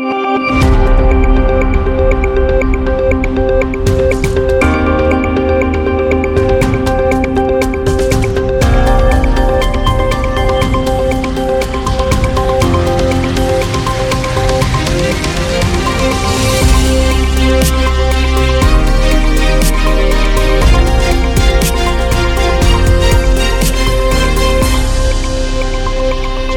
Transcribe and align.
Música 0.00 0.69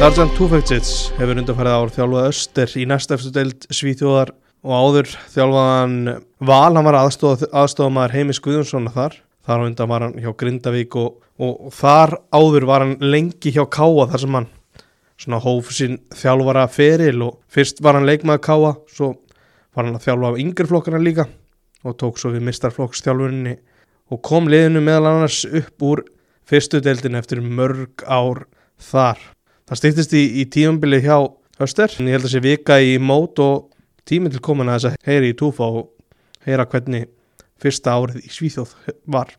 Sarjan 0.04 0.28
Tufektsits 0.36 0.88
hefur 1.16 1.38
undanfærið 1.40 1.74
ár 1.80 1.90
þjálfað 1.94 2.26
Öster 2.28 2.72
í 2.76 2.82
næstafstu 2.84 3.30
deild 3.32 3.62
Svíþjóðar 3.72 4.34
og 4.60 4.72
áður 4.76 5.12
þjálfaðan 5.32 5.94
Val, 6.44 6.74
hann 6.76 6.84
var 6.84 6.98
aðstof, 6.98 7.44
aðstofamæður 7.48 8.12
Heimis 8.12 8.40
Guðjónsson 8.44 8.90
þar, 8.92 9.14
þar 9.48 9.62
á 9.64 9.66
undan 9.70 9.88
var 9.94 10.02
hann 10.04 10.18
hjá 10.20 10.28
Grindavík 10.42 10.98
og, 11.00 11.22
og, 11.40 11.70
þar 11.72 12.18
áður 12.36 12.66
var 12.68 12.84
hann 12.84 12.92
lengi 13.00 13.54
hjá 13.54 13.62
Káa 13.64 14.04
þar 14.10 14.22
sem 14.26 14.36
hann 14.36 14.48
svona 15.24 15.38
hóf 15.40 15.70
sín 15.72 15.96
þjálfara 16.12 16.66
feril 16.74 17.24
og 17.24 17.38
fyrst 17.48 17.80
var 17.80 17.96
hann 17.96 18.04
leikmaður 18.04 18.42
Káa, 18.44 18.72
svo 18.92 19.08
var 19.72 19.88
hann 19.88 19.96
að 19.96 20.04
þjálfa 20.04 20.34
á 20.36 20.40
yngreflokkana 20.42 21.00
líka 21.00 21.30
og 21.80 21.96
tók 22.02 22.20
svo 22.20 22.34
við 22.34 22.44
mistarflokksþjálfurinni 22.50 23.56
og 24.12 24.20
kom 24.20 24.52
liðinu 24.52 24.84
meðal 24.84 25.14
annars 25.14 25.46
upp 25.48 25.88
úr 25.88 26.04
fyrstu 26.44 26.84
deildin 26.84 27.16
eftir 27.16 27.40
mörg 27.40 28.04
ár 28.04 28.44
þar 28.76 29.30
það 29.68 29.80
stýttist 29.80 30.16
í, 30.16 30.24
í 30.40 30.44
tímambili 30.50 31.00
hjá 31.04 31.18
Öster 31.64 31.92
en 32.00 32.10
ég 32.10 32.18
held 32.18 32.26
að 32.26 32.34
sé 32.34 32.42
vika 32.42 32.80
í 32.82 32.96
mót 32.98 33.38
og 33.42 33.70
tími 34.08 34.32
til 34.32 34.42
komin 34.44 34.68
að 34.72 34.80
þess 34.80 34.90
að 34.90 35.12
heyri 35.12 35.30
í 35.30 35.38
túfa 35.38 35.70
og 35.70 35.88
heyra 36.44 36.66
hvernig 36.66 37.08
fyrsta 37.62 37.94
árið 37.94 38.24
í 38.26 38.32
Svíþjóð 38.34 38.74
var 39.06 39.32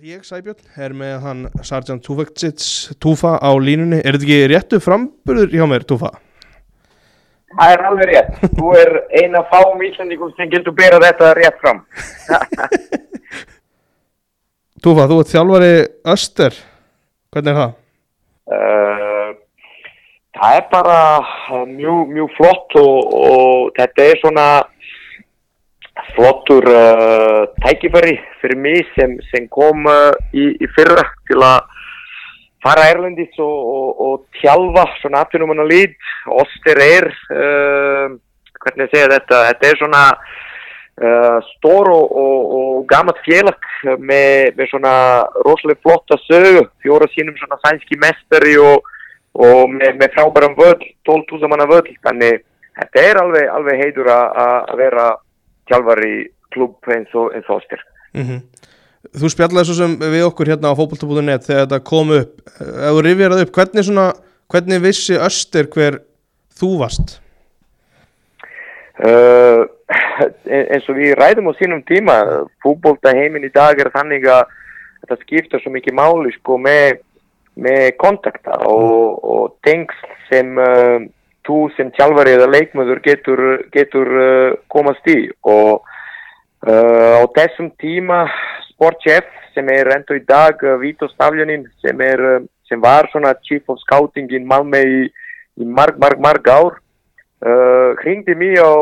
Ég, 0.00 0.22
Sæbjörn, 0.24 0.62
er 0.80 0.94
með 0.96 1.16
hann 1.20 1.40
Sarjan 1.60 1.98
Tufektsits 2.00 2.94
Túfa 3.04 3.34
á 3.36 3.52
línunni. 3.60 3.98
Er 4.00 4.16
þetta 4.16 4.24
ekki 4.24 4.46
réttu 4.48 4.78
framburður 4.80 5.52
hjá 5.52 5.66
mér, 5.68 5.84
Túfa? 5.84 6.08
Það 7.52 7.72
er 7.74 7.84
alveg 7.84 8.08
rétt. 8.08 8.38
Þú 8.56 8.70
er 8.80 8.90
eina 9.20 9.42
fáum 9.52 9.84
íslandingum 9.84 10.32
sem 10.38 10.48
getur 10.48 10.72
bera 10.78 11.02
þetta 11.04 11.34
rétt 11.36 11.60
fram. 11.60 11.82
Túfa, 14.80 15.04
þú 15.04 15.20
ert 15.20 15.34
þjálfari 15.34 15.70
Öster. 16.14 16.56
Hvernig 17.36 17.52
er 17.52 17.60
það? 17.60 17.76
Uh, 18.56 18.89
það 20.40 20.56
er 20.56 20.68
bara 20.72 20.98
mjög, 21.68 22.12
mjög 22.14 22.36
flott 22.36 22.76
og, 22.80 23.16
og 23.20 23.72
þetta 23.76 24.06
er 24.06 24.20
svona 24.22 24.46
flottur 26.14 26.64
uh, 26.72 27.42
tækifæri 27.60 28.16
fyrir 28.40 28.56
mig 28.56 28.86
sem, 28.94 29.18
sem 29.28 29.48
kom 29.52 29.84
uh, 29.90 30.14
í, 30.32 30.46
í 30.56 30.70
fyrra 30.76 31.04
til 31.28 31.42
að 31.44 31.68
fara 32.64 32.88
Ærlandis 32.92 33.36
og, 33.40 33.58
og, 33.74 34.00
og 34.06 34.40
tjálfa 34.40 34.86
svona 35.00 35.24
aftunumann 35.24 35.62
að 35.64 35.70
lít. 35.72 35.94
Oster 36.28 36.76
er 36.84 37.06
hvernig 37.30 38.82
ég 38.84 38.90
segja 38.92 39.06
þetta? 39.14 39.38
Þetta 39.46 39.68
er 39.70 39.78
svona 39.80 40.02
stór 41.54 41.88
og 41.88 42.82
gammalt 42.90 43.22
félag 43.24 43.64
með, 43.96 44.50
með 44.58 44.68
svona 44.74 44.92
rosalega 45.46 45.80
flotta 45.86 46.18
sögu, 46.26 46.66
fjóra 46.84 47.08
sínum 47.14 47.38
svona 47.40 47.56
sænski 47.64 47.96
mestari 48.02 48.58
og, 48.60 48.84
og 49.38 49.70
með, 49.72 49.96
með 50.00 50.14
frábæram 50.16 50.56
völd, 50.58 50.82
12.000 51.08 51.50
manna 51.50 51.68
völd, 51.70 51.90
þannig 52.06 52.42
þetta 52.80 53.04
er 53.04 53.20
alveg, 53.22 53.48
alveg 53.54 53.82
heitur 53.84 54.10
að 54.12 54.74
vera 54.80 55.06
tjálfar 55.70 56.02
í 56.06 56.14
klubb 56.54 56.90
eins 56.90 57.14
og 57.14 57.62
styr. 57.64 57.82
Mm 58.14 58.26
-hmm. 58.26 58.40
Þú 59.20 59.30
spjallaði 59.32 59.66
svo 59.66 59.74
sem 59.78 59.96
við 59.96 60.26
okkur 60.26 60.50
hérna 60.52 60.72
á 60.74 60.78
fókbaltabúðunett 60.78 61.46
þegar 61.46 61.66
þetta 61.66 61.88
kom 61.88 62.10
upp, 62.12 62.32
ef 62.60 62.92
þú 62.94 63.02
rifjaraði 63.06 63.46
upp, 63.46 63.54
hvernig, 63.56 63.84
svona, 63.84 64.06
hvernig 64.52 64.82
vissi 64.82 65.16
Öster 65.16 65.66
hver 65.72 66.00
þú 66.60 66.78
varst? 66.82 67.20
Uh, 69.00 69.64
eins 70.44 70.88
og 70.90 70.98
við 70.98 71.14
ræðum 71.16 71.48
á 71.48 71.52
sínum 71.56 71.80
tíma 71.88 72.16
fútbólta 72.60 73.14
heiminn 73.16 73.46
í 73.48 73.52
dag 73.54 73.78
er 73.80 73.88
þannig 73.94 74.26
að 74.28 74.50
þetta 75.00 75.16
skiptar 75.22 75.62
svo 75.62 75.72
mikið 75.72 75.96
máli 75.96 76.32
sko 76.34 76.58
með, 76.60 77.00
með 77.58 77.94
kontakta 78.00 78.58
og, 78.68 79.18
og 79.24 79.56
tengsl 79.66 80.12
sem 80.30 80.58
uh, 80.58 81.00
þú 81.46 81.60
sem 81.76 81.90
tjálfari 81.96 82.36
eða 82.36 82.50
leikmöður 82.52 83.02
getur, 83.04 83.42
getur 83.74 84.10
uh, 84.14 84.58
komast 84.72 85.06
í. 85.10 85.30
Og 85.42 85.80
uh, 86.66 87.20
á 87.20 87.24
þessum 87.36 87.72
tíma 87.80 88.24
sportchef 88.70 89.26
sem 89.54 89.66
er 89.74 89.90
enda 89.96 90.14
í 90.14 90.22
dag 90.28 90.62
Vito 90.80 91.08
Stavljanin 91.10 91.66
sem, 91.82 92.04
sem 92.68 92.80
var 92.80 93.08
svona 93.10 93.34
chief 93.42 93.66
of 93.72 93.80
scouting 93.82 94.30
í 94.30 94.38
Malmö 94.46 94.78
í, 94.86 95.02
í 95.58 95.66
marg, 95.66 95.98
marg, 95.98 96.22
marg 96.22 96.46
ár 96.46 96.78
hringdi 97.98 98.34
mér 98.36 98.60
á 98.62 98.76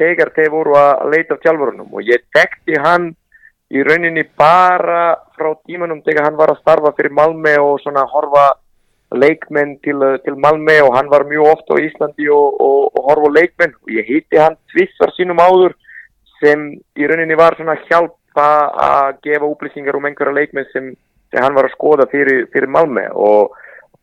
tegar 0.00 0.32
þeir 0.34 0.48
voru 0.50 0.74
að 0.80 1.12
leita 1.12 1.36
af 1.36 1.42
tjálfurunum 1.44 1.92
og 1.92 2.08
ég 2.08 2.24
tekti 2.34 2.80
hann 2.80 3.10
í 3.68 3.82
rauninni 3.84 4.24
bara 4.38 5.18
frá 5.36 5.50
tímanum 5.66 6.00
þegar 6.06 6.28
hann 6.28 6.38
var 6.38 6.52
að 6.54 6.62
starfa 6.62 6.94
fyrir 6.96 7.12
Malmö 7.12 7.54
og 7.60 7.82
svona 7.82 8.06
horfa 8.08 8.46
leikmenn 9.12 9.76
til, 9.84 10.00
til 10.24 10.36
Malmö 10.36 10.78
og 10.86 10.96
hann 10.96 11.10
var 11.12 11.26
mjög 11.28 11.50
ofta 11.52 11.76
á 11.76 11.84
Íslandi 11.84 12.28
og, 12.32 12.56
og, 12.60 12.88
og 12.96 13.10
horfa 13.10 13.32
leikmenn. 13.36 13.76
Og 13.84 13.92
ég 13.92 14.08
hitti 14.08 14.40
hann 14.40 14.56
tvissar 14.72 15.12
sínum 15.16 15.40
áður 15.40 15.76
sem 16.40 16.70
í 16.96 17.08
rauninni 17.08 17.36
var 17.36 17.56
svona 17.58 17.76
hjálpa 17.88 18.48
að 18.88 19.20
gefa 19.26 19.48
upplýsingar 19.48 19.96
um 19.98 20.08
einhverja 20.08 20.36
leikmenn 20.40 20.68
sem, 20.72 20.92
sem 21.32 21.44
hann 21.44 21.56
var 21.56 21.68
að 21.68 21.76
skoða 21.76 22.08
fyrir, 22.12 22.46
fyrir 22.52 22.72
Malmö. 22.72 23.04
Og 23.12 23.52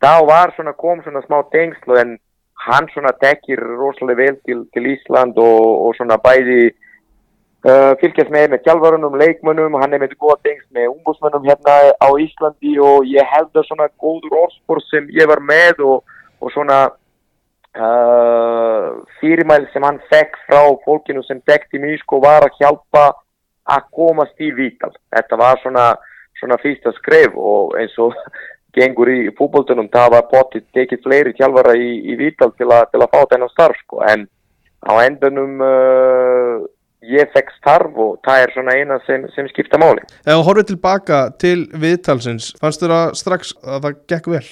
þá 0.02 0.26
var 0.30 0.54
svona 0.54 0.78
kom 0.78 1.02
svona 1.02 1.26
smá 1.26 1.42
tengslu 1.54 1.98
en 2.02 2.18
hann 2.66 2.90
svona 2.94 3.14
tekir 3.22 3.62
rosalega 3.62 4.22
vel 4.22 4.42
til, 4.46 4.66
til 4.74 4.94
Ísland 4.94 5.38
og, 5.42 5.88
og 5.88 5.98
svona 5.98 6.18
bæði 6.22 6.74
uh, 7.66 7.94
fylgjast 8.02 8.32
með 8.34 8.52
með 8.54 8.64
tjálfarunum, 8.66 9.18
leikmönnum, 9.22 9.80
hann 9.82 9.96
er 9.96 10.04
með 10.04 10.16
góða 10.20 10.38
tengst 10.46 10.68
með 10.76 10.92
umbúsmönnum 10.94 11.48
hérna 11.48 11.78
á 11.98 12.10
Íslandi 12.22 12.78
og 12.82 13.10
ég 13.10 13.34
held 13.34 13.52
að 13.56 13.68
svona 13.70 13.90
góður 14.02 14.38
orðspor 14.44 14.84
sem 14.90 15.10
ég 15.16 15.30
var 15.30 15.42
með 15.44 15.84
og, 15.86 16.18
og 16.42 16.54
svona 16.54 16.80
uh, 17.76 18.90
fyrirmæl 19.20 19.66
sem 19.74 19.86
hann 19.86 20.02
fekk 20.12 20.38
frá 20.48 20.62
fólkinu 20.86 21.24
sem 21.26 21.42
tekti 21.48 21.82
mig 21.82 22.00
sko 22.04 22.22
var 22.24 22.48
að 22.48 22.60
hjálpa 22.62 23.08
að 23.66 23.88
komast 23.98 24.42
í 24.42 24.52
Vítal. 24.54 24.94
Þetta 25.14 25.40
var 25.42 25.62
svona, 25.64 25.86
svona 26.40 26.60
fyrsta 26.62 26.94
skref 27.00 27.34
og 27.34 27.74
eins 27.80 27.98
og 28.02 28.14
gengur 28.76 29.10
í 29.10 29.32
fútbóltunum, 29.38 29.88
það 29.90 30.14
var 30.18 30.26
potið 30.30 30.66
tekið 30.76 31.04
fleiri 31.06 31.34
tjálfara 31.34 31.78
í, 31.80 31.92
í 32.12 32.18
Vítal 32.20 32.52
til, 32.60 32.68
til 32.92 33.02
að 33.02 33.12
fá 33.14 33.22
þennan 33.32 33.54
starf 33.54 33.80
sko, 33.86 34.02
en 34.04 34.28
á 34.86 34.94
endunum 35.02 35.62
uh, 35.64 36.66
ég 37.12 37.32
fekk 37.34 37.54
starf 37.60 37.98
og 38.02 38.20
það 38.26 38.44
er 38.44 38.54
svona 38.56 38.76
eina 38.76 39.00
sem, 39.06 39.26
sem 39.36 39.48
skipta 39.52 39.80
máli. 39.82 40.04
Ef 40.26 40.34
þú 40.34 40.46
horfið 40.50 40.70
tilbaka 40.74 41.24
til 41.42 41.66
Vítalsins, 41.82 42.52
fannst 42.62 42.84
þú 42.84 42.92
það 42.94 43.18
strax 43.22 43.56
að 43.64 43.82
það 43.88 43.98
gekk 44.14 44.30
vel? 44.36 44.46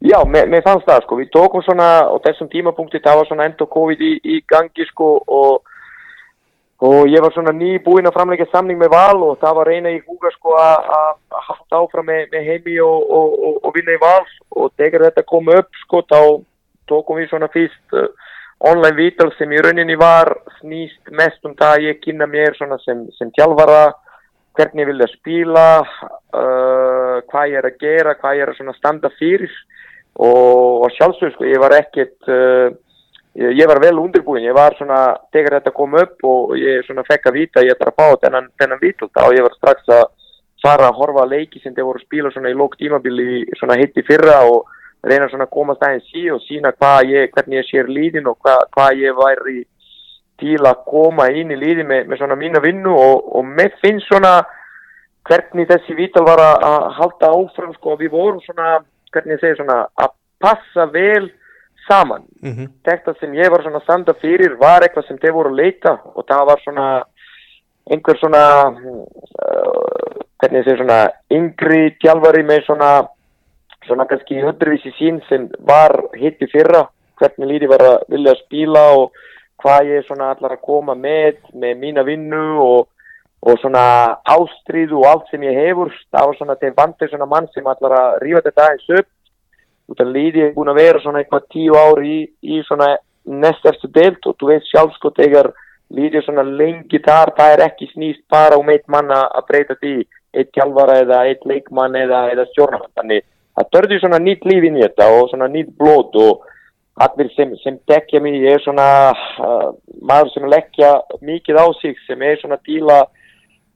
Já, 0.00 0.16
mér, 0.24 0.48
mér 0.48 0.64
fannst 0.64 0.88
það 0.88 1.02
sko, 1.04 1.18
við 1.20 1.32
tókum 1.34 1.64
svona 1.64 1.88
á 2.08 2.16
þessum 2.24 2.48
tímapunkti, 2.52 3.02
það 3.04 3.18
var 3.20 3.28
svona 3.28 3.48
enda 3.50 3.66
COVID 3.68 4.00
í, 4.00 4.14
í 4.24 4.38
gangi 4.48 4.86
sko 4.88 5.18
og 5.26 5.66
og 6.80 7.08
ég 7.12 7.20
var 7.20 7.32
svona 7.34 7.52
nýbúinn 7.52 8.08
að 8.08 8.14
framleika 8.16 8.46
samning 8.48 8.78
með 8.80 8.94
val 8.94 9.18
og 9.20 9.40
það 9.42 9.56
var 9.58 9.68
reyna 9.68 9.90
í 9.92 9.98
húga 10.00 10.30
sko 10.32 10.54
að 10.56 10.86
halda 11.28 11.80
áfram 11.82 12.06
með, 12.08 12.22
með 12.32 12.46
heimi 12.48 12.78
og, 12.80 13.10
og, 13.18 13.34
og, 13.60 13.72
vinna 13.74 13.98
í 13.98 14.00
val 14.00 14.24
og 14.56 14.72
þegar 14.80 15.04
þetta 15.10 15.26
kom 15.28 15.50
upp 15.52 15.82
sko 15.82 16.00
þá 16.08 16.20
tókum 16.88 17.20
við 17.20 17.28
svona 17.28 17.50
fyrst 17.52 17.98
online 18.60 18.96
vital 18.96 19.30
sem 19.38 19.52
í 19.52 19.60
rauninni 19.62 19.96
var 19.96 20.34
snýst 20.58 21.12
mest 21.16 21.44
um 21.48 21.56
það 21.56 21.76
að 21.76 21.86
ég 21.88 22.00
kynna 22.04 22.28
mér 22.28 22.56
sem, 22.58 23.06
sem 23.16 23.32
tjálfara 23.36 23.94
hvernig 24.58 24.84
ég 24.84 24.90
vilja 24.90 25.08
spila 25.14 25.66
uh, 25.80 27.16
hvað 27.30 27.48
ég 27.48 27.58
er 27.60 27.68
að 27.70 27.80
gera, 27.80 28.16
hvað 28.20 28.36
ég 28.36 28.44
er 28.44 28.52
að 28.52 28.76
standa 28.76 29.10
fyrir. 29.16 29.52
Og 30.20 30.90
sjálfsög 30.96 31.32
sko 31.32 31.46
ég 31.46 31.62
var 31.62 31.72
ekkert 31.78 32.28
uh, 32.28 32.68
ég 33.34 33.68
var 33.70 33.78
vel 33.80 33.98
undirbúin, 33.98 34.44
ég 34.44 34.54
var 34.54 34.74
svona 34.76 35.14
tegur 35.32 35.54
þetta 35.56 35.72
kom 35.74 35.94
upp 36.00 36.24
og 36.26 36.56
ég 36.58 36.82
svona 36.86 37.04
fekk 37.06 37.30
að 37.30 37.38
vita 37.38 37.62
ég 37.64 37.76
ætla 37.76 37.92
að 37.92 38.00
fá 38.00 38.24
þennan, 38.24 38.48
þennan 38.58 38.82
vítulta 38.82 39.26
og 39.28 39.36
ég 39.36 39.46
var 39.46 39.54
strax 39.54 39.92
að 39.94 40.08
fara 40.60 40.90
að 40.90 40.98
horfa 40.98 41.22
að 41.24 41.36
leiki 41.36 41.62
sem 41.62 41.74
þeir 41.74 41.86
voru 41.86 42.02
að 42.02 42.06
spila 42.08 42.32
svona 42.34 42.50
í 42.50 42.58
lók 42.58 42.74
tímabili 42.80 43.44
svona 43.56 43.78
hitt 43.80 43.96
í 43.96 44.04
fyrra 44.04 44.42
og 44.50 44.66
reyna 45.06 45.28
svona 45.28 45.46
að 45.48 45.54
komast 45.56 45.82
aðeins 45.82 46.14
í 46.14 46.26
og 46.30 46.40
sína 46.44 46.72
ég, 47.08 47.30
hvernig 47.34 47.60
ég 47.60 47.68
sér 47.68 47.88
líðin 47.88 48.28
og 48.28 48.38
hvað, 48.40 48.64
hvað 48.74 49.02
ég 49.02 49.16
væri 49.16 49.64
til 50.40 50.60
að 50.66 50.84
koma 50.88 51.28
inn 51.30 51.52
í 51.52 51.56
líði 51.56 51.84
með, 51.84 52.06
með 52.08 52.18
svona 52.18 52.36
mína 52.36 52.60
vinnu 52.64 52.94
og, 52.96 53.28
og 53.36 53.44
með 53.44 53.76
finnst 53.82 54.08
svona 54.08 54.40
hvernig 55.28 55.68
þessi 55.68 55.96
vítal 55.96 56.24
var 56.24 56.40
að 56.40 56.86
halda 56.96 57.32
áfram 57.36 57.74
sko 57.76 57.96
við 58.00 58.14
vorum 58.14 58.40
svona, 58.44 58.80
hvernig 59.12 59.36
ég 59.36 59.42
segi 59.42 59.60
svona 59.60 59.82
að 60.00 60.16
passa 60.40 60.86
vel 60.92 61.30
saman 61.88 62.24
mm 62.42 62.52
-hmm. 62.52 62.68
þetta 62.84 63.14
sem 63.20 63.34
ég 63.34 63.50
var 63.50 63.62
svona 63.62 63.80
að 63.80 63.82
standa 63.82 64.14
fyrir 64.14 64.56
var 64.56 64.82
eitthvað 64.82 65.06
sem 65.06 65.18
þeir 65.18 65.32
voru 65.32 65.50
að 65.50 65.60
leita 65.62 65.98
og 66.14 66.24
það 66.28 66.46
var 66.46 66.60
svona 66.64 66.86
einhver 67.90 68.18
svona 68.18 68.44
uh, 68.68 70.10
hvernig 70.40 70.64
þessi 70.64 70.76
svona 70.76 71.00
yngri 71.30 71.96
tjálfari 72.00 72.42
með 72.42 72.64
svona 72.66 72.90
svona 73.90 74.06
kannski 74.08 74.40
öðruvísi 74.46 74.94
sín 74.96 75.20
sem 75.28 75.50
var 75.66 75.96
hitt 76.16 76.40
í 76.42 76.48
fyrra 76.50 76.86
hvernig 77.20 77.50
líði 77.50 77.68
var 77.70 77.84
að 77.84 77.98
vilja 78.14 78.34
að 78.34 78.42
spila 78.44 78.84
og 78.96 79.20
hvað 79.60 79.92
ég 79.92 80.06
svona 80.06 80.30
allar 80.32 80.56
að 80.56 80.64
koma 80.64 80.96
með 80.96 81.40
með 81.52 81.78
mína 81.82 82.04
vinnu 82.06 82.44
og, 82.64 82.88
og 83.44 83.60
svona 83.60 83.84
ástríðu 84.24 85.00
og 85.02 85.08
allt 85.10 85.30
sem 85.32 85.44
ég 85.44 85.58
hefur. 85.58 85.92
Það 86.12 86.28
var 86.30 86.38
svona 86.38 86.58
þeir 86.60 86.76
vantir 86.76 87.12
svona 87.12 87.28
mann 87.28 87.48
sem 87.54 87.66
allar 87.66 87.96
að 87.98 88.20
rífa 88.24 88.44
þetta 88.46 88.66
aðeins 88.66 88.92
upp. 89.00 89.10
Út 89.90 90.04
af 90.04 90.12
líði 90.14 90.44
er 90.46 90.54
búin 90.54 90.70
að 90.70 90.80
vera 90.80 91.02
svona 91.02 91.20
eitthvað 91.20 91.48
tíu 91.52 91.76
ári 91.76 92.14
í, 92.14 92.20
í 92.56 92.62
svona 92.68 92.94
næst 93.26 93.66
eftir 93.68 93.92
deilt 93.92 94.26
og 94.26 94.38
þú 94.40 94.52
veist 94.52 94.70
sjálf 94.70 94.94
sko 94.96 95.12
þegar 95.16 95.50
líði 95.90 96.22
svona 96.24 96.44
lengi 96.46 97.00
þar 97.02 97.34
það 97.36 97.54
er 97.56 97.64
ekki 97.66 97.90
snýst 97.90 98.22
bara 98.30 98.58
um 98.60 98.70
eitt 98.70 98.86
mann 98.88 99.10
að 99.12 99.42
breyta 99.48 99.76
því 99.80 99.96
eitt 100.30 100.52
kjálfara 100.54 101.00
eða 101.02 101.24
eitt 101.26 101.42
leikmann 101.44 101.98
eða, 101.98 102.28
eða 102.30 102.46
stjórnamann 102.52 102.94
þannig 102.94 103.26
það 103.60 103.70
törði 103.76 104.00
svona 104.00 104.20
nýtt 104.24 104.48
líf 104.48 104.66
inn 104.66 104.80
í 104.80 104.84
þetta 104.86 105.10
og 105.14 105.30
svona 105.30 105.50
nýtt 105.52 105.76
blót 105.78 106.16
og 106.20 106.46
allir 107.00 107.30
sem, 107.36 107.52
sem 107.62 107.78
tekja 107.88 108.20
mig 108.20 108.42
er 108.48 108.60
svona 108.64 108.88
uh, 109.12 109.70
maður 110.02 110.34
sem 110.34 110.50
leggja 110.50 110.92
mikið 111.24 111.60
á 111.60 111.66
sig 111.80 111.96
sem 112.06 112.22
er 112.26 112.40
svona 112.40 112.60
til 112.66 112.84
að 112.88 113.08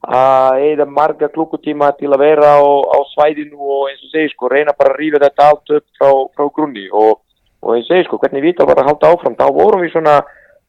að 0.05 0.63
eða 0.69 0.87
marga 0.91 1.29
klukkutíma 1.33 1.93
til 1.99 2.11
að 2.13 2.21
vera 2.21 2.55
á, 2.61 2.61
á 2.61 2.99
svæðinu 3.15 3.57
og 3.57 3.89
eins 3.89 4.03
og 4.05 4.13
segi 4.13 4.33
sko 4.33 4.51
reyna 4.53 4.75
bara 4.77 4.93
að 4.93 5.01
rífa 5.01 5.21
þetta 5.23 5.49
allt 5.49 5.75
upp 5.79 5.87
frá, 5.99 6.11
frá 6.37 6.49
grunni. 6.53 6.87
Og, 6.93 7.21
og 7.65 7.75
eins 7.75 7.89
og 7.89 7.95
segi 7.95 8.09
sko 8.09 8.19
hvernig 8.21 8.45
við 8.45 8.59
það 8.59 8.71
var 8.71 8.83
að 8.83 8.91
halda 8.91 9.13
áfram? 9.15 9.39
Þá 9.39 9.47
vorum 9.57 9.85
við 9.85 9.95
svona 9.95 10.19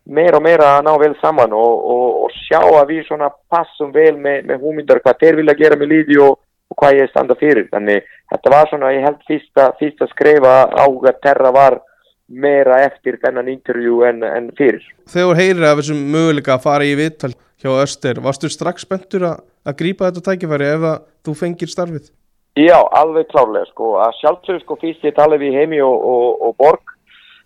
meira 0.06 0.40
og 0.40 0.46
meira 0.46 0.72
að 0.78 0.86
ná 0.88 0.92
vel 1.02 1.14
saman 1.20 1.56
og, 1.58 1.86
og, 1.92 2.08
og 2.26 2.36
sjá 2.46 2.62
að 2.62 2.92
við 2.94 3.08
svona 3.10 3.32
passum 3.52 3.92
vel 3.92 4.16
með, 4.16 4.46
með 4.48 4.64
húmyndar 4.64 5.02
hvað 5.04 5.22
þeir 5.24 5.40
vilja 5.42 5.60
gera 5.60 5.80
með 5.82 5.92
líði 5.92 6.22
og 6.24 6.40
hvað 6.74 7.00
ég 7.00 7.12
standa 7.12 7.38
fyrir 7.40 7.68
þannig 7.72 8.08
þetta 8.32 8.54
var 8.54 8.70
svona 8.70 8.94
ég 8.96 9.06
held 9.06 9.22
fyrsta, 9.28 9.70
fyrsta 9.80 10.08
skrefa 10.12 10.56
á 10.74 10.86
að 10.86 11.20
terra 11.22 11.52
var 11.54 11.80
meira 12.26 12.82
eftir 12.88 13.20
þennan 13.22 13.52
intervjú 13.52 14.02
en, 14.08 14.24
en 14.26 14.50
fyrir. 14.58 14.84
Þegar 15.12 15.38
heyrir 15.38 15.68
af 15.70 15.80
þessum 15.82 16.00
möguleika 16.14 16.56
að 16.56 16.64
fara 16.64 16.88
í 16.88 16.96
vittal 16.98 17.36
hjá 17.62 17.70
Öster, 17.84 18.20
varstu 18.22 18.50
strax 18.50 18.86
spenntur 18.86 19.28
að, 19.30 19.44
að 19.66 19.78
grípa 19.82 20.10
þetta 20.10 20.32
tækifæri 20.32 20.72
ef 20.74 20.88
að 20.90 21.04
þú 21.26 21.36
fengir 21.38 21.72
starfið? 21.72 22.10
Já, 22.56 22.78
alveg 22.98 23.28
klárlega 23.30 23.68
sko, 23.70 23.98
að 24.00 24.18
sjálfsögur 24.22 24.62
sko 24.64 24.78
fyrst 24.82 25.06
ég 25.06 25.16
tala 25.18 25.38
við 25.38 25.58
heimi 25.60 25.82
og, 25.84 25.96
og, 25.96 26.28
og 26.48 26.56
borg 26.62 26.94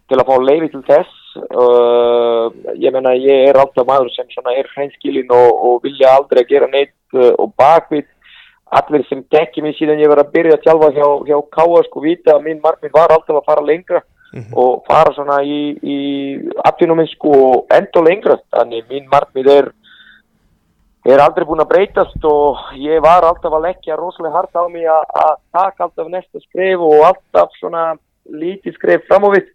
til 0.10 0.20
að 0.20 0.28
fá 0.30 0.36
leiði 0.42 0.70
til 0.74 0.84
þess 0.88 1.16
uh, 1.60 2.46
ég 2.78 2.94
menna 2.94 3.16
ég 3.18 3.50
er 3.50 3.60
alltaf 3.60 3.88
maður 3.90 4.12
sem 4.14 4.52
er 4.54 4.70
hreinskilin 4.76 5.34
og, 5.34 5.50
og 5.50 5.84
vilja 5.86 6.14
aldrei 6.18 6.44
gera 6.50 6.70
neitt 6.70 6.96
uh, 7.18 7.34
og 7.42 7.54
bakvið 7.60 8.08
allir 8.70 9.06
sem 9.10 9.24
tekki 9.34 9.64
mig 9.66 9.76
síðan 9.78 10.02
ég 10.02 10.12
var 10.12 10.22
að 10.24 10.32
byrja 10.36 10.58
að 10.58 10.64
tjálfa 10.66 10.92
hjá, 10.94 11.08
hjá 11.28 11.38
Káa 11.56 11.84
sko 11.88 12.04
vita 12.04 12.36
að 12.36 12.46
mín 12.46 12.62
markmið 12.64 12.94
var 12.94 13.14
alltaf 13.16 13.40
að 13.40 13.48
fara 13.50 13.66
lengra 13.66 14.02
mm 14.34 14.42
-hmm. 14.42 14.54
og 14.62 14.84
fara 14.88 15.14
svona 15.14 15.42
í, 15.44 15.60
í 15.82 15.98
atvinnuminsku 16.64 17.30
og 17.30 17.66
enda 17.74 18.02
lengra. 18.02 18.38
Þannig 18.56 18.86
mín 18.90 19.10
markmið 19.12 19.48
er 19.58 19.72
er 21.06 21.22
aldrei 21.24 21.46
búin 21.48 21.64
að 21.64 21.72
breytast 21.72 22.26
og 22.28 22.58
ég 22.76 23.02
var 23.02 23.24
alltaf 23.24 23.54
að 23.54 23.66
leggja 23.68 23.96
rosalega 23.96 24.36
hardt 24.36 24.56
á 24.56 24.64
mig 24.68 24.86
að 24.86 25.38
taka 25.54 25.84
alltaf 25.84 26.08
næsta 26.08 26.40
skref 26.40 26.80
og 26.80 27.06
alltaf 27.08 27.50
svona 27.60 27.96
lítið 28.30 28.76
skref 28.76 29.08
fram 29.08 29.26
á 29.26 29.30
við. 29.32 29.48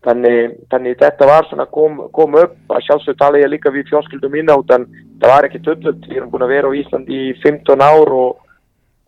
Þannig, 0.00 0.54
þannig 0.72 0.96
þetta 0.96 1.26
var 1.28 1.46
svona 1.48 1.66
kom, 1.68 2.08
kom 2.12 2.34
upp. 2.34 2.56
Að 2.72 2.84
sjálfsög 2.86 3.18
tala 3.20 3.38
ég 3.38 3.52
líka 3.52 3.70
við 3.70 3.90
fjóskildum 3.92 4.32
mín 4.32 4.52
átt 4.52 4.72
en 4.76 4.86
það 5.20 5.32
var 5.34 5.48
ekki 5.48 5.60
töllult 5.64 6.06
við 6.08 6.16
erum 6.16 6.30
búin 6.32 6.46
að 6.46 6.54
vera 6.54 6.70
á 6.72 6.78
Íslandi 6.80 7.18
í 7.28 7.34
15 7.42 7.84
ár 7.84 8.12
og, 8.16 8.38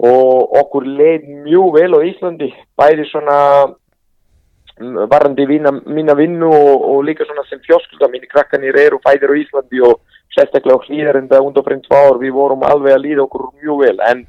og 0.02 0.56
okkur 0.58 0.87
leið 0.99 1.28
mjög 1.44 1.78
vel 1.78 1.93
á 1.94 2.00
Íslandi 2.10 2.50
bæði 2.78 3.06
svona 3.10 3.38
varandi 5.10 5.46
vína, 5.46 5.70
mína 5.70 6.14
vinnu 6.19 6.49
og, 6.49 6.84
og 6.90 7.04
líka 7.04 7.25
svona 7.28 7.44
sem 7.49 7.60
fjóskulda 7.62 8.08
mínu 8.10 8.26
krakkanir 8.31 8.78
eru 8.87 8.99
fæðir 9.04 9.31
á 9.31 9.40
Íslandi 9.43 9.82
og 9.87 10.00
sérstaklega 10.34 10.81
á 10.81 10.84
hlýðarenda 10.87 11.43
undanfrinn 11.44 11.84
tvá 11.84 11.99
ár. 12.08 12.19
Við 12.19 12.34
vorum 12.34 12.64
alveg 12.66 12.96
að 12.96 13.04
líða 13.06 13.26
okkur 13.26 13.50
mjög 13.60 13.82
vel 13.84 13.99
en 14.08 14.25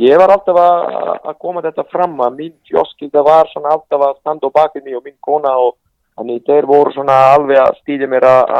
ég 0.00 0.18
var 0.18 0.34
alltaf 0.34 0.58
að, 0.58 1.36
koma 1.38 1.62
þetta 1.62 1.86
fram 1.92 2.18
að 2.24 2.38
mín 2.40 2.54
fjóskulda 2.66 3.22
var 3.22 3.50
svona 3.52 3.76
alltaf 3.76 4.08
að 4.08 4.18
standa 4.20 4.50
á 4.50 4.56
bakinni 4.56 4.96
og 4.96 5.04
mín 5.04 5.18
kona 5.20 5.54
og 5.60 5.76
þannig 6.16 6.42
þeir 6.48 6.66
voru 6.70 6.94
svona 6.94 7.20
alveg 7.34 7.60
að 7.60 7.80
stýðja 7.82 8.10
mér 8.10 8.26
að, 8.26 8.54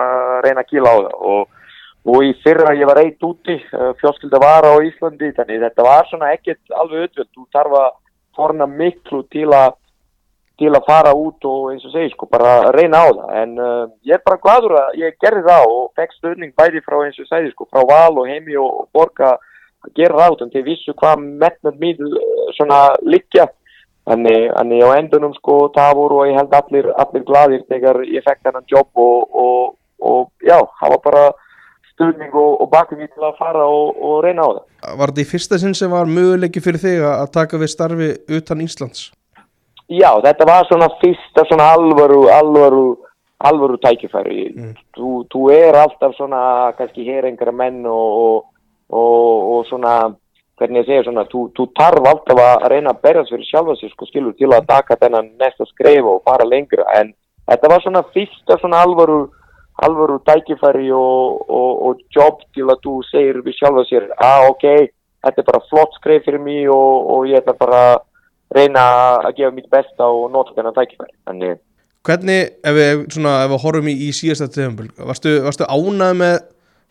reyna 0.47 0.62
að 0.62 0.71
kýla 0.71 0.93
á 0.93 0.97
það. 1.01 1.15
Og, 1.35 1.61
og 2.05 2.25
í 2.25 2.35
fyrra 2.45 2.75
ég 2.77 2.89
var 2.89 3.01
eitt 3.01 3.23
úti 3.25 3.56
eh, 3.56 3.93
fjóskulda 4.01 4.41
var 4.43 4.67
á 4.69 4.75
Íslandi 4.85 5.33
þannig 5.37 5.62
þetta 5.65 5.87
var 5.87 6.11
svona 6.11 6.35
ekkert 6.37 6.77
alveg 6.77 7.09
öllvöld 7.09 7.31
þú 7.33 7.47
þarf 7.55 7.79
að 7.81 7.91
forna 8.35 8.67
miklu 8.69 9.23
til 9.33 9.49
að 9.55 9.79
til 10.61 10.71
að 10.71 10.85
fara 10.87 11.11
út 11.19 11.47
og 11.51 11.73
eins 11.73 11.83
og 11.87 11.91
segi 11.95 12.12
sko 12.12 12.29
bara 12.31 12.71
reyna 12.75 13.01
á 13.03 13.09
það. 13.11 13.31
En 13.41 13.56
uh, 13.59 13.89
ég 14.06 14.15
er 14.15 14.23
bara 14.23 14.39
gladur 14.43 14.77
að 14.79 15.01
ég 15.01 15.17
gerði 15.23 15.43
það 15.49 15.73
og 15.73 15.89
fekk 15.99 16.15
stöðning 16.15 16.55
bæði 16.55 16.83
frá 16.85 17.01
eins 17.03 17.19
og 17.19 17.27
segi 17.31 17.51
sko 17.51 17.67
frá 17.67 17.83
val 17.89 18.21
og 18.23 18.31
heimi 18.31 18.55
og, 18.61 18.85
og 18.85 18.89
borga 18.95 19.33
að 19.35 19.91
gera 19.99 20.21
það 20.21 20.37
út. 20.37 20.45
En 20.45 20.53
þeir 20.55 20.67
vissu 20.69 20.95
hvað 21.01 21.27
metnað 21.43 21.81
mín 21.83 22.06
uh, 22.06 22.53
svona 22.55 22.81
likja 23.03 23.49
þannig 24.05 24.85
á 24.85 24.89
endunum 24.99 25.35
sko 25.39 25.59
það 25.75 25.95
voru 25.99 26.21
og 26.21 26.29
ég 26.29 26.39
held 26.39 26.55
allir, 26.55 26.91
allir 27.03 27.25
gladir 27.25 27.62
þegar 27.73 28.03
ég 28.05 28.25
fekk 28.27 28.43
þennan 28.45 28.67
jobb 28.69 29.01
og, 29.01 29.39
og, 29.45 29.62
og 30.05 30.27
já, 30.45 30.59
það 30.79 30.93
var 30.95 31.01
bara 31.09 31.23
stöðning 31.94 32.32
og, 32.35 32.61
og 32.62 32.70
bakum 32.73 33.02
í 33.02 33.08
til 33.08 33.25
að 33.25 33.37
fara 33.38 33.64
og 33.67 34.17
reyna 34.25 34.46
á 34.46 34.50
það 34.50 34.96
Var 35.00 35.11
þetta 35.12 35.23
í 35.23 35.31
fyrsta 35.32 35.58
sinn 35.62 35.76
sem 35.79 35.93
var 35.94 36.11
möguleiki 36.11 36.62
fyrir 36.64 36.82
þig 36.82 37.05
að 37.08 37.29
taka 37.35 37.61
við 37.61 37.73
starfi 37.73 38.08
utan 38.38 38.64
Íslands? 38.64 39.11
Já, 39.93 40.11
þetta 40.25 40.46
var 40.49 40.67
svona 40.69 40.88
fyrsta 41.00 41.44
svona 41.44 41.69
alvaru, 41.75 42.25
alvaru, 42.32 42.85
alvaru 43.44 43.76
tækifæri. 43.82 44.46
Mm. 44.56 44.75
Þú, 44.96 45.11
þú 45.32 45.43
er 45.52 45.76
alltaf 45.76 46.14
svona, 46.17 46.73
kannski 46.79 47.05
hér 47.05 47.29
einhverja 47.29 47.52
menn 47.52 47.82
og, 47.85 48.20
og, 48.25 48.46
og, 48.88 49.50
og 49.52 49.67
svona, 49.69 50.14
hvernig 50.61 50.85
ég 50.85 50.88
segja 50.88 51.05
svona, 51.08 51.26
þú, 51.29 51.50
þú 51.56 51.69
tarf 51.76 52.08
alltaf 52.08 52.41
að 52.41 52.69
reyna 52.73 52.94
að 52.94 53.02
berjast 53.05 53.35
fyrir 53.35 53.50
sjálfa 53.50 53.76
sig, 53.81 53.93
sko, 53.93 54.08
skilur, 54.08 54.37
til 54.38 54.49
að 54.52 54.70
taka 54.73 54.96
þennan 55.02 55.35
næsta 55.41 55.69
skref 55.69 56.08
og 56.14 56.23
fara 56.25 56.49
lengra. 56.49 56.88
En 56.96 57.12
þetta 57.50 57.73
var 57.75 57.85
svona 57.85 58.05
fyrsta 58.17 58.56
svona 58.62 58.81
alvaru, 58.87 59.26
alvaru 59.82 60.21
tækifæri 60.23 60.91
og 60.94 62.03
jobb 62.15 62.43
til 62.55 62.69
að 62.70 62.82
þú 62.84 62.96
segir 63.08 63.41
við 63.43 63.58
sjálfa 63.58 63.84
sér, 63.89 64.08
að 64.15 64.27
ah, 64.29 64.49
ok, 64.53 64.67
þetta 65.25 65.43
er 65.43 65.49
bara 65.51 65.67
flott 65.70 65.96
skref 65.99 66.27
fyrir 66.27 66.43
mig 66.43 66.69
og 66.70 67.27
ég 67.31 67.41
ætla 67.41 67.56
bara 67.58 67.84
að 67.94 68.03
reyna 68.55 68.84
að 69.25 69.37
gefa 69.39 69.55
mitt 69.55 69.70
besta 69.72 70.06
og 70.06 70.29
nota 70.32 70.55
þennan 70.55 70.77
tækifæri. 70.77 71.15
Þannig... 71.27 71.60
Hvernig, 72.05 72.41
ef 72.60 72.75
við, 72.77 73.05
svona, 73.17 73.34
ef 73.46 73.53
við 73.55 73.63
horfum 73.65 73.87
í, 73.89 73.94
í 74.06 74.08
síðasta 74.13 74.51
tíðanböl, 74.53 74.91
varstu, 75.08 75.39
varstu 75.46 75.67
ánað 75.67 76.19
með 76.20 76.34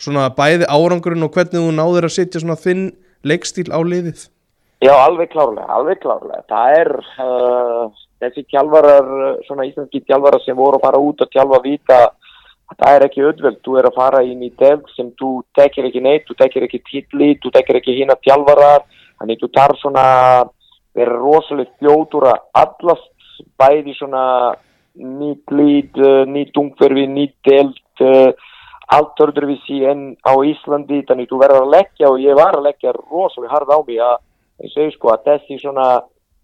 svona 0.02 0.28
bæði 0.34 0.68
árangurinn 0.68 1.28
og 1.28 1.36
hvernig 1.36 1.62
þú 1.62 1.74
náður 1.78 2.08
að 2.10 2.16
setja 2.16 2.42
svona 2.42 2.58
þinn 2.60 2.88
leikstíl 3.24 3.70
á 3.70 3.80
liðið? 3.80 4.26
Já, 4.84 4.92
alveg 4.98 5.30
klárlega, 5.32 5.70
alveg 5.72 6.02
klárlega. 6.04 6.42
Það 6.50 6.80
er 6.82 6.90
uh, 7.24 8.02
þessi 8.24 8.44
tjálvarar, 8.52 9.08
svona 9.48 9.68
íslenski 9.70 10.02
tjálvarar 10.04 10.44
sem 10.44 10.58
voru 10.58 10.82
að 10.82 10.88
fara 10.90 11.00
út 11.00 11.24
og 11.24 11.32
tjálfa 11.32 11.62
vita 11.64 12.00
það 12.80 12.96
er 12.96 13.06
ekki 13.08 13.26
öðvöld, 13.30 13.62
þú 13.66 13.78
er 13.80 13.88
að 13.90 13.98
fara 13.98 14.24
inn 14.26 14.44
í 14.44 14.52
delg 14.60 14.90
sem 14.96 15.12
þú 15.20 15.32
tekir 15.58 15.88
ekki 15.90 16.04
neitt, 16.04 16.26
þú 16.28 16.38
tekir 16.40 16.68
ekki 16.68 16.82
títli, 16.90 17.30
þú 17.44 17.54
tekir 17.54 17.80
ekki 17.80 17.98
hína 18.00 18.18
tjálvarar, 18.22 18.86
þannig 19.22 19.42
þú 19.42 19.50
tar 19.54 19.76
svona 19.82 20.06
vera 20.94 21.18
rosalega 21.18 21.74
fljótur 21.80 22.30
að 22.30 22.42
allast 22.64 23.10
bæði 23.60 23.96
svona 23.98 24.24
nýtt 24.94 25.54
lít, 25.58 25.98
eh, 25.98 26.26
nýtt 26.30 26.58
ungferfi, 26.58 27.08
nýtt 27.10 27.38
delt, 27.50 28.02
uh, 28.02 28.32
allt 28.94 29.18
öðruvísi 29.26 29.80
enn 29.90 30.16
á 30.22 30.34
Íslandi, 30.46 31.02
þannig 31.08 31.30
þú 31.30 31.40
verður 31.42 31.64
að 31.64 31.74
leggja 31.74 32.10
og 32.12 32.20
ég 32.22 32.38
var 32.38 32.58
að 32.58 32.68
leggja 32.68 32.94
rosalega 32.94 33.54
hard 33.54 33.72
á 33.74 33.80
mig 33.88 33.98
að, 33.98 34.18
ég 34.62 34.74
segi 34.74 34.94
sko 34.94 35.14
að 35.14 35.24
þessi 35.30 35.60
svona 35.62 35.88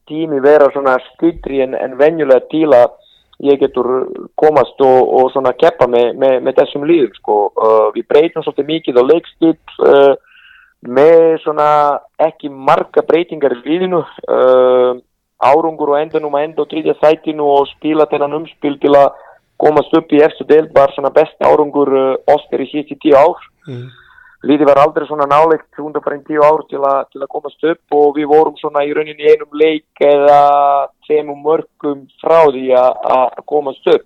tími 0.09 0.39
vera 0.41 0.71
svona 0.73 0.97
skutri 1.11 1.61
en, 1.61 1.75
en 1.75 1.97
venjulega 1.99 2.47
til 2.49 2.69
að 2.73 2.95
ég 3.43 3.59
getur 3.61 3.87
komast 4.39 4.81
og, 4.83 5.11
og 5.15 5.29
svona 5.33 5.53
keppa 5.55 5.87
með, 5.87 6.11
með, 6.19 6.39
með 6.43 6.57
þessum 6.59 6.87
líðum 6.87 7.13
sko, 7.19 7.37
uh, 7.55 7.85
við 7.95 8.07
breytum 8.11 8.43
svolítið 8.43 8.67
mikið 8.73 8.99
á 8.99 9.03
leikstill, 9.05 9.55
uh, 9.85 10.13
með 10.87 11.39
svona 11.43 11.69
ekki 12.23 12.51
marga 12.51 13.03
breytingar 13.07 13.55
í 13.55 13.61
líðinu 13.63 14.01
uh, 14.03 14.99
árungur 15.39 15.93
og 15.93 16.01
endanum 16.01 16.35
að 16.35 16.49
enda 16.49 16.67
á 16.67 16.71
tríðja 16.71 16.95
sætinu 16.99 17.47
og 17.47 17.69
spila 17.71 18.07
þennan 18.11 18.41
umspil 18.41 18.75
til 18.83 18.91
að 18.99 19.15
komast 19.59 19.95
upp 19.95 20.11
í 20.15 20.21
eftir 20.23 20.47
del 20.47 20.67
var 20.75 20.91
svona 20.95 21.11
best 21.15 21.39
árungur 21.43 21.91
uh, 21.95 22.13
Óskar 22.31 22.63
í 22.63 22.69
síðan 22.71 22.99
tíu 23.03 23.15
ár. 23.19 23.49
Mm. 23.67 23.87
Líði 24.47 24.67
var 24.69 24.79
aldrei 24.79 25.03
svona 25.07 25.25
nálegt 25.27 25.81
undanfærin 25.83 26.21
tíu 26.23 26.43
ár 26.45 26.61
til, 26.69 26.79
a, 26.87 27.03
til 27.11 27.19
að 27.19 27.31
komast 27.33 27.65
upp 27.67 27.95
og 27.97 28.13
við 28.15 28.29
vorum 28.31 28.55
svona 28.59 28.85
í 28.87 28.93
rauninni 28.95 29.27
einum 29.27 29.57
leik 29.59 30.03
eða 30.05 30.37
tveimum 31.07 31.41
mörgum 31.43 32.05
frá 32.21 32.45
því 32.47 32.69
að 32.79 33.41
komast 33.51 33.89
upp 33.91 34.05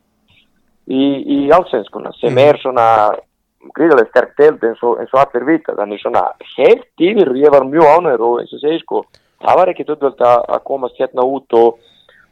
í, 0.89 1.03
í 1.37 1.37
allsvenskuna 1.53 2.15
sem 2.17 2.33
mm. 2.33 2.41
er 2.47 2.59
svona 2.63 2.87
gríðarlega 3.77 4.09
sterk 4.09 4.33
deild 4.39 4.63
eins 4.67 4.81
og, 4.83 4.97
eins 4.99 5.13
og 5.13 5.21
allir 5.21 5.45
vita 5.47 5.75
þannig 5.77 6.01
svona 6.01 6.23
helt 6.57 7.05
yfir 7.11 7.31
ég 7.39 7.53
var 7.53 7.67
mjög 7.69 7.93
ánæður 7.93 8.25
og 8.27 8.39
eins 8.41 8.55
og 8.57 8.63
segi 8.63 8.81
sko 8.81 9.03
það 9.43 9.59
var 9.59 9.71
ekkit 9.71 9.91
auðvöld 9.93 10.23
að 10.27 10.61
komast 10.67 10.99
hérna 10.99 11.25
út 11.27 11.57
og, 11.59 11.79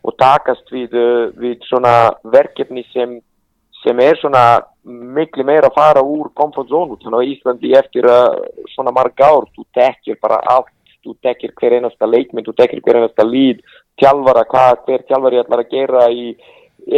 og 0.02 0.18
takast 0.20 0.74
við, 0.74 0.96
við 1.40 1.68
svona 1.70 2.16
verkefni 2.34 2.84
sem, 2.92 3.20
sem 3.84 4.00
er 4.04 4.20
svona 4.22 4.44
miklu 4.84 5.46
meira 5.46 5.70
að 5.70 5.78
fara 5.78 6.04
úr 6.04 6.30
komfortzónu 6.38 7.00
þannig 7.02 7.18
að 7.20 7.32
Íslandi 7.34 7.74
eftir 7.78 8.08
svona 8.76 8.94
marg 8.96 9.22
ár, 9.22 9.48
þú 9.56 9.66
tekir 9.78 10.20
bara 10.22 10.42
allt. 10.56 10.74
Þú 11.02 11.16
tekir 11.26 11.50
hver 11.58 11.74
einasta 11.80 12.06
leikmynd, 12.06 12.46
þú 12.46 12.54
tekir 12.60 12.82
hver 12.86 13.00
einasta 13.00 13.24
líd, 13.26 13.64
tjálfara 13.98 14.44
hvað 14.46 14.84
hver 14.86 15.02
tjálfari 15.08 15.40
ætlar 15.42 15.64
að 15.64 15.72
gera 15.72 16.04
í 16.14 16.36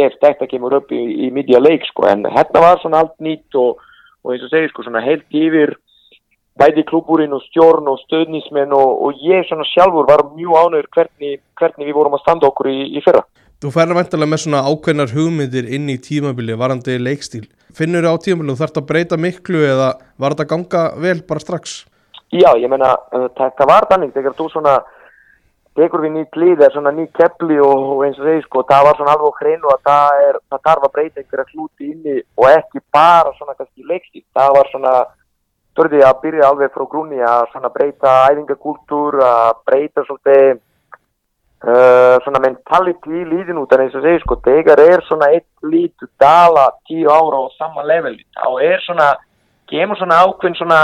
ef 0.04 0.18
þetta 0.20 0.48
kemur 0.50 0.76
upp 0.76 0.92
í, 0.92 1.00
í 1.24 1.30
midja 1.32 1.60
leik 1.60 1.86
sko, 1.88 2.04
en 2.08 2.26
hérna 2.28 2.60
var 2.60 2.82
svona 2.82 3.00
allt 3.00 3.16
nýtt 3.24 3.56
og, 3.60 3.80
og 4.24 4.34
eins 4.34 4.44
og 4.44 4.52
segir 4.52 4.68
sko, 4.72 4.84
svona 4.84 5.00
heilt 5.04 5.24
yfir 5.32 5.74
bæði 6.60 6.84
klúburinn 6.88 7.34
og 7.34 7.42
stjórn 7.48 7.88
og 7.90 8.00
stöðnismenn 8.04 8.72
og, 8.76 8.92
og 9.06 9.24
ég 9.24 9.48
svona 9.48 9.66
sjálfur 9.72 10.06
var 10.08 10.22
mjög 10.36 10.60
ánöður 10.60 10.90
hvernig, 10.94 11.40
hvernig 11.58 11.88
við 11.88 11.96
vorum 11.96 12.16
að 12.16 12.22
standa 12.22 12.48
okkur 12.50 12.70
í, 12.70 12.78
í 12.94 13.02
fyrra. 13.04 13.24
Þú 13.64 13.70
færði 13.72 13.94
vantilega 13.96 14.28
með 14.28 14.40
svona 14.42 14.58
ákveðnar 14.68 15.12
hugmyndir 15.16 15.68
inn 15.72 15.86
í 15.88 15.94
tímabili 15.96 16.52
varandi 16.60 16.98
leikstíl. 17.00 17.46
Finnur 17.72 18.04
þau 18.04 18.18
á 18.20 18.20
tímabili, 18.20 18.52
þú 18.52 18.60
þarfst 18.60 18.80
að 18.80 18.88
breyta 18.90 19.16
miklu 19.16 19.62
eða 19.64 19.86
var 20.20 20.34
þetta 20.34 20.46
ganga 20.50 20.82
vel 21.00 21.22
bara 21.24 21.40
strax? 21.40 21.78
Já, 22.28 22.50
ég 22.60 22.68
menna, 22.68 22.90
þetta 23.38 23.68
var 23.70 23.86
þannig, 23.88 24.12
þegar 24.12 24.36
þú 24.36 24.50
svona 24.52 24.74
tekur 25.80 26.04
við 26.04 26.12
nýtt 26.18 26.36
líð, 26.42 26.66
er 26.66 26.76
svona 26.76 26.92
nýtt 26.92 27.16
keppli 27.16 27.56
og, 27.64 27.86
og 27.94 28.04
eins 28.04 28.20
og 28.20 28.28
þeir 28.28 28.44
sko, 28.44 28.66
það 28.68 28.84
var 28.90 29.00
svona 29.00 29.16
alveg 29.16 29.40
hreinu 29.40 29.72
að 29.72 29.80
það 29.88 30.26
er, 30.26 30.38
það 30.52 30.62
þarf 30.68 30.86
að 30.90 30.94
breyta 30.98 31.24
einhverja 31.24 31.48
hluti 31.54 31.88
inni 31.94 32.18
og 32.20 32.50
ekki 32.50 32.84
bara 32.92 33.32
svona 33.38 33.56
kannski 33.56 33.88
leikstíl, 33.88 34.26
það 34.36 34.58
var 34.58 34.72
svona 34.74 34.94
þurfið 35.80 36.06
að 36.10 36.22
byrja 36.26 36.52
alveg 36.52 36.76
frá 36.76 36.86
grunni 36.92 37.24
að 37.32 37.48
svona 37.54 37.72
breyta 37.80 38.14
æfingakultúr, 38.28 39.20
að 39.24 39.50
breyta 39.64 40.04
svolítið 40.04 40.60
uh, 41.64 42.20
svona 42.24 42.42
mentality 42.44 43.20
í 43.22 43.26
líðin 43.28 43.60
út 43.62 43.72
en 43.72 43.84
eins 43.84 43.96
og 43.96 44.04
segir 44.04 44.22
sko, 44.22 44.38
þegar 44.44 44.82
er 44.84 45.04
svona 45.08 45.30
eitt 45.32 45.48
lítu 45.64 46.08
dala 46.20 46.68
tíu 46.88 47.10
ára 47.10 47.44
á 47.44 47.56
sama 47.58 47.84
level. 47.88 48.16
Þá 48.36 48.48
er 48.68 48.84
svona, 48.84 49.10
kemur 49.70 50.00
svona 50.00 50.20
ákveðin 50.24 50.58
svona, 50.60 50.80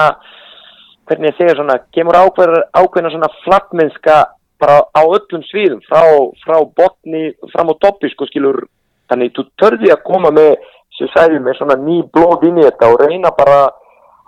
hvernig 1.10 1.32
ég 1.32 1.38
segja 1.38 1.56
svona, 1.58 1.78
kemur 1.94 2.18
ákveðin, 2.20 3.10
svona 3.12 3.32
flattmennska 3.44 4.20
bara 4.60 4.82
á 4.92 5.02
öllum 5.04 5.44
sviðum, 5.48 5.80
frá, 5.88 6.04
frá 6.44 6.60
botni, 6.76 7.30
fram 7.52 7.72
á 7.72 7.74
toppi 7.80 8.10
sko 8.12 8.28
skilur, 8.28 8.66
þannig 9.08 9.32
þú 9.36 9.46
törði 9.60 9.92
að 9.92 10.02
koma 10.04 10.32
með, 10.36 10.58
sem 10.98 11.08
sæði 11.14 11.40
með 11.40 11.56
svona 11.56 11.78
ný 11.80 12.02
blóð 12.12 12.44
inn 12.48 12.60
í 12.60 12.66
þetta 12.66 12.90
og 12.92 13.00
reyna 13.00 13.32
bara 13.36 13.70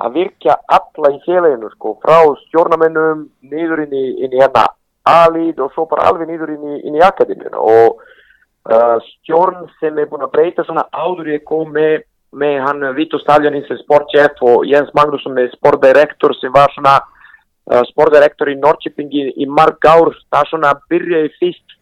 að 0.02 0.16
virkja 0.16 0.56
alla 0.72 1.12
í 1.12 1.18
félaginu 1.26 1.68
sko, 1.74 1.98
frá 2.00 2.24
stjórnamennum 2.46 3.26
niður 3.44 3.84
inn 3.84 3.92
í, 3.92 4.06
inn 4.24 4.32
í 4.32 4.40
hérna 4.40 4.70
aðlýð 5.08 5.62
og 5.64 5.72
svo 5.74 5.86
bara 5.90 6.08
alveg 6.10 6.30
niður 6.30 6.54
inn 6.54 6.66
í, 6.74 6.80
inn 6.88 6.98
í 6.98 7.04
akademíuna. 7.04 7.58
Og 7.58 8.02
uh, 8.70 8.98
stjórn 9.08 9.66
sem 9.80 9.98
er 9.98 10.10
búin 10.10 10.26
að 10.26 10.34
breyta 10.36 10.66
svona 10.66 10.86
áður 10.92 11.32
ég 11.34 11.44
kom 11.48 11.72
með, 11.74 12.04
með 12.32 12.60
hann 12.66 12.86
Vito 12.96 13.20
Staljanin 13.22 13.66
sem 13.68 13.80
sportchef 13.82 14.42
og 14.46 14.66
Jens 14.68 14.92
Magnusson 14.96 15.36
með 15.36 15.52
sportdirektor 15.56 16.36
sem 16.38 16.54
var 16.54 16.72
svona 16.76 16.98
uh, 17.02 17.82
sportdirektor 17.90 18.52
í 18.52 18.58
Norrköping 18.60 19.12
í, 19.12 19.46
marg 19.46 19.82
ár, 19.86 20.14
það 20.32 20.50
svona 20.52 20.74
byrjaði 20.90 21.34
fyrst 21.40 21.78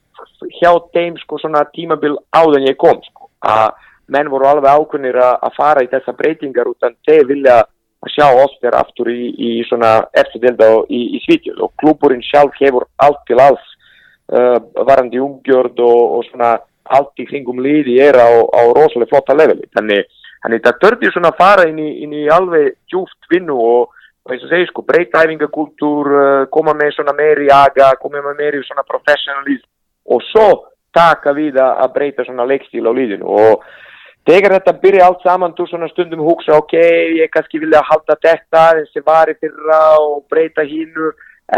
hjá 0.60 0.72
þeim 0.94 1.16
sko 1.20 1.38
svona 1.40 1.64
tímabil 1.74 2.16
áður 2.36 2.66
ég 2.68 2.78
kom 2.80 3.00
sko. 3.04 3.28
Að 3.40 3.76
menn 4.10 4.30
voru 4.32 4.48
alveg 4.50 4.72
ákunnir 4.74 5.16
að 5.22 5.52
fara 5.56 5.84
í 5.84 5.88
þessa 5.90 6.12
breytingar 6.18 6.68
utan 6.68 6.96
þeir 7.06 7.28
vilja 7.28 7.60
að 8.00 8.14
sjá 8.14 8.26
Óskar 8.32 8.76
aftur 8.78 9.10
í, 9.12 9.32
í 9.36 9.50
svona 9.68 10.06
eftir 10.16 10.42
delda 10.44 10.70
í, 10.88 11.00
í 11.16 11.20
Svítjöld 11.26 11.60
og 11.66 11.74
klúburinn 11.80 12.24
sjálf 12.24 12.56
hefur 12.60 12.86
allt 13.04 13.20
til 13.28 13.40
alls 13.42 13.66
uh, 14.32 14.56
varandi 14.88 15.20
umgjörð 15.20 15.82
og, 15.84 16.02
og 16.16 16.26
svona 16.30 16.54
allt 16.90 17.22
í 17.22 17.28
kringum 17.28 17.60
liði 17.62 17.98
er 18.02 18.18
á, 18.18 18.28
á 18.30 18.60
rosalega 18.74 19.10
flotta 19.12 19.36
leveli. 19.36 19.68
Þannig, 19.76 20.08
þannig 20.42 20.64
það 20.64 20.80
tördir 20.84 21.14
svona 21.14 21.32
að 21.34 21.42
fara 21.42 21.68
inn 21.68 21.78
í, 21.78 21.90
inn 22.06 22.16
í 22.16 22.24
alveg 22.32 22.72
djúft 22.90 23.30
vinnu 23.30 23.58
og, 23.60 23.92
eins 24.30 24.46
og 24.46 24.52
segi 24.52 24.70
sko 24.70 24.84
breyta 24.86 25.24
æfingakultúr 25.26 26.10
uh, 26.14 26.48
koma 26.54 26.74
með 26.78 26.96
svona 26.96 27.14
meiri 27.18 27.50
aga 27.52 27.92
koma 28.00 28.24
með 28.24 28.40
meiri 28.40 28.64
svona 28.64 28.86
professionalism 28.88 29.68
og 30.10 30.24
svo 30.30 30.48
taka 30.96 31.34
við 31.36 31.60
að 31.60 31.92
breyta 31.94 32.24
svona 32.26 32.48
leikstíl 32.48 32.88
á 32.88 32.92
liðinu. 32.96 33.28
Og 33.28 33.68
Þegar 34.30 34.52
þetta 34.58 34.72
byrja 34.78 35.06
allt 35.08 35.24
saman, 35.26 35.54
þú 35.58 35.64
svona 35.66 35.88
stundum 35.90 36.20
hugsa, 36.22 36.54
ok, 36.60 36.74
ég 37.18 37.30
kannski 37.34 37.58
vilja 37.58 37.80
halda 37.82 38.14
þetta 38.22 38.60
eins 38.78 38.98
og 39.00 39.06
var 39.08 39.30
í 39.32 39.34
fyrra 39.40 39.78
og 39.98 40.20
breyta 40.30 40.62
hínu, 40.62 41.08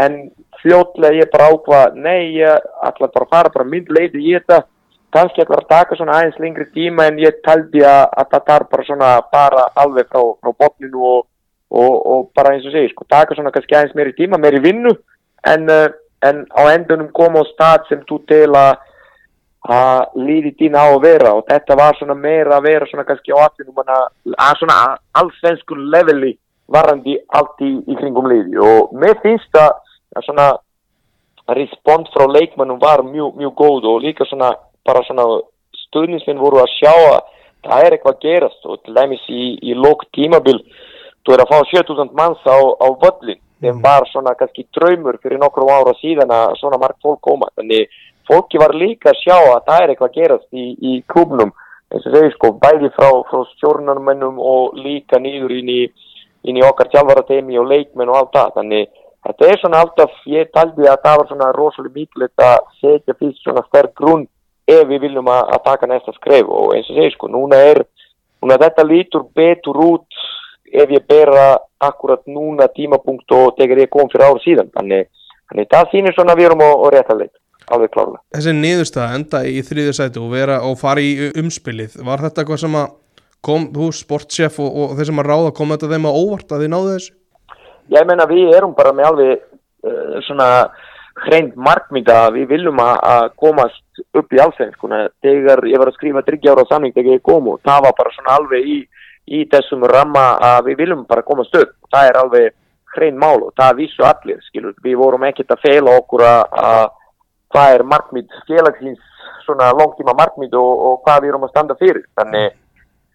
en 0.01 0.15
fljótlega 0.63 1.19
ég 1.19 1.29
bara 1.29 1.51
ákvað, 1.53 1.99
nei, 2.01 2.39
ég 2.39 2.63
ætla 2.87 3.11
bara 3.13 3.27
að 3.27 3.35
fara 3.35 3.51
bara 3.53 3.67
mynd 3.69 3.91
leiði 3.93 4.23
í 4.23 4.33
þetta, 4.39 4.63
kannski 5.13 5.43
ætla 5.43 5.59
að 5.59 5.69
taka 5.69 5.97
svona 5.99 6.15
aðeins 6.17 6.39
lengri 6.41 6.65
tíma 6.73 7.05
en 7.11 7.19
ég 7.21 7.37
taldi 7.45 7.83
að, 7.85 8.07
að 8.23 8.31
það 8.31 8.47
tar 8.47 8.65
bara 8.71 8.87
svona 8.87 9.11
bara 9.35 9.67
alveg 9.83 10.09
frá, 10.09 10.23
frá 10.41 10.57
botninu 10.63 11.05
og, 11.11 11.27
og, 11.69 11.93
og 12.15 12.25
bara 12.33 12.55
eins 12.55 12.65
og 12.65 12.73
segi, 12.73 12.89
sko, 12.95 13.05
taka 13.05 13.37
svona 13.37 13.53
kannski 13.53 13.77
aðeins 13.77 13.93
meiri 13.99 14.15
tíma, 14.17 14.41
meiri 14.41 14.63
vinnu, 14.63 14.95
en, 15.53 15.69
eh, 15.69 15.91
en 16.25 16.41
á 16.57 16.63
endunum 16.73 17.13
koma 17.13 17.45
á 17.45 17.51
stað 17.51 17.85
sem 17.91 18.01
þú 18.09 18.23
tel 18.33 18.49
að 18.57 18.81
að 19.63 20.17
líði 20.19 20.51
dýna 20.59 20.81
á 20.83 20.87
að 20.91 21.03
vera 21.05 21.33
og 21.37 21.45
þetta 21.47 21.77
var 21.79 21.95
svona 21.95 22.17
meira 22.19 22.57
að 22.57 22.65
vera 22.67 22.87
svona 22.89 23.05
kannski 23.07 23.31
á 23.31 23.47
atvinnum 23.47 23.79
að 23.83 24.57
svona 24.59 24.79
allsvensku 25.21 25.77
leveli 25.77 26.33
varandi 26.67 27.15
allt 27.27 27.63
í, 27.63 27.71
í 27.87 27.95
kringum 27.99 28.27
líði 28.27 28.59
og 28.59 28.91
mér 28.99 29.19
finnst 29.23 29.55
að 29.55 29.79
svona 30.25 30.49
respons 31.47 32.11
frá 32.13 32.27
leikmannum 32.27 32.79
var 32.79 33.03
mjög, 33.03 33.35
mjög 33.39 33.53
góð 33.55 33.87
og 33.91 34.01
líka 34.03 34.25
svona 34.25 34.53
bara 34.85 35.03
svona 35.07 35.25
stuðnisminn 35.87 36.39
voru 36.39 36.61
að 36.63 36.71
sjá 36.77 36.93
að 36.93 37.21
það 37.63 37.85
er 37.85 37.95
eitthvað 37.95 38.15
að 38.15 38.25
gerast. 38.27 38.65
Og 38.65 38.81
til 38.83 38.95
dæmis 38.95 39.23
í, 39.29 39.43
í 39.63 39.75
lók 39.75 40.05
tímabil 40.15 40.59
þú 41.23 41.35
er 41.35 41.43
að 41.43 41.51
fá 41.51 41.57
7000 41.71 42.15
manns 42.17 42.43
á, 42.47 42.57
á 42.57 42.87
völlin 43.03 43.39
þeim 43.63 43.77
mm. 43.77 43.83
var 43.83 44.07
svona 44.11 44.35
kannski 44.39 44.65
draumur 44.75 45.19
fyrir 45.23 45.39
nokkru 45.39 45.69
ára 45.71 45.93
síðan 46.01 46.31
að 46.35 46.57
svona 46.59 46.79
margt 46.81 46.99
fólk 47.03 47.21
koma. 47.23 47.51
Þannig 47.55 47.87
fólki 48.29 48.61
var 48.61 48.73
líka 48.77 49.11
að 49.11 49.21
sjá 49.23 49.35
að 49.35 49.61
það 49.67 49.83
er 49.83 49.93
eitthvað 49.93 50.09
að 50.09 50.17
gerast 50.21 50.49
í, 50.51 50.65
í 50.79 50.93
klubnum 51.11 51.53
eins 51.93 52.07
og 52.07 52.15
segir 52.15 52.33
sko 52.33 52.51
bæði 52.61 52.89
frá, 52.95 53.09
frá 53.29 53.43
stjórnarmennum 53.53 54.39
og 54.41 54.77
líka 54.79 55.19
nýður 55.21 55.53
inn 55.59 55.69
í, 55.69 55.81
inn 56.49 56.59
í 56.59 56.65
okkar 56.65 56.89
tjálfarateimi 56.93 57.59
og 57.61 57.69
leikmenn 57.69 58.09
og 58.09 58.19
allt 58.19 58.33
það. 58.33 58.53
Þannig 58.57 59.01
þetta 59.27 59.49
er 59.49 59.61
svona 59.61 59.81
alltaf, 59.85 60.15
ég 60.29 60.51
taldi 60.55 60.89
að 60.89 61.03
það 61.05 61.19
var 61.19 61.29
svona 61.31 61.51
rosalega 61.57 61.99
mikilvægt 61.99 62.45
að 62.47 62.71
setja 62.81 63.17
fyrst 63.19 63.43
svona 63.43 63.65
sterk 63.67 63.93
grunn 63.99 64.25
ef 64.67 64.87
við 64.89 65.05
viljum 65.05 65.29
að, 65.29 65.43
að 65.53 65.65
taka 65.67 65.91
næsta 65.91 66.15
skref. 66.17 66.49
Og 66.49 66.73
eins 66.77 66.89
og 66.89 66.97
segir 66.97 67.13
sko 67.13 67.29
núna 67.29 67.61
er, 67.69 67.83
núna 68.41 68.59
þetta 68.63 68.87
lítur 68.89 69.27
betur 69.37 69.81
út 69.85 70.23
ef 70.73 70.89
ég 70.89 71.05
bera 71.05 71.59
akkurat 71.83 72.25
núna 72.25 72.65
tímapunkt 72.73 73.37
og 73.37 73.53
tegur 73.59 73.83
ég 73.83 73.93
kom 73.93 74.09
fyrir 74.09 74.31
ára 74.31 74.41
síðan. 74.41 74.73
Þannig, 74.73 75.11
þannig 75.51 75.71
það 75.77 75.89
sýnir 75.93 76.17
svona 76.17 76.37
við 76.39 76.49
erum 76.49 76.65
á, 76.65 76.71
á 76.73 76.87
réttarleit 76.89 77.35
alveg 77.71 77.93
klárlega. 77.93 78.21
Þessi 78.35 78.53
niðurstað 78.57 79.15
enda 79.19 79.43
í 79.47 79.61
þrýðu 79.65 79.95
sætu 79.97 80.23
og 80.25 80.33
vera 80.33 80.59
og 80.67 80.77
fara 80.81 81.03
í 81.03 81.31
umspilið, 81.39 81.99
var 82.05 82.23
þetta 82.25 82.43
eitthvað 82.43 82.63
sem 82.65 82.77
að 82.79 82.87
kom, 83.43 83.67
þú 83.75 83.89
sportsjef 83.95 84.59
og, 84.63 84.71
og 84.71 84.95
þeir 84.97 85.11
sem 85.11 85.21
að 85.23 85.29
ráða, 85.31 85.53
kom 85.57 85.75
þetta 85.75 85.91
þeim 85.91 86.09
að 86.09 86.19
óvart 86.21 86.55
að 86.55 86.63
þið 86.63 86.73
náðu 86.73 86.95
þessu? 86.95 87.13
Ég 87.93 88.07
meina 88.07 88.27
við 88.29 88.55
erum 88.55 88.75
bara 88.77 88.93
með 88.95 89.09
alveg 89.09 89.33
uh, 89.43 90.17
svona 90.27 90.49
hreint 91.27 91.55
markmynda 91.59 92.15
að 92.25 92.39
við 92.39 92.49
viljum 92.55 92.79
að 92.81 93.27
komast 93.39 94.03
upp 94.17 94.33
í 94.33 94.41
allsveinskuna 94.41 95.05
þegar 95.21 95.61
ég 95.69 95.79
var 95.81 95.91
að 95.91 95.97
skrifa 95.99 96.23
driggjára 96.25 96.65
samning 96.69 96.95
þegar 96.95 97.19
ég 97.19 97.25
kom 97.25 97.51
og 97.51 97.61
það 97.67 97.85
var 97.85 97.95
bara 97.99 98.13
svona 98.15 98.37
alveg 98.39 98.65
í, 98.65 98.79
í 99.37 99.43
þessum 99.51 99.85
ramma 99.91 100.25
að 100.41 100.71
við 100.71 100.81
viljum 100.81 101.05
bara 101.09 101.25
komast 101.27 101.53
upp 101.59 101.75
það 101.93 102.09
er 102.09 102.19
alveg 102.23 102.49
hreint 102.95 103.19
mál 103.19 103.45
og 103.45 103.53
það 103.57 103.77
vissu 103.81 104.05
allir 104.05 104.41
skilur, 104.47 104.73
við 104.83 104.97
vorum 105.01 105.25
ekkert 105.29 105.53
að 105.53 105.63
feila 105.67 105.97
okkur 106.01 106.25
að 106.25 106.83
hvað 107.53 107.77
er 107.77 107.85
markmið 107.93 108.41
félagsins 108.49 108.99
svona 109.45 109.69
langtíma 109.77 110.15
markmið 110.17 110.57
og, 110.59 110.73
og 110.87 110.99
hvað 111.05 111.23
við 111.23 111.33
erum 111.33 111.47
að 111.47 111.53
standa 111.53 111.77
fyrir. 111.79 112.03
Þannig 112.17 112.51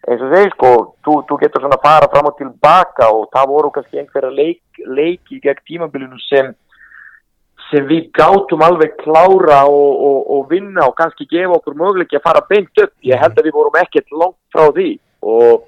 eins 0.09 0.23
og 0.25 0.33
þeir 0.33 0.55
sko 0.55 0.71
þú, 1.05 1.17
þú 1.29 1.39
getur 1.43 1.65
svona 1.65 1.77
að 1.77 1.85
fara 1.85 2.09
fram 2.13 2.31
og 2.31 2.39
tilbaka 2.39 3.11
og 3.13 3.29
það 3.35 3.51
voru 3.51 3.73
kannski 3.75 4.01
einhverja 4.01 4.31
leik, 4.33 4.63
leiki 4.87 5.41
gegn 5.45 5.65
tímabilinu 5.69 6.21
sem 6.29 6.55
sem 7.69 7.85
við 7.85 8.07
gátum 8.17 8.63
alveg 8.65 8.95
klára 9.03 9.65
og, 9.69 9.91
og, 10.09 10.21
og 10.35 10.47
vinna 10.49 10.87
og 10.89 10.95
kannski 10.97 11.27
gefa 11.29 11.59
okkur 11.59 11.77
möguleiki 11.77 12.17
að 12.17 12.25
fara 12.25 12.45
beint 12.49 12.81
upp. 12.81 12.95
Ég 13.05 13.21
held 13.21 13.37
að 13.37 13.51
við 13.51 13.59
vorum 13.59 13.77
ekkert 13.83 14.15
langt 14.15 14.39
frá 14.55 14.71
því 14.73 14.95
og 15.29 15.67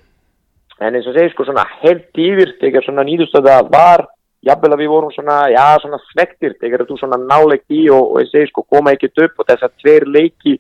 en 0.81 0.97
eins 0.97 1.09
og 1.11 1.17
segir 1.17 1.35
sko 1.35 1.45
svona 1.45 1.67
helt 1.83 2.23
yfir 2.25 2.55
þegar 2.63 2.87
svona 2.87 3.05
nýðustöða 3.05 3.59
var 3.69 4.07
jafnvel 4.47 4.73
að 4.73 4.83
við 4.83 4.93
vorum 4.93 5.13
svona, 5.15 5.39
já 5.53 5.65
svona 5.83 6.01
svektir 6.11 6.55
þegar 6.61 6.87
þú 6.89 6.99
svona 7.01 7.19
nálegt 7.21 7.69
í 7.73 7.87
og, 7.93 8.15
og 8.15 8.23
ég 8.23 8.31
segi 8.31 8.51
sko 8.51 8.65
koma 8.65 8.95
ekkert 8.95 9.25
upp 9.27 9.43
og 9.43 9.49
þess 9.51 9.67
að 9.67 9.75
tveir 9.83 10.07
leiki 10.09 10.55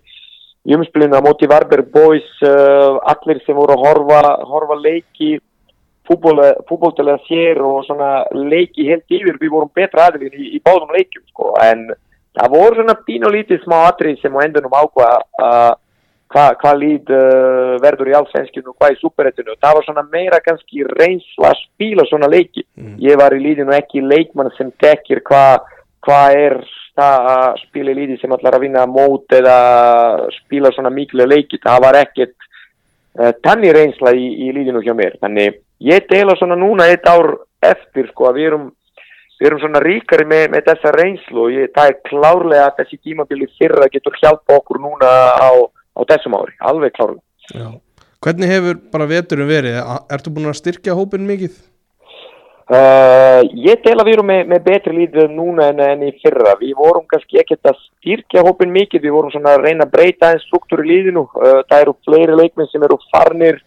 í 0.68 0.76
umspilinu 0.76 1.16
á 1.16 1.24
móti 1.24 1.48
Varberg 1.48 1.88
Boys 1.92 2.28
uh, 2.44 3.00
allir 3.08 3.40
sem 3.46 3.56
voru 3.56 3.76
að 3.76 3.86
horfa, 3.86 4.20
horfa 4.50 4.76
leiki 4.80 5.38
fútbóltilega 6.10 7.20
sér 7.28 7.60
og 7.62 7.84
svona 7.86 8.24
leiki 8.34 8.88
helt 8.88 9.06
yfir, 9.06 9.38
við 9.40 9.52
vorum 9.52 9.70
betra 9.74 10.08
aðeins 10.08 10.34
í, 10.34 10.56
í 10.56 10.62
báðum 10.64 10.90
leikum 10.96 11.24
sko 11.30 11.54
en 11.62 11.86
það 12.36 12.56
voru 12.56 12.80
svona 12.80 12.96
bín 13.06 13.26
og 13.28 13.34
lítið 13.36 13.62
smá 13.64 13.78
atrið 13.86 14.18
sem 14.20 14.34
á 14.36 14.44
endunum 14.44 14.74
ákvaða 14.74 15.46
að 15.46 15.70
hvað 16.30 16.50
hva 16.62 16.72
líð 16.78 17.12
uh, 17.14 17.76
verður 17.82 18.10
í 18.12 18.16
allsvenskinu 18.18 18.70
og 18.70 18.76
hvað 18.78 18.94
í 18.94 18.98
superrættinu 19.00 19.54
og 19.54 19.62
það 19.62 19.76
var 19.76 19.86
svona 19.86 20.04
meira 20.12 20.38
kannski 20.44 20.84
reynsla 20.86 21.50
að 21.50 21.62
spila 21.64 22.06
svona 22.06 22.30
leiki. 22.30 22.64
Mm. 22.78 22.96
ég 23.02 23.18
var 23.18 23.34
í 23.34 23.40
líðinu 23.42 23.74
ekki 23.74 24.04
leikmann 24.04 24.52
sem 24.56 24.70
tekir 24.82 25.24
hvað 25.26 25.66
hva 26.06 26.20
er 26.32 26.56
það 26.96 27.30
að 27.32 27.58
spila 27.64 27.92
í 27.92 27.98
líði 27.98 28.18
sem 28.20 28.32
allar 28.36 28.56
að 28.56 28.66
vinna 28.66 28.86
mót 28.88 29.34
eða 29.36 29.56
spila 30.38 30.70
svona 30.74 30.92
miklu 30.94 31.26
leiki. 31.26 31.60
Það 31.62 31.82
var 31.86 31.98
ekkert 32.04 32.36
uh, 33.18 33.32
tanni 33.42 33.72
reynsla 33.74 34.14
í, 34.14 34.30
í 34.46 34.52
líðinu 34.54 34.84
hjá 34.86 34.94
mér. 34.96 35.18
Þannig 35.22 35.58
ég 35.90 36.06
deila 36.10 36.38
svona 36.38 36.58
núna 36.60 36.86
eitt 36.92 37.08
ár 37.10 37.34
eftir 37.64 38.06
sko 38.12 38.30
að 38.30 38.38
við 38.38 38.52
erum 38.52 38.70
við 39.40 39.48
erum 39.48 39.60
svona 39.62 39.80
ríkari 39.80 40.26
með, 40.28 40.46
með 40.52 40.66
þessa 40.68 40.90
reynslu 40.94 41.44
og 41.46 41.52
ég, 41.54 41.70
það 41.74 41.90
er 41.90 42.00
klárlega 42.06 42.64
að 42.68 42.80
þessi 42.80 42.98
tímabili 43.08 43.46
fyrra 43.56 43.88
getur 43.92 44.18
hjálpa 44.20 44.58
okkur 44.60 44.80
núna 44.84 45.12
á 45.40 45.50
á 46.00 46.02
þessum 46.14 46.36
ári, 46.40 46.56
alveg 46.72 46.96
klárlega. 46.96 47.24
Já. 47.52 47.68
Hvernig 48.20 48.50
hefur 48.52 48.80
bara 48.92 49.08
veturum 49.08 49.48
verið? 49.48 49.78
Ertu 50.12 50.32
búin 50.32 50.50
að 50.50 50.58
styrkja 50.58 50.96
hópin 50.96 51.28
mikið? 51.28 51.54
Uh, 52.70 53.40
ég 53.58 53.80
tel 53.82 53.96
að 53.96 54.06
við 54.06 54.14
erum 54.14 54.28
með, 54.30 54.42
með 54.52 54.60
betri 54.66 54.92
líðið 54.94 55.32
núna 55.34 55.70
en, 55.72 55.80
en 55.82 56.04
í 56.06 56.10
fyrra. 56.20 56.52
Við 56.60 56.76
vorum 56.78 57.06
kannski 57.10 57.40
ekkert 57.40 57.66
að 57.66 57.80
styrkja 57.80 58.44
hópin 58.46 58.70
mikið, 58.70 59.02
við 59.06 59.16
vorum 59.16 59.32
svona 59.32 59.56
að 59.56 59.64
reyna 59.64 59.88
að 59.88 59.94
breyta 59.96 60.30
einn 60.30 60.42
struktúr 60.44 60.84
í 60.84 60.90
líðinu. 60.92 61.24
Uh, 61.34 61.64
það 61.64 61.80
eru 61.80 61.96
fleiri 62.06 62.38
leikminn 62.38 62.70
sem 62.70 62.86
eru 62.86 63.00
farnir 63.08 63.58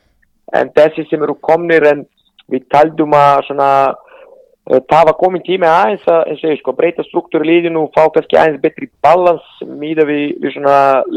en 0.56 0.72
þessi 0.78 1.08
sem 1.10 1.26
eru 1.26 1.36
komnir 1.44 1.90
en 1.90 2.06
við 2.54 2.70
taldum 2.72 3.18
að 3.18 3.44
svona 3.50 3.70
uh, 3.92 4.80
það 4.80 5.06
var 5.10 5.20
komin 5.20 5.44
tími 5.50 5.68
aðeins 5.68 6.08
að 6.14 6.56
sko, 6.62 6.78
breyta 6.78 7.04
struktúr 7.10 7.44
í 7.44 7.56
líðinu 7.56 7.88
og 7.88 7.94
fá 7.98 8.06
kannski 8.06 8.40
aðeins 8.40 8.64
betri 8.64 8.92
balans 9.04 9.50
míða 9.82 10.08
við, 10.08 10.38
við 10.46 10.62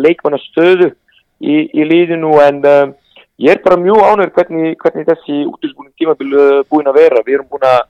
leikmannastöðu 0.08 0.94
í, 1.40 1.56
í 1.72 1.86
líðinu 1.86 2.32
en 2.44 2.60
uh, 2.64 2.88
ég 3.42 3.56
er 3.56 3.62
bara 3.64 3.80
mjög 3.80 4.02
ánur 4.06 4.32
hvernig, 4.36 4.76
hvernig 4.80 5.08
þessi 5.10 5.44
útísbúning 5.50 5.94
tímabil 5.98 6.32
uh, 6.32 6.64
búin 6.70 6.88
að 6.90 7.00
vera. 7.02 7.24
Við 7.26 7.38
erum 7.38 7.50
búin 7.52 7.68
að 7.68 7.84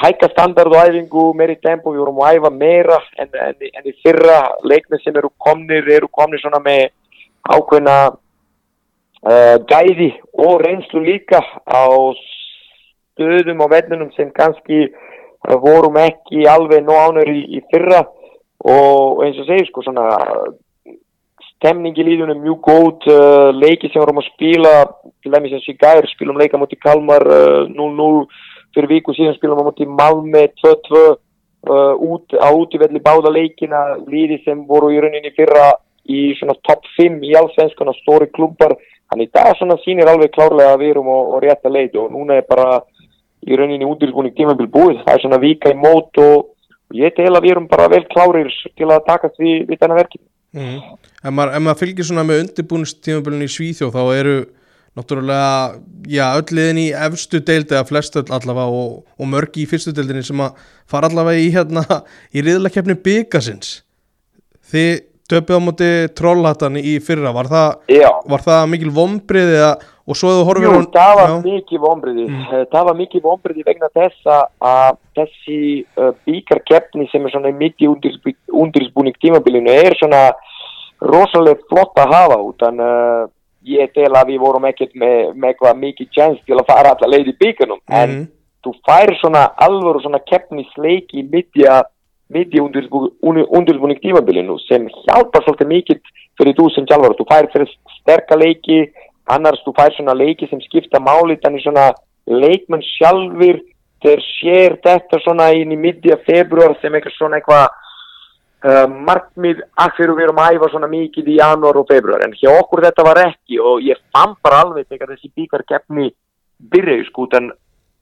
hækka 0.00 0.30
standard 0.32 0.72
og 0.72 0.86
æfingu 0.86 1.24
meiri 1.36 1.56
tempo, 1.60 1.92
við 1.92 2.04
vorum 2.04 2.20
að 2.24 2.38
æfa 2.38 2.50
meira 2.54 2.98
en, 3.20 3.28
en, 3.46 3.64
en 3.68 3.88
í 3.90 3.94
fyrra 4.04 4.38
leikna 4.64 5.00
sem 5.02 5.16
eru 5.18 5.32
komnir, 5.42 5.88
eru 5.96 6.08
komnir 6.08 6.40
svona 6.40 6.62
með 6.64 6.86
ákveðna 7.44 7.96
uh, 8.12 9.56
gæði 9.68 10.12
og 10.40 10.62
reynslu 10.62 11.02
líka 11.04 11.42
á 11.68 11.84
stöðum 13.14 13.64
og 13.66 13.74
vennunum 13.74 14.12
sem 14.16 14.30
kannski 14.34 14.86
vorum 15.60 15.96
ekki 16.00 16.46
alveg 16.48 16.84
nóg 16.84 17.00
ánur 17.10 17.30
í, 17.30 17.40
í 17.58 17.60
fyrra 17.72 18.04
og 18.64 19.24
eins 19.24 19.38
og 19.42 19.48
segir 19.48 19.68
sko 19.68 19.84
svona 19.84 20.06
stemning 21.64 21.96
í 21.96 22.04
líðunum 22.04 22.42
mjög 22.44 22.58
góð 22.68 23.06
uh, 23.08 23.48
leiki 23.56 23.88
sem 23.88 24.02
vorum 24.02 24.20
að 24.20 24.28
spila 24.34 24.72
til 25.24 25.32
dæmis 25.32 25.54
eins 25.56 25.64
og 25.64 25.72
í 25.72 25.80
gær 25.80 26.08
spilum 26.12 26.36
leika 26.36 26.60
moti 26.60 26.76
Kalmar 26.76 27.24
0-0 27.72 28.08
uh, 28.20 28.42
fyrir 28.76 28.90
viku 28.90 29.14
síðan 29.16 29.36
spilum 29.38 29.62
við 29.62 29.70
moti 29.70 29.86
Malmö 29.88 30.44
2-2 30.60 31.00
uh, 31.00 31.94
út, 31.96 32.36
á 32.36 32.52
útífelli 32.52 33.00
báða 33.00 33.32
leikina 33.32 33.94
líði 34.04 34.42
sem 34.44 34.60
voru 34.68 34.92
í 34.92 35.00
rauninni 35.00 35.32
fyrra 35.32 35.70
í 36.04 36.34
svona 36.36 36.58
top 36.68 36.84
5 36.98 37.24
í 37.24 37.32
allsvenskana 37.40 37.96
stóri 38.02 38.28
klubbar 38.34 38.76
þannig 39.08 39.32
það 39.32 39.54
svona 39.56 39.78
sýnir 39.86 40.10
alveg 40.12 40.34
klárlega 40.36 40.74
að 40.74 40.84
við 40.84 40.92
erum 40.94 41.08
og, 41.14 41.32
og 41.32 41.44
rétt 41.46 41.64
að 41.64 41.78
leita 41.78 42.02
og 42.02 42.12
núna 42.12 42.36
er 42.42 42.44
bara 42.50 42.82
í 43.44 43.56
rauninni 43.56 43.88
útýrsbúning 43.88 44.36
tímabil 44.36 44.68
búið. 44.72 45.00
Það 45.04 45.14
er 45.14 45.24
svona 45.24 45.40
vika 45.40 45.72
í 45.72 45.80
mót 45.80 46.20
og 46.20 46.52
ég 46.96 47.16
tel 47.16 47.32
að 47.32 47.44
við 47.44 47.54
erum 47.54 47.68
bara 47.72 47.88
vel 47.92 48.04
klárir 48.12 48.52
til 48.76 48.88
að 48.88 49.04
takast 49.08 49.40
við, 49.40 49.64
við 49.68 49.80
þennan 49.80 50.00
verkefni 50.00 50.28
Mm. 50.54 50.98
Ef 51.18 51.32
maður, 51.34 51.56
maður 51.66 51.80
fylgir 51.80 52.06
svona 52.06 52.26
með 52.26 52.44
undirbúinistímabölunni 52.44 53.48
í 53.48 53.54
Svíþjóð 53.54 53.96
þá 53.96 54.02
eru 54.14 54.36
náttúrulega, 54.94 55.80
já, 56.06 56.26
öll 56.38 56.54
liðin 56.54 56.78
í 56.84 56.86
efstu 56.94 57.40
deildi 57.42 57.74
eða 57.74 57.88
flest 57.88 58.14
öll 58.20 58.28
allavega 58.30 58.70
og, 58.70 59.00
og 59.18 59.30
mörgi 59.30 59.64
í 59.64 59.70
fyrstu 59.70 59.90
deildinni 59.96 60.22
sem 60.26 60.42
að 60.44 60.60
fara 60.90 61.10
allavega 61.10 61.42
í 61.42 61.50
hérna 61.54 61.82
í 62.30 62.44
riðlakefni 62.46 62.94
byggasins 63.02 63.80
þið 64.70 65.02
töpið 65.30 65.56
á 65.56 65.60
móti 65.64 65.90
trollhattan 66.18 66.78
í 66.80 66.98
fyrra, 67.04 67.32
var 67.34 67.48
það, 67.48 67.92
var 68.28 68.44
það 68.44 68.70
mikil 68.74 68.92
vombriði 68.94 69.60
og 70.04 70.18
svo 70.18 70.32
þú 70.36 70.42
horfir 70.48 70.66
Jú, 70.68 70.72
á... 70.76 70.92
það 70.92 71.12
var 71.18 71.30
já. 71.30 71.36
mikil 71.44 71.80
vombriði 71.80 72.24
mm. 72.28 72.42
Eh, 72.44 72.64
það 72.72 72.88
var 72.88 72.98
mikil 72.98 73.22
vombriði 73.24 73.64
vegna 73.64 73.88
þess 73.94 74.32
að 74.34 74.98
þessi 75.16 75.60
uh, 75.96 76.10
byggarkefni 76.28 77.08
sem 77.12 77.24
er 77.24 77.32
svona 77.32 77.54
mitt 77.56 77.80
í 77.80 77.88
undirsbúning 77.88 79.16
tímabilinu 79.22 79.72
er 79.72 79.96
svona 80.00 80.26
rosalega 81.04 81.64
flott 81.72 81.96
að 82.00 82.12
hafa 82.12 82.38
út 82.44 82.66
en 82.68 82.84
uh, 82.84 83.24
ég 83.64 83.92
tel 83.96 84.12
að 84.12 84.34
við 84.34 84.44
vorum 84.44 84.68
ekkert 84.68 84.92
með, 84.92 85.32
með 85.32 85.54
eitthvað 85.54 85.82
mikið 85.86 86.12
tjens 86.12 86.44
til 86.44 86.58
að 86.58 86.68
fara 86.68 86.92
allar 86.92 87.14
leið 87.14 87.32
í 87.32 87.38
byggunum 87.40 87.80
mm 87.80 87.94
en 87.94 88.10
mhm. 88.10 88.30
þú 88.64 88.72
fær 88.84 89.12
svona 89.20 89.48
alvöru 89.60 90.04
svona 90.04 90.20
keppnisleiki 90.28 91.24
mittja 91.32 91.82
mittja 92.32 92.62
undirbúning 92.64 94.00
tímabilinu 94.00 94.56
sem 94.64 94.86
hjálpar 95.04 95.44
svolítið 95.44 95.72
mikið 95.74 96.00
fyrir 96.38 96.56
þú 96.58 96.70
sem 96.72 96.88
sjálfur 96.88 97.16
þú 97.18 97.28
fær 97.30 97.50
fyrir 97.52 97.70
sterka 98.00 98.38
leiki 98.40 98.80
annars 99.34 99.62
þú 99.66 99.74
fær 99.76 99.94
svona 99.96 100.16
leiki 100.16 100.48
sem 100.50 100.60
skipta 100.64 101.02
máli 101.02 101.36
þannig 101.42 101.64
svona 101.64 101.92
leikmenn 102.26 102.84
sjálfur 102.94 103.60
þeir 104.04 104.26
sér 104.26 104.76
þetta 104.84 105.20
svona 105.24 105.52
inn 105.56 105.72
í 105.72 105.80
mittja 105.80 106.18
februar 106.26 106.76
sem 106.80 106.94
eitthvað 106.94 107.18
svona 107.18 107.40
eitthvað 107.40 107.80
Uh, 108.64 108.86
markmið 108.88 109.58
að 109.76 109.90
fyrir 109.98 110.14
við 110.16 110.24
erum 110.24 110.38
að 110.40 110.54
æfa 110.56 110.68
svona 110.72 110.88
mikið 110.88 111.26
í 111.28 111.34
janúar 111.36 111.76
og 111.76 111.84
februar 111.84 112.22
en 112.24 112.30
hjá 112.32 112.48
okkur 112.48 112.80
þetta 112.80 113.04
var 113.04 113.18
ekki 113.20 113.58
og 113.60 113.82
ég 113.84 113.98
fann 114.08 114.32
bara 114.40 114.62
alveg 114.64 114.86
þegar 114.88 115.10
þessi 115.10 115.28
bíkarkeppni 115.36 116.06
byrjaði 116.72 117.04
sko 117.10 117.26
en 117.36 117.50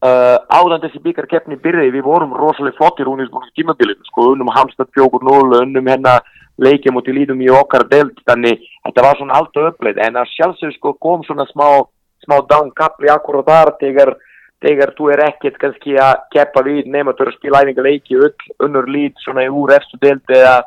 uh, 0.07 0.39
áðan 0.51 0.83
þessi 0.85 1.03
bíkarkeppni 1.07 1.59
byrjaði 1.63 1.95
við 1.97 2.07
vorum 2.07 2.35
rosalega 2.39 2.79
flottir 2.79 3.11
hún 3.11 3.25
í 3.25 3.29
tímabilinu 3.57 4.09
sko 4.11 4.33
unnum 4.33 4.53
Hamstad 4.55 4.91
4-0 4.99 5.63
unnum 5.63 5.91
hennar 5.93 6.27
leikja 6.61 6.93
mútið 6.93 7.21
lítum 7.21 7.41
í 7.43 7.51
okkar 7.53 7.87
delt 7.91 8.19
þannig 8.29 8.61
þetta 8.85 9.07
var 9.07 9.19
svona 9.19 9.39
allt 9.39 9.57
öflið 9.57 10.03
en 10.07 10.21
að 10.21 10.35
sjálfsög 10.35 10.75
sko 10.77 10.93
kom 11.01 11.25
svona 11.27 11.47
smá, 11.51 11.83
smá 12.27 12.37
downkapli 12.51 13.11
akkur 13.13 13.41
og 13.41 13.49
þar 13.49 13.75
þegar 13.81 14.17
þegar 14.63 14.93
þú 14.99 15.09
er 15.15 15.25
ekkert 15.27 15.57
kannski 15.59 15.97
að 15.99 16.27
keppa 16.35 16.63
við 16.67 16.91
nema 16.91 17.15
þú 17.17 17.25
eru 17.25 17.33
að 17.33 17.39
spila 17.39 17.63
æfingarleiki 17.65 18.21
unnur 18.63 18.91
lít 18.91 19.25
svona 19.25 19.47
úr 19.51 19.75
eftir 19.75 20.03
deild 20.03 20.35
eða, 20.37 20.61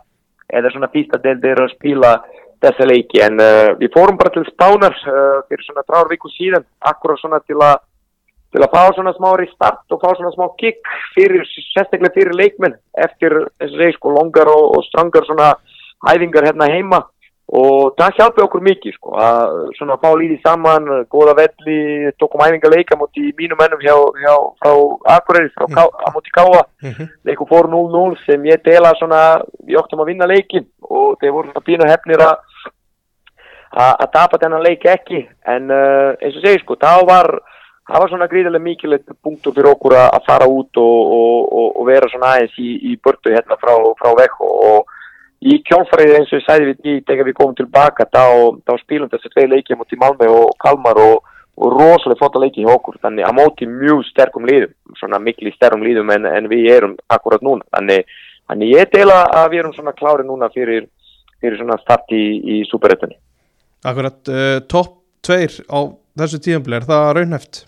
eða 0.51 0.71
svona 0.73 0.91
fyrsta 0.91 1.21
deild 1.23 1.45
er 1.47 1.61
að 1.63 1.71
spila 1.77 2.11
þessa 2.63 2.87
leiki. 2.89 3.21
En 3.23 3.39
uh, 3.41 3.73
við 3.79 3.93
fórum 3.95 4.19
bara 4.19 4.33
til 4.35 4.45
spánar 4.49 4.95
uh, 5.05 5.43
fyrir 5.47 5.63
svona 5.67 5.85
trár 5.87 6.09
viku 6.11 6.31
síðan 6.33 6.65
akkurat 6.91 7.21
svona 7.21 7.39
til 7.45 7.59
að 7.61 7.77
til 8.55 8.63
að 8.63 8.71
fá 8.71 8.83
svona 8.95 9.11
smá 9.17 9.33
restart 9.39 9.91
og 9.91 9.99
fá 9.99 10.13
svona 10.15 10.31
smá 10.31 10.45
kick 10.59 10.93
fyrir, 11.15 11.43
sérstaklega 11.73 12.15
fyrir 12.15 12.37
leikmenn 12.39 12.77
eftir 13.03 13.35
þessi 13.59 13.81
reysk 13.81 14.07
og 14.07 14.15
longar 14.15 14.47
og, 14.51 14.77
og 14.77 14.85
strangar 14.87 15.27
svona 15.27 15.51
æfingar 16.07 16.47
hérna 16.47 16.69
heima. 16.71 17.01
Og 17.55 17.91
það 17.99 18.15
hjálpi 18.17 18.41
okkur 18.41 18.63
mikið 18.65 18.95
sko 18.95 19.11
að 19.21 19.57
svona 19.77 19.99
fá 20.01 20.07
líði 20.17 20.39
saman 20.41 20.87
góða 21.13 21.35
velli, 21.37 22.13
tókum 22.17 22.41
æfinga 22.41 22.71
leika 22.73 22.97
múti 22.97 23.27
mínum 23.37 23.59
ennum 23.61 23.83
hjá, 23.83 23.93
hjá 24.23 24.33
frá 24.63 24.71
Akureyri, 25.17 25.51
frá 25.53 25.67
Ká, 25.75 25.83
múti 26.15 26.33
Káa. 26.33 26.63
Mm 26.81 26.91
-hmm. 26.91 27.09
leiku 27.25 27.45
fór 27.45 27.69
0-0 27.69 28.25
sem 28.25 28.41
ég 28.45 28.63
dela 28.63 28.95
svona, 28.97 29.41
við 29.67 29.77
óttum 29.77 30.01
að 30.01 30.09
vinna 30.09 30.25
leikin 30.25 30.65
og 30.81 31.19
þeir 31.19 31.31
voru 31.31 31.51
svona 31.51 31.67
pínu 31.67 31.91
hefnir 31.91 32.21
að 32.23 32.35
að 33.75 34.11
tapa 34.13 34.37
þennan 34.39 34.63
leik 34.63 34.85
ekki. 34.85 35.27
En 35.45 35.69
uh, 35.69 36.15
eins 36.21 36.35
og 36.37 36.41
segi 36.45 36.59
sko, 36.63 36.75
það 36.79 37.05
var 37.07 37.41
það 37.85 38.01
var 38.01 38.11
svona 38.11 38.29
gríðilega 38.31 38.65
mikilvægt 38.65 39.15
punktur 39.23 39.53
fyrir 39.53 39.71
okkur 39.71 39.95
að 39.99 40.23
fara 40.25 40.47
út 40.49 40.81
og, 40.81 41.13
og, 41.19 41.69
og, 41.69 41.81
vera 41.87 42.09
svona 42.09 42.33
aðeins 42.33 42.57
í, 42.57 42.71
í 42.91 42.95
börtu 42.97 43.33
hérna 43.33 43.57
frá, 43.61 43.73
frá 43.99 44.11
vekk 44.17 44.41
og 44.47 44.91
í 45.45 45.59
kjálfræði 45.67 46.17
eins 46.17 46.33
og 46.33 46.39
ég 46.39 46.45
sæði 46.47 46.69
við 46.71 46.81
því 46.81 46.95
þegar 47.09 47.29
við 47.29 47.37
komum 47.37 47.55
tilbaka 47.59 48.07
þá, 48.09 48.25
þá 48.65 48.73
spilum 48.81 49.11
þessi 49.11 49.31
tvei 49.33 49.45
leikið 49.51 49.79
moti 49.79 49.99
Malmö 50.01 50.29
og 50.33 50.55
Kalmar 50.63 51.01
og, 51.01 51.27
og 51.61 51.75
rosalega 51.75 52.19
flotta 52.21 52.41
leikið 52.41 52.65
hjá 52.65 52.73
okkur. 52.73 52.97
Þannig 53.03 53.27
að 53.27 53.37
móti 53.37 53.69
mjög 53.69 54.01
sterkum 54.09 54.47
líðum 54.49 54.73
svona 54.97 55.21
miklu 55.21 55.53
sterkum 55.53 55.85
líðum 55.85 56.09
en, 56.15 56.25
en 56.31 56.49
við 56.49 56.71
erum 56.73 56.97
akkurat 57.13 57.45
núna. 57.45 57.67
Þannig, 57.75 58.17
þannig 58.49 58.73
ég 58.73 58.91
deila 58.95 59.19
að 59.43 59.51
við 59.53 59.61
erum 59.61 59.77
svona 59.77 59.95
klári 59.99 60.25
núna 60.25 60.49
fyrir, 60.55 60.89
fyrir 61.43 61.61
svona 61.61 61.77
start 61.83 62.09
í, 62.15 62.25
í 62.55 62.57
superrættunni 62.71 63.19
Akkurat, 63.85 64.17
uh, 64.31 64.57
topp 64.65 64.97
tveir 65.25 65.59
á 65.69 65.79
þessu 66.17 66.41
tíðanbli 66.41 66.79
er 66.79 66.87
það 66.89 67.09
raunhæft? 67.19 67.65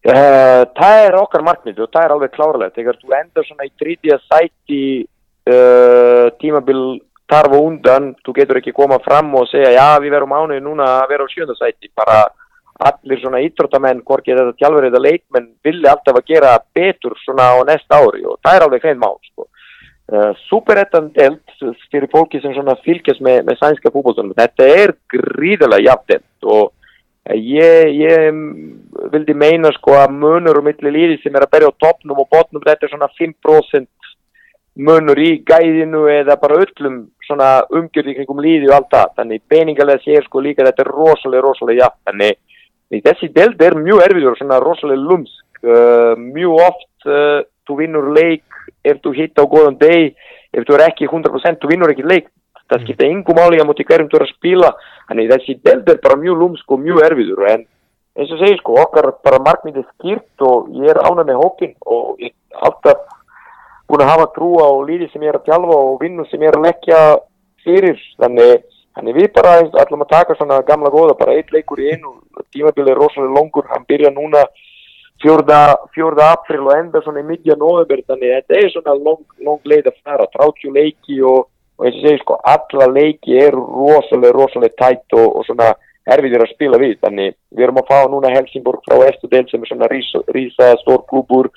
Uh, 0.00 0.64
það 0.78 0.98
er 1.04 1.14
okkar 1.18 1.42
markmið 1.44 1.82
og 1.84 1.90
það 1.92 2.04
er 2.06 2.12
alveg 2.14 2.30
klárlega 2.32 2.72
þegar 2.72 2.96
þú 3.02 3.10
endur 3.18 3.44
svona 3.44 3.66
í 3.66 3.72
þrítja 3.76 4.16
sæti 4.24 4.84
uh, 5.04 6.30
tímabil 6.40 6.78
tarfa 7.28 7.58
undan, 7.60 8.14
þú 8.24 8.32
getur 8.38 8.60
ekki 8.62 8.72
koma 8.72 8.96
fram 9.04 9.28
og 9.36 9.44
segja 9.50 9.74
já 9.74 10.00
við 10.00 10.14
verum 10.16 10.32
ánuði 10.32 10.62
núna 10.64 10.86
að 11.02 11.12
vera 11.12 11.26
á 11.28 11.32
sjönda 11.34 11.58
sæti, 11.58 11.92
bara 11.92 12.22
allir 12.80 13.20
svona 13.20 13.42
ítrotamenn, 13.44 14.00
hvorki 14.00 14.32
þetta 14.32 14.56
tjálfur 14.56 14.88
eða 14.88 15.04
leikmenn 15.04 15.52
vilja 15.68 15.92
alltaf 15.92 16.22
að 16.22 16.32
gera 16.32 16.56
betur 16.72 17.20
svona 17.20 17.52
á 17.52 17.56
næsta 17.68 18.00
ári 18.00 18.24
og 18.24 18.40
það 18.40 18.56
er 18.56 18.68
alveg 18.70 18.88
hrein 18.88 19.04
mál 19.04 19.20
sko. 19.20 19.50
uh, 20.16 20.32
Superettan 20.48 21.12
delt 21.12 21.60
fyrir 21.92 22.08
fólki 22.08 22.40
sem 22.40 22.56
svona 22.56 22.80
fylgjast 22.88 23.20
með, 23.20 23.44
með 23.52 23.60
sænska 23.60 23.92
fútboltunum, 23.92 24.32
þetta 24.32 24.74
er 24.80 24.96
gríðilega 25.12 25.90
jafndelt 25.90 26.48
og 26.56 26.72
Ég, 27.36 27.94
ég 27.94 29.10
vildi 29.12 29.34
meina 29.38 29.70
sko 29.76 29.94
að 30.00 30.14
munur 30.18 30.58
og 30.58 30.66
milli 30.66 30.90
líði 30.90 31.18
sem 31.22 31.36
er 31.36 31.46
að 31.46 31.52
berja 31.54 31.70
á 31.70 31.80
toppnum 31.84 32.22
og 32.22 32.28
botnum 32.32 32.64
þetta 32.64 32.86
er 32.86 32.92
svona 32.92 33.10
5% 33.20 33.86
munur 34.80 35.18
í 35.20 35.30
gæðinu 35.46 36.06
eða 36.10 36.38
bara 36.40 36.60
öllum 36.64 37.02
svona 37.26 37.50
umgjörði 37.70 38.16
kringum 38.16 38.42
líði 38.42 38.70
og 38.70 38.76
allt 38.78 38.90
það. 38.94 39.14
Þannig 39.20 39.44
peningalega 39.52 40.04
sér 40.04 40.26
sko 40.26 40.42
líka 40.42 40.66
þetta 40.66 40.84
er 40.86 40.92
rosalega, 40.94 41.44
rosalega 41.46 41.84
jafn. 41.84 42.00
Þannig 42.10 43.04
þessi 43.06 43.30
delt 43.36 43.62
er 43.62 43.78
mjög 43.78 44.04
erfiður 44.08 44.34
og 44.34 44.40
svona 44.40 44.60
rosalega 44.64 45.06
lumsk. 45.10 45.46
Uh, 45.60 46.16
mjög 46.16 46.62
oft 46.64 47.08
uh, 47.10 47.42
þú 47.68 47.80
vinnur 47.82 48.12
leik 48.16 48.46
ef 48.86 49.02
þú 49.04 49.12
hitt 49.18 49.36
á 49.36 49.44
góðan 49.44 49.76
deg, 49.80 50.14
ef 50.56 50.64
þú 50.64 50.76
er 50.78 50.86
ekki 50.86 51.08
100% 51.10 51.60
þú 51.60 51.68
vinnur 51.68 51.92
ekki 51.92 52.06
leik 52.08 52.30
það 52.70 52.84
skipta 52.84 53.08
yngu 53.10 53.36
máli 53.36 53.60
að 53.60 53.68
múti 53.68 53.86
hverjum 53.86 54.08
þú 54.10 54.18
er 54.18 54.24
að 54.26 54.32
spila. 54.34 54.70
Þannig 55.10 55.30
þessi 55.34 55.56
delt 55.66 55.88
er 55.90 56.02
bara 56.04 56.18
mjög 56.20 56.42
lúmsk 56.42 56.74
og 56.74 56.82
mjög 56.84 57.02
erfiður. 57.08 57.46
En 57.50 57.64
eins 58.18 58.34
og 58.34 58.42
segir 58.42 58.60
sko 58.60 58.76
okkar 58.82 59.10
bara 59.26 59.42
markmyndið 59.46 59.86
skýrt 59.94 60.46
og 60.46 60.70
ég 60.78 60.92
er 60.92 61.02
ánað 61.02 61.30
með 61.30 61.40
hópin 61.42 61.74
og 61.86 62.22
ég 62.22 62.32
er 62.32 62.68
alltaf 62.68 63.04
búin 63.90 64.04
að 64.04 64.12
hafa 64.12 64.30
trú 64.36 64.50
á 64.62 64.68
líði 64.86 65.10
sem 65.10 65.22
ég 65.26 65.32
er 65.32 65.40
að 65.40 65.48
tjálfa 65.50 65.78
og 65.90 66.00
vinnu 66.02 66.26
sem 66.30 66.42
ég 66.42 66.52
er 66.52 66.58
að 66.58 66.66
leggja 66.68 67.02
fyrir. 67.66 68.02
Þannig, 68.22 68.64
þannig 68.96 69.20
við 69.20 69.30
bara 69.36 69.58
ætlum 69.66 70.06
að 70.06 70.12
taka 70.14 70.38
svona 70.38 70.62
gamla 70.66 70.94
góða 70.94 71.18
bara 71.18 71.36
eitt 71.38 71.54
leikur 71.54 71.82
í 71.82 71.92
einu. 71.94 72.18
Tímabilið 72.54 72.94
er 72.94 73.00
rosalega 73.02 73.36
longur. 73.38 73.66
Hann 73.70 73.86
byrja 73.90 74.14
núna 74.14 74.46
fjörða 75.20 76.30
april 76.32 76.62
og 76.64 76.76
enda 76.78 77.02
svona 77.04 77.20
í 77.20 77.26
middja 77.28 77.56
november 77.60 78.00
þannig 78.08 78.30
þetta 78.38 78.56
er 78.56 78.70
svona 78.72 78.94
long, 78.96 79.24
long 79.44 79.60
leið 79.68 79.90
að 79.90 79.98
fara. 80.04 80.28
30 80.38 80.76
leiki 80.76 81.20
og 81.20 81.48
og 81.80 81.86
eins 81.88 81.96
og 81.96 82.04
segi 82.04 82.20
sko, 82.20 82.36
alla 82.44 82.86
leiki 82.92 83.38
eru 83.40 83.62
rosalega, 83.64 84.34
rosalega 84.36 84.76
tætt 84.76 85.16
og, 85.16 85.38
og 85.40 85.46
svona 85.48 85.72
erfiðir 86.12 86.44
að 86.44 86.52
spila 86.52 86.80
við, 86.80 86.96
þannig 87.00 87.34
við 87.56 87.66
erum 87.66 87.80
að 87.80 87.88
fá 87.88 87.98
núna 88.12 88.32
Helsingborg 88.34 88.82
frá 88.84 89.00
Estudel 89.06 89.46
sem 89.48 89.62
er 89.64 89.70
svona 89.70 89.88
rísa, 89.88 90.20
rísa 90.34 90.74
stór 90.82 91.06
klúbur 91.08 91.48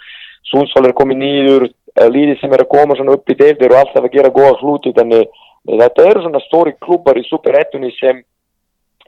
Sundsvall 0.47 0.88
er 0.89 0.95
komið 0.95 1.19
nýður 1.19 1.65
eh, 1.67 2.09
líði 2.12 2.38
sem 2.39 2.55
er 2.55 2.63
að 2.63 2.71
koma 2.71 2.95
svona 2.95 3.17
upp 3.17 3.31
í 3.31 3.38
deildir 3.39 3.73
og 3.73 3.81
alltaf 3.81 4.07
að 4.07 4.15
gera 4.15 4.31
góða 4.36 4.55
hluti, 4.62 4.95
þannig 4.95 5.27
þetta 5.67 6.07
eru 6.12 6.23
svona 6.23 6.43
stóri 6.47 6.75
klúbar 6.79 7.19
í 7.19 7.25
Super 7.27 7.59
1 7.59 7.83
sem 7.99 8.23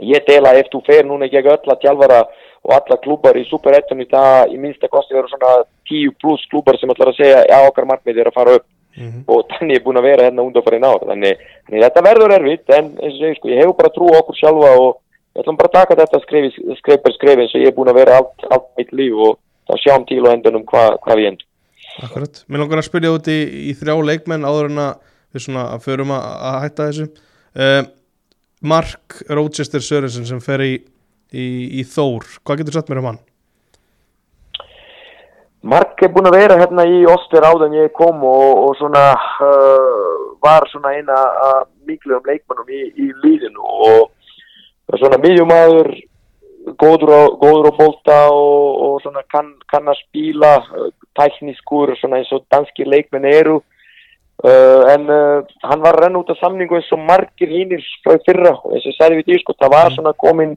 ég 0.04 0.28
dela 0.28 0.56
eftir 0.60 0.76
þú 0.76 0.84
fer 0.88 1.08
núna 1.08 1.32
gegn 1.32 1.54
öll 1.56 1.72
að 1.72 1.82
tjálfara 1.84 2.22
og 2.66 2.74
alla 2.76 3.00
klúbar 3.04 3.40
í 3.40 3.48
Super 3.48 3.78
1 3.80 4.08
það 4.12 4.52
í 4.52 4.60
minsta 4.60 4.92
kosti 4.92 5.16
eru 5.16 5.32
svona 5.32 5.62
10 5.92 6.16
pluss 6.20 6.48
klúbar 6.52 6.80
sem 6.80 6.92
ætlar 6.92 7.14
að 7.14 7.20
segja 7.22 7.44
já 7.48 7.60
okkar 7.70 7.88
markmið 7.88 8.24
er 8.24 8.32
að 8.32 8.40
fara 8.40 8.56
upp 8.60 8.68
Mm 8.96 9.08
-hmm. 9.12 9.24
og 9.28 9.40
þannig 9.54 9.80
er 9.80 9.86
búin 9.86 10.00
að 10.00 10.08
vera 10.10 10.28
hérna 10.28 10.46
undanfari 10.46 10.80
ná 10.80 10.92
þannig, 11.00 11.42
þannig 11.66 11.84
þetta 11.86 12.06
verður 12.10 12.36
erfitt 12.38 12.70
en 12.70 12.86
eins 13.02 13.16
og 13.16 13.22
segi 13.22 13.40
sko 13.40 13.50
ég 13.50 13.60
hefur 13.62 13.80
bara 13.80 13.96
trú 13.96 14.06
okkur 14.20 14.36
sjálfa 14.40 14.70
og 14.84 14.92
ég 15.36 15.42
ætlum 15.42 15.58
bara 15.58 15.70
að 15.72 15.78
taka 15.80 16.00
þetta 16.02 16.22
skref, 16.24 16.54
skref 16.80 17.02
per 17.04 17.14
skref 17.18 17.40
eins 17.40 17.56
og 17.56 17.62
ég 17.62 17.68
er 17.68 17.76
búin 17.76 17.92
að 17.92 18.00
vera 18.02 18.18
allt, 18.20 18.48
allt 18.52 18.70
mitt 18.78 18.92
líf 18.92 19.14
og 19.28 19.34
þá 19.68 19.74
sjáum 19.84 20.06
til 20.08 20.24
og 20.24 20.34
endunum 20.34 20.66
hvað 20.66 20.98
hva 21.04 21.16
við 21.16 21.28
endur 21.32 21.48
Akkurat, 22.04 22.42
mér 22.52 22.60
langar 22.60 22.82
að 22.82 22.90
spyrja 22.90 23.14
út 23.16 23.28
í, 23.32 23.40
í 23.70 23.74
þrjá 23.80 23.96
leikmenn 24.04 24.48
áður 24.48 24.72
en 24.72 24.82
að 24.84 24.96
við 25.36 25.46
svona 25.46 25.64
förum 25.84 26.12
að, 26.16 26.26
að 26.50 26.58
hætta 26.64 26.90
þessu. 26.90 27.06
Uh, 27.56 27.82
Mark 28.66 29.22
Rochester 29.30 29.84
Sörensen 29.84 30.28
sem 30.28 30.42
fer 30.44 30.64
í, 30.66 30.74
í, 31.36 31.46
í 31.80 31.86
Þór, 31.88 32.28
hvað 32.44 32.62
getur 32.62 32.80
satt 32.80 32.92
mér 32.92 33.04
um 33.04 33.10
hann? 33.12 33.22
Mark 35.66 36.02
er 36.06 36.12
búin 36.14 36.30
að 36.30 36.36
vera 36.38 36.58
hérna 36.60 36.84
í 36.86 37.00
Óster 37.10 37.46
áðan 37.46 37.74
ég 37.74 37.94
kom 37.98 38.22
og, 38.22 38.50
og 38.68 38.76
svona 38.78 39.06
uh, 39.42 40.26
var 40.44 40.68
svona 40.70 40.92
eina 40.94 41.16
miklu 41.90 42.20
um 42.20 42.28
leikmannum 42.28 42.70
í, 42.70 42.82
í 43.02 43.08
líðinu 43.24 43.66
og 43.66 45.00
svona 45.00 45.18
miðjumæður 45.24 45.90
góður, 46.78 47.14
góður 47.42 47.70
á 47.70 47.78
bólta 47.80 48.18
og, 48.34 48.68
og 48.86 49.00
svona 49.02 49.24
kann, 49.32 49.56
kann 49.72 49.90
að 49.90 50.04
spíla 50.04 50.52
uh, 50.62 50.92
tæknískur 51.18 51.96
svona 51.98 52.20
eins 52.22 52.30
og 52.36 52.46
danski 52.54 52.86
leikmenn 52.86 53.26
eru. 53.30 53.58
Uh, 54.46 54.86
en 54.92 55.10
uh, 55.10 55.50
hann 55.66 55.82
var 55.82 55.98
renn 56.04 56.18
út 56.20 56.30
af 56.30 56.38
samningu 56.42 56.78
eins 56.78 56.92
og 56.94 57.02
margir 57.08 57.50
hínir 57.50 57.82
frá 58.06 58.20
fyrra 58.28 58.54
og 58.60 58.76
eins 58.76 58.86
og 58.86 58.98
sæði 59.00 59.22
við 59.22 59.32
því 59.32 59.42
sko 59.42 59.58
það 59.58 59.74
var 59.74 59.94
svona 59.96 60.14
komin 60.14 60.54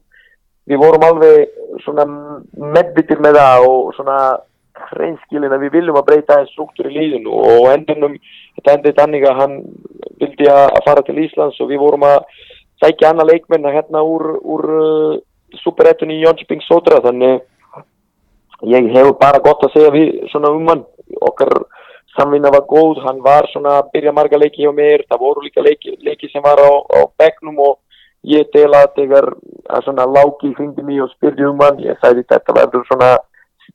við 0.68 0.80
vorum 0.82 1.06
alveg 1.06 1.56
svona 1.84 2.04
meðbyttir 2.76 3.22
með 3.24 3.38
það 3.38 3.68
og 3.70 3.92
svona 3.96 4.18
hreinskilin 4.90 5.54
að 5.54 5.64
við 5.66 5.74
viljum 5.78 5.98
að 6.00 6.06
breyta 6.10 6.38
einn 6.40 6.50
struktúr 6.52 6.90
í 6.90 6.94
líðinu 6.96 7.32
og 7.32 7.68
endunum 7.72 8.16
þetta 8.58 8.76
endið 8.76 8.98
þannig 9.00 9.26
að 9.28 9.40
hann 9.42 9.56
vildi 10.20 10.50
að 10.52 10.78
fara 10.86 11.04
til 11.06 11.18
Íslands 11.24 11.60
og 11.62 11.70
við 11.72 11.82
vorum 11.82 12.06
að 12.08 12.18
sækja 12.82 13.12
annað 13.12 13.32
leikmenn 13.32 13.70
hérna 13.72 14.02
úr, 14.06 14.26
úr 14.42 14.68
uh, 14.74 15.16
superettunni 15.62 16.18
í 16.18 16.24
Jónsbygging 16.24 16.64
Sotra. 16.66 17.00
Þannig 17.04 17.42
ég 18.70 18.92
hef 18.94 19.10
bara 19.20 19.42
gott 19.42 19.64
að 19.66 19.74
segja 19.74 19.94
við 19.94 20.14
svona 20.32 20.52
um 20.54 20.70
hann. 20.70 20.84
Okkar 21.24 21.52
samvinna 22.18 22.50
var 22.52 22.66
góð, 22.68 23.02
hann 23.06 23.20
var 23.24 23.46
svona 23.52 23.78
að 23.78 23.92
byrja 23.94 24.14
marga 24.14 24.40
leiki 24.40 24.64
hjá 24.64 24.72
mér, 24.74 25.04
það 25.08 25.22
voru 25.22 25.44
líka 25.44 25.62
leiki, 25.62 25.94
leiki 26.02 26.30
sem 26.32 26.42
var 26.42 26.58
á, 26.58 26.70
á 26.82 27.00
begnum 27.20 27.60
og 27.62 27.78
ég 28.26 28.48
dela 28.54 28.82
þegar 28.96 29.30
að 29.70 29.84
svona 29.86 30.06
lági 30.10 30.50
hringdi 30.56 30.82
mér 30.82 31.04
og 31.06 31.12
spyrði 31.14 31.46
um 31.46 31.62
hann, 31.62 31.78
ég 31.84 31.98
sagði 32.02 32.26
þetta 32.32 32.56
verður 32.56 32.86
svona 32.88 33.12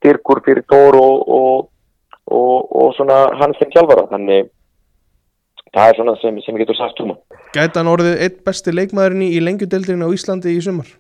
styrkur 0.04 0.44
fyrir 0.46 0.68
Tór 0.68 1.00
og, 1.00 1.24
og, 1.39 1.70
og, 2.28 2.76
og 2.84 3.39
hans 3.39 3.58
sem 3.62 3.72
kjálfara 3.72 4.06
þannig 4.12 4.52
það 5.74 5.88
er 5.88 5.98
svona 5.98 6.18
sem, 6.22 6.38
sem 6.46 6.60
getur 6.60 6.78
sagt 6.78 7.02
um 7.02 7.16
Gæti 7.56 7.80
hann 7.80 7.89
orðið 7.89 8.22
eitt 8.26 8.44
besti 8.46 8.76
leikmaðurinn 8.76 9.26
í 9.26 9.42
lengjudeldinu 9.42 10.12
á 10.12 10.13
Íslandi 10.13 10.54
í 10.54 10.62
sumar? 10.62 10.92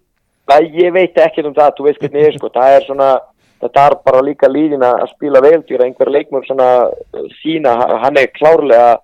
Það, 0.49 0.73
ég 0.75 0.95
veit 0.95 1.19
ekki 1.23 1.45
um 1.45 1.53
það, 1.55 1.75
þú 1.77 1.85
veist 1.87 2.01
hvernig 2.01 2.25
ég 2.25 2.33
er 2.33 2.37
sko, 2.39 2.49
það 2.53 2.77
er 2.77 2.87
svona 2.87 3.11
það 3.63 3.85
er 3.85 3.95
bara 4.03 4.25
líka 4.25 4.49
líðin 4.51 4.83
að 4.83 5.05
spila 5.13 5.39
vel 5.43 5.61
að 5.61 5.83
einhver 5.85 6.11
leikmur 6.11 6.43
svona 6.47 6.69
sína, 7.39 7.75
hann 8.03 8.17
er 8.19 8.31
klárlega 8.35 8.97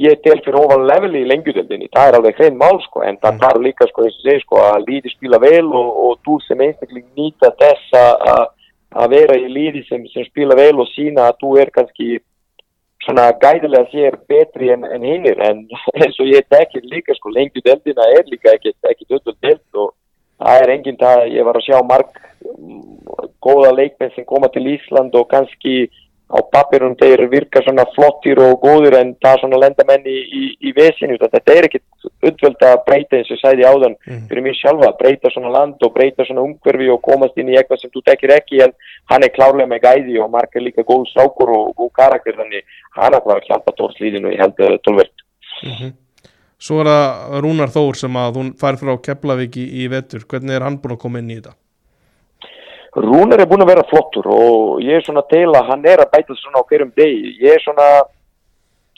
ég 0.00 0.18
til 0.24 0.34
fyrir 0.42 0.58
ofan 0.58 0.88
level 0.88 1.12
í 1.14 1.22
lengjudeldinni 1.30 1.86
það 1.94 2.08
er 2.08 2.16
alveg 2.18 2.40
hrein 2.40 2.56
mál 2.58 2.80
sko 2.82 3.04
en 3.06 3.18
það 3.22 3.44
er 3.46 3.58
mm. 3.60 3.66
líka 3.68 3.86
sko, 3.86 4.08
segi, 4.16 4.40
sko 4.42 4.58
að 4.64 4.88
líði 4.88 5.12
spila 5.12 5.38
vel 5.42 5.68
og, 5.70 5.90
og 6.06 6.16
þú 6.26 6.38
sem 6.48 6.64
einstaklega 6.66 7.06
nýta 7.14 7.52
þess 7.60 7.94
að 8.00 8.48
að 8.94 9.16
vera 9.16 9.36
í 9.38 9.50
líði 9.50 9.82
sem, 9.88 10.06
sem 10.12 10.26
spila 10.28 10.56
vel 10.58 10.76
og 10.78 10.88
sína 10.92 11.28
að 11.30 11.40
þú 11.42 11.56
er 11.62 11.72
kannski 11.74 12.20
svona 13.04 13.26
gæðilega 13.42 13.90
sér 13.92 14.16
betri 14.30 14.70
en, 14.74 14.84
en 14.86 15.04
hinnir 15.04 15.40
en 15.44 15.64
eins 16.00 16.20
og 16.20 16.30
ég 16.30 16.46
tekir 16.52 16.86
líka 16.88 17.16
sko 17.18 17.32
lengju 17.34 17.64
deldina 17.64 18.06
er 18.16 18.24
líka 18.30 18.54
ekki, 18.54 18.74
döldul 19.08 19.36
deld 19.42 19.82
og 19.84 19.92
það 20.38 20.62
er 20.62 20.74
enginn 20.76 21.00
það 21.00 21.26
ég 21.34 21.48
var 21.48 21.58
að 21.58 21.66
sjá 21.68 21.82
marg 21.88 22.22
góða 23.44 23.74
leikmenn 23.76 24.14
sem 24.14 24.26
koma 24.28 24.48
til 24.52 24.66
Ísland 24.74 25.14
og 25.18 25.28
kannski 25.30 25.88
á 26.24 26.40
papirum 26.50 26.94
þeir 26.96 27.26
virka 27.28 27.60
svona 27.62 27.84
flottir 27.94 28.38
og 28.40 28.62
góður 28.62 28.96
en 28.96 29.10
það 29.22 29.40
svona 29.42 29.58
lendamenn 29.60 30.06
í, 30.08 30.16
í, 30.24 30.44
í 30.68 30.72
vesinu 30.76 31.18
þetta 31.20 31.40
er 31.52 31.66
ekkit 31.68 32.06
utvöld 32.24 32.64
að 32.64 32.78
breyta 32.86 33.18
eins 33.18 33.32
og 33.34 33.40
sæði 33.42 33.66
áðan 33.68 33.96
mm. 33.98 34.22
fyrir 34.30 34.46
mér 34.46 34.56
sjálfa 34.56 34.92
breyta 35.00 35.32
svona 35.34 35.52
land 35.52 35.84
og 35.84 35.92
breyta 35.94 36.24
svona 36.24 36.46
umhverfi 36.46 36.88
og 36.94 37.02
komast 37.04 37.36
inn 37.36 37.52
í 37.52 37.58
eitthvað 37.58 37.82
sem 37.82 37.92
þú 37.92 38.04
tekir 38.08 38.32
ekki 38.38 38.62
en 38.64 38.72
hann 39.12 39.26
er 39.26 39.34
klárlega 39.34 39.68
með 39.70 39.84
gæði 39.84 40.16
og 40.24 40.32
margar 40.32 40.64
líka 40.64 40.86
góð 40.88 41.04
sákur 41.12 41.52
og 41.52 41.74
góð 41.76 41.92
karakter 42.00 42.38
þannig 42.40 42.64
hann 42.96 43.18
er 43.18 43.26
bara 43.26 43.42
að 43.42 43.50
hjálpa 43.50 43.76
tórsliðinu 43.76 44.32
í 44.32 44.40
heldur 44.40 44.78
tólvert 44.80 45.26
mm 45.60 45.76
-hmm. 45.76 45.92
Svo 46.64 46.80
er 46.80 46.88
það 46.88 47.40
Rúnar 47.44 47.68
Þór 47.68 47.96
sem 47.98 48.16
að 48.16 48.36
hún 48.38 48.54
fær 48.56 48.78
frá 48.80 48.96
Keflavík 48.96 49.56
í, 49.60 49.84
í 49.84 49.88
vetur 49.92 50.24
hvernig 50.24 50.56
er 50.56 50.62
hann 50.64 50.78
búin 50.80 50.94
að 50.96 51.02
koma 51.02 51.18
inn 51.18 51.30
í 51.30 51.36
þetta? 51.36 51.52
Rúnar 52.94 53.40
er 53.42 53.48
búin 53.50 53.64
að 53.64 53.72
vera 53.72 53.86
flottur 53.90 54.28
og 54.30 54.82
ég 54.84 55.00
er 55.00 55.02
svona 55.02 55.24
að 55.26 55.70
hann 55.70 55.86
er 55.86 56.02
að 56.04 56.12
bæta 56.12 56.34
svona 56.38 56.62
á 56.62 56.66
hverjum 56.68 56.92
degi. 56.94 57.32
Ég 57.42 57.56
er 57.56 57.62
svona, 57.64 57.86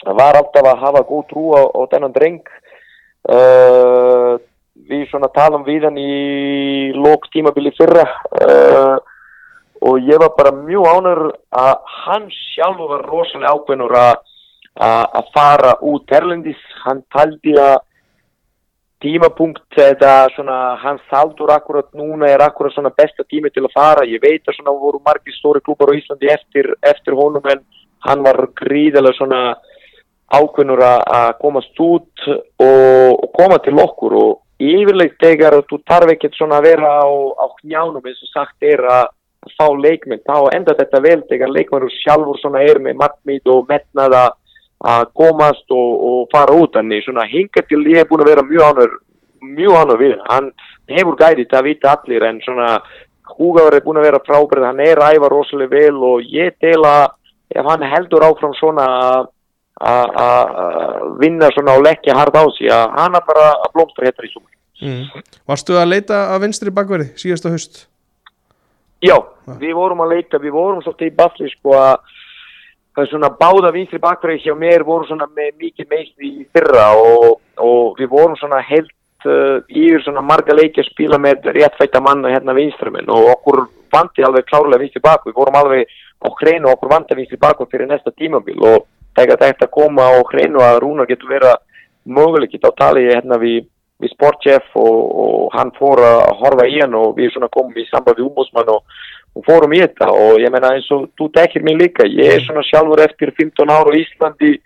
var 0.04 0.36
alltaf 0.36 0.68
að 0.68 0.82
hafa 0.84 1.02
góð 1.08 1.22
trú 1.30 1.44
á, 1.56 1.62
á 1.64 1.80
þennan 1.88 2.12
dreng. 2.12 2.42
Uh, 3.26 4.36
við 4.86 5.08
svona 5.08 5.32
talum 5.32 5.64
við 5.64 5.88
hann 5.88 5.96
í 5.98 6.92
lók 6.94 7.24
tímabili 7.32 7.72
fyrra 7.74 8.04
uh, 8.38 9.00
og 9.82 9.98
ég 9.98 10.20
var 10.20 10.36
bara 10.36 10.52
mjög 10.54 10.86
ánur 10.92 11.22
að 11.50 11.74
hann 12.04 12.28
sjálf 12.30 12.84
var 12.92 13.02
rosalega 13.08 13.56
ákveðnur 13.56 13.96
að 13.96 15.32
fara 15.32 15.72
út 15.80 16.12
Erlendis. 16.12 16.60
Hann 16.84 17.00
taldi 17.12 17.56
að 17.56 17.80
tímapunkt 19.06 19.78
eða 19.78 20.26
svona 20.34 20.58
hans 20.82 21.02
saldur 21.10 21.52
akkurat 21.54 21.86
núna 21.94 22.26
er 22.32 22.42
akkurat 22.42 22.74
svona 22.74 22.90
besta 22.90 23.22
tími 23.22 23.52
til 23.54 23.66
að 23.66 23.74
fara. 23.76 24.06
Ég 24.06 24.22
veit 24.22 24.42
að 24.48 24.58
svona 24.58 24.74
voru 24.74 24.98
margir 25.04 25.36
stóri 25.36 25.62
klúpar 25.62 25.92
á 25.94 25.98
Íslandi 25.98 26.30
eftir, 26.32 26.72
eftir 26.82 27.14
honum 27.14 27.46
en 27.52 27.62
hann 28.06 28.24
var 28.26 28.48
gríðilega 28.58 29.14
svona 29.18 29.42
ákveðnur 30.34 30.82
að 30.82 31.28
komast 31.38 31.78
út 31.78 32.26
og, 32.26 33.22
og 33.22 33.28
koma 33.38 33.60
til 33.62 33.76
okkur. 33.78 34.16
Og 34.18 34.32
yfirleitt 34.58 35.20
þegar 35.22 35.60
þú 35.70 35.78
tarf 35.86 36.10
ekkert 36.16 36.34
svona 36.34 36.58
að 36.58 36.70
vera 36.72 36.90
á, 36.98 37.06
á 37.06 37.46
knjánum 37.60 38.02
eins 38.02 38.24
og 38.26 38.32
sagt 38.32 38.66
er 38.66 38.82
að 38.90 39.12
fá 39.54 39.68
leikminn, 39.70 40.24
þá 40.26 40.50
enda 40.56 40.74
þetta 40.74 41.02
vel 41.04 41.20
þegar 41.30 41.52
leikmennur 41.54 41.92
sjálfur 42.00 42.40
svona 42.40 42.64
er 42.66 42.82
með 42.82 42.98
markmít 42.98 43.46
og 43.52 43.68
metnaða 43.70 44.32
að 44.84 45.08
komast 45.16 45.64
og, 45.72 45.92
og 46.08 46.28
fara 46.32 46.52
út 46.52 46.76
svona 47.04 47.24
hinga 47.30 47.62
til 47.68 47.82
ég 47.86 48.02
hef 48.02 48.08
búin 48.08 48.24
að 48.24 48.30
vera 48.32 48.42
mjög 48.42 48.64
ánur 48.70 48.96
mjög 49.40 49.76
ánur 49.80 50.00
við 50.00 50.16
hann 50.28 50.50
hefur 50.88 51.16
gæðið 51.16 51.50
það 51.50 51.62
vita 51.64 51.94
allir 51.96 52.22
en 52.22 52.40
svona 52.44 52.80
húgaður 53.36 53.76
er 53.76 53.84
búin 53.84 53.98
að 53.98 54.08
vera 54.10 54.24
frábærið 54.26 54.66
hann 54.66 54.80
er 54.80 55.00
æfa 55.00 55.30
rosalega 55.32 55.74
vel 55.76 55.96
og 56.04 56.20
ég 56.28 56.54
að 56.62 57.08
ef 57.54 57.64
hann 57.66 57.82
heldur 57.82 58.26
áfram 58.26 58.54
svona 58.58 58.86
að 59.76 61.18
vinna 61.20 61.50
svona 61.52 61.76
og 61.76 61.84
leggja 61.84 62.16
hard 62.16 62.36
á 62.36 62.44
sig 62.56 62.70
að 62.72 62.94
hann 62.96 63.14
er 63.14 63.24
bara 63.26 63.48
að 63.60 63.72
blómstra 63.74 64.06
héttar 64.06 64.24
í 64.24 64.32
sumar 64.32 64.52
mm. 64.80 65.24
Varstu 65.46 65.76
að 65.76 65.90
leita 65.92 66.22
að 66.32 66.46
vinstri 66.46 66.72
bakverði 66.72 67.10
síðasta 67.20 67.52
höst? 67.52 67.86
Já, 69.04 69.16
ja. 69.16 69.56
við 69.60 69.74
vorum 69.76 70.00
að 70.00 70.14
leita, 70.16 70.40
við 70.40 70.54
vorum 70.56 70.80
svolítið 70.82 71.10
í 71.10 71.16
balli 71.16 71.50
sko 71.52 71.76
að 71.76 72.14
það 72.96 73.04
er 73.04 73.10
svona 73.10 73.28
báða 73.36 73.72
vinstri 73.74 74.00
bakverði 74.00 74.42
hjá 74.46 74.54
mér 74.56 74.84
voru 74.88 75.04
svona 75.04 75.28
með 75.36 75.50
mikið 75.60 75.90
meistri 75.90 76.30
í 76.40 76.46
fyrra 76.48 76.86
og, 76.96 77.42
og 77.60 77.98
við 78.00 78.08
vorum 78.08 78.36
svona 78.40 78.62
helt 78.64 78.92
uh, 79.28 79.60
yfir 79.68 80.00
svona 80.04 80.24
marga 80.24 80.56
leiki 80.56 80.80
að 80.80 80.88
spila 80.94 81.20
með 81.20 81.50
réttfætta 81.58 82.00
manna 82.00 82.32
hérna 82.32 82.56
vinstruminn 82.56 83.12
og 83.12 83.28
okkur 83.34 83.66
vanti 83.92 84.24
alveg 84.24 84.48
klárlega 84.48 84.80
vinstri 84.80 85.04
bakverð, 85.04 85.34
við 85.34 85.40
vorum 85.42 85.60
alveg 85.60 85.92
á 86.24 86.28
hreinu 86.40 86.70
og 86.70 86.78
okkur 86.78 86.94
vanti 86.94 87.18
vinstri 87.18 87.40
bakverð 87.42 87.74
fyrir 87.74 87.90
næsta 87.90 88.14
tímabil 88.16 88.64
og 88.64 88.88
þegar 89.16 89.42
þetta 89.44 89.72
koma 89.76 90.08
á 90.08 90.16
hreinu 90.32 90.64
að 90.64 90.80
Rúnar 90.84 91.10
getur 91.10 91.36
vera 91.36 91.52
mögulegitt 92.08 92.64
á 92.64 92.72
tali 92.80 93.04
hérna 93.10 93.36
við, 93.42 93.68
við 94.00 94.12
sportchef 94.14 94.72
og, 94.72 94.96
og 95.26 95.52
hann 95.52 95.74
fór 95.76 96.00
að 96.00 96.24
horfa 96.40 96.68
í 96.70 96.80
hann 96.80 96.96
og 96.96 97.12
við 97.20 97.34
svona 97.34 97.52
komum 97.52 97.76
í 97.76 97.84
samband 97.90 98.16
við 98.16 98.30
umbúsmann 98.30 98.72
og 98.72 98.84
og 99.36 99.44
fórum 99.44 99.74
í 99.76 99.82
þetta. 99.82 100.08
Og 100.12 100.40
ég 100.40 100.52
menna 100.52 100.72
eins 100.76 100.88
og 100.94 101.10
þú 101.18 101.28
tekir 101.34 101.64
mig 101.66 101.76
líka, 101.80 102.08
ég 102.08 102.38
er 102.38 102.46
svona 102.46 102.64
sjálfur 102.66 103.04
eftir 103.04 103.34
15 103.36 103.68
ára 103.68 103.92
á 103.92 103.98
Íslandi 104.00 104.56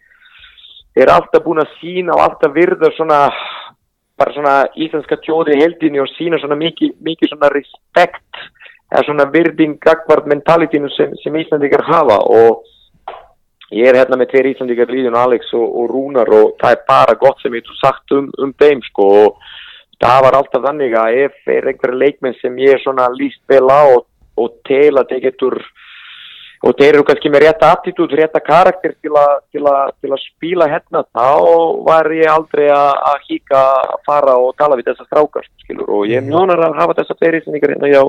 er 0.98 1.11
alltaf 1.12 1.44
búin 1.44 1.62
að 1.62 1.74
sína 1.80 2.16
og 2.16 2.24
alltaf 2.24 2.54
virða 2.54 2.90
svona 2.96 3.20
bara 4.20 4.35
svona 4.35 4.54
íslenska 4.76 5.16
tjóði 5.24 5.56
heldinni 5.62 6.00
og 6.02 6.11
sína 6.12 6.38
svona 6.40 6.59
mikið, 6.61 6.92
mikið 7.00 7.30
svona 7.30 7.48
respekt 7.54 8.42
eða 8.90 9.06
svona 9.06 9.26
virðing 9.33 9.78
gagvart 9.80 10.26
mentalitinu 10.28 10.90
sem, 10.92 11.14
sem 11.22 11.38
Íslandikar 11.40 11.87
hafa. 11.87 12.18
Og 12.26 12.66
ég 13.72 13.88
er 13.88 14.00
hérna 14.00 14.18
með 14.20 14.33
tveir 14.35 14.50
Íslandikar 14.50 14.92
Líðun, 14.92 15.16
Alex 15.16 15.54
og, 15.56 15.64
og 15.64 15.88
Rúnar 15.94 16.30
og 16.37 16.54
það 16.61 16.76
er 16.76 16.85
bara 16.90 17.16
gott 17.22 17.40
sem 17.40 17.56
ég 17.56 17.64
þú 17.66 17.78
sagt 17.80 18.16
um, 18.16 18.28
um 18.42 18.52
þeim 18.61 18.85
sko. 18.90 19.09
Og 19.24 19.50
það 20.02 20.22
var 20.26 20.38
alltaf 20.40 20.66
þannig 20.66 20.96
að 20.98 21.18
ef 21.24 21.54
er 21.56 21.70
einhverja 21.70 22.02
leikmenn 22.04 22.38
sem 22.42 22.61
ég 22.61 22.83
svona 22.85 23.09
líst 23.16 23.40
vel 23.48 23.66
á 23.70 23.83
og 23.94 24.10
og 24.40 24.59
tel 24.68 24.94
að 24.96 25.12
þeir 25.12 25.24
getur 25.29 25.61
og 26.61 26.76
þeir 26.76 26.98
eru 26.98 27.05
kannski 27.09 27.31
með 27.33 27.44
rétta 27.46 27.70
attitút, 27.74 28.12
rétta 28.16 28.40
karakter 28.44 28.92
til, 29.00 29.12
að 29.16 30.24
spila 30.26 30.68
hérna 30.68 31.05
þá 31.09 31.29
var 31.87 32.11
ég 32.12 32.29
aldrei 32.29 32.66
að 32.74 33.22
híka 33.29 33.61
að 33.81 33.94
fara 34.09 34.37
og 34.37 34.53
tala 34.61 34.76
við 34.76 34.90
þessa 34.90 35.09
strákar 35.09 35.48
skilur, 35.64 35.88
og 35.88 36.09
ég 36.11 36.24
mjónar 36.26 36.61
að 36.68 36.76
hafa 36.83 36.98
þessa 37.00 37.16
fleiri 37.16 37.42
sem 37.44 37.57
ykkur 37.57 37.76
hérna 37.76 37.92
hjá, 37.92 38.03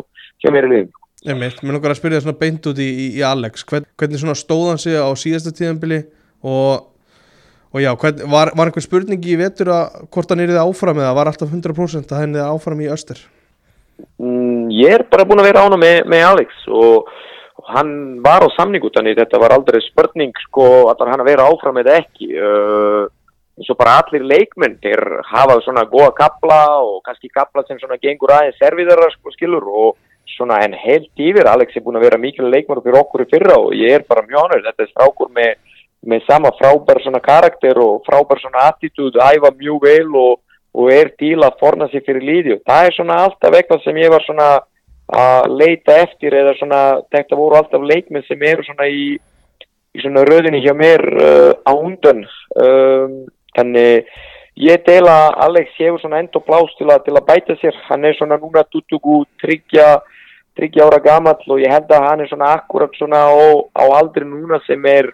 mér 0.52 0.68
í 0.68 0.74
liðum 0.74 0.98
mér 1.38 1.76
langar 1.78 1.94
að 1.94 2.00
spyrja 2.02 2.20
það 2.20 2.28
svona 2.28 2.42
beint 2.42 2.72
út 2.72 2.80
í, 2.82 2.88
í, 2.90 3.10
í 3.22 3.26
Alex, 3.26 3.66
Hvern, 3.70 3.86
hvernig 4.00 4.24
svona 4.24 4.40
stóðan 4.40 4.82
sig 4.82 4.98
á 4.98 5.08
síðasta 5.16 5.54
tíðanbili 5.56 6.02
og, 6.42 6.88
og 7.72 7.84
já, 7.84 7.92
hvern, 7.94 8.26
var, 8.34 8.52
var 8.58 8.72
einhver 8.72 8.84
spurningi 8.84 9.36
í 9.36 9.40
vetur 9.40 9.72
að 9.72 10.02
hvort 10.12 10.34
hann 10.34 10.44
er 10.44 10.52
þið 10.52 10.64
áfram 10.66 11.00
eða 11.00 11.14
var 11.22 11.32
alltaf 11.32 11.54
100% 11.54 12.12
að 12.12 12.26
henni 12.26 12.42
áfram 12.44 12.84
í 12.84 12.90
öster? 12.92 13.22
Mm, 14.22 14.70
ég 14.74 14.98
er 14.98 15.06
bara 15.10 15.26
búin 15.28 15.42
að 15.42 15.50
vera 15.52 15.66
ána 15.66 15.80
með, 15.80 16.04
með 16.10 16.28
Alex 16.28 16.68
og, 16.70 17.10
og 17.58 17.72
hann 17.76 17.94
var 18.26 18.46
á 18.46 18.50
samningu 18.58 18.92
þannig 18.94 19.18
þetta 19.20 19.42
var 19.42 19.56
aldrei 19.56 19.82
spurning 19.86 20.34
sko 20.48 20.68
að 20.92 21.08
hann 21.10 21.24
að 21.24 21.32
vera 21.32 21.50
áfram 21.50 21.82
eða 21.82 21.98
ekki. 22.04 22.30
Uh, 22.38 23.10
eins 23.62 23.70
og 23.70 23.78
bara 23.78 24.00
allir 24.02 24.24
leikmenn 24.26 24.80
þeir 24.82 25.02
hafa 25.30 25.60
svona 25.62 25.84
goða 25.90 26.14
kapla 26.18 26.62
og 26.82 27.02
kannski 27.06 27.30
kapla 27.30 27.64
sem 27.68 27.80
svona 27.82 28.00
gengur 28.02 28.34
aðeins 28.34 28.58
serviðara 28.62 29.10
sko 29.14 29.34
skilur 29.36 29.68
og 29.68 29.98
svona 30.32 30.62
en 30.66 30.74
helt 30.78 31.12
yfir 31.20 31.50
Alex 31.52 31.76
er 31.76 31.84
búin 31.86 32.00
að 32.00 32.08
vera 32.08 32.22
mikil 32.22 32.50
leikmenn 32.50 32.82
fyrir 32.82 33.02
okkur 33.02 33.26
í 33.26 33.30
fyrra 33.30 33.58
og 33.60 33.76
ég 33.78 33.98
er 33.98 34.08
bara 34.08 34.24
mjög 34.26 34.48
ánur 34.48 34.64
þetta 34.68 34.86
er 34.86 34.92
strákur 34.94 35.30
með, 35.36 35.52
með 36.08 36.24
sama 36.30 36.54
frábær 36.58 37.02
svona 37.04 37.22
karakter 37.26 37.82
og 37.84 38.02
frábær 38.08 38.42
svona 38.42 38.70
attitúd 38.72 39.20
æfa 39.20 39.52
mjög 39.60 39.84
vel 39.86 40.16
og 40.24 40.40
og 40.72 40.92
er 40.94 41.12
til 41.20 41.38
að 41.44 41.58
forna 41.60 41.88
sig 41.92 42.04
fyrir 42.06 42.24
líði. 42.24 42.58
Og 42.58 42.62
það 42.68 42.88
er 42.88 42.96
svona 42.96 43.18
alltaf 43.26 43.58
eitthvað 43.58 43.84
sem 43.86 44.00
ég 44.02 44.14
var 44.14 44.26
svona 44.26 44.50
að 45.12 45.50
leita 45.60 45.98
eftir 46.06 46.36
eða 46.40 46.56
svona 46.60 46.82
þetta 47.12 47.40
voru 47.40 47.60
alltaf 47.60 47.84
leikmið 47.84 48.28
sem 48.28 48.44
eru 48.48 48.64
svona 48.64 48.88
í, 48.88 49.06
í 49.96 50.04
svona 50.04 50.24
röðinni 50.28 50.62
hjá 50.64 50.72
mér 50.78 51.04
uh, 51.12 51.52
á 51.68 51.72
undan. 51.76 52.24
Um, 52.56 53.18
þannig 53.58 54.08
ég 54.62 54.86
deila 54.88 55.18
Alex 55.44 55.76
hefur 55.80 56.00
svona 56.00 56.22
enda 56.24 56.40
plás 56.46 56.72
til, 56.78 56.88
til 56.88 57.18
að 57.18 57.28
bæta 57.28 57.60
sér. 57.60 57.76
Hann 57.90 58.08
er 58.08 58.16
svona 58.16 58.40
núna 58.40 58.64
23 58.72 60.00
30 60.60 60.84
ára 60.84 61.00
gammal 61.00 61.40
og 61.48 61.62
ég 61.64 61.72
held 61.72 61.92
að 61.92 62.06
hann 62.10 62.22
er 62.24 62.30
svona 62.30 62.52
akkurat 62.58 62.96
svona 63.00 63.24
á, 63.24 63.32
á 63.72 63.84
aldri 63.96 64.28
núna 64.28 64.60
sem 64.66 64.84
er 64.86 65.14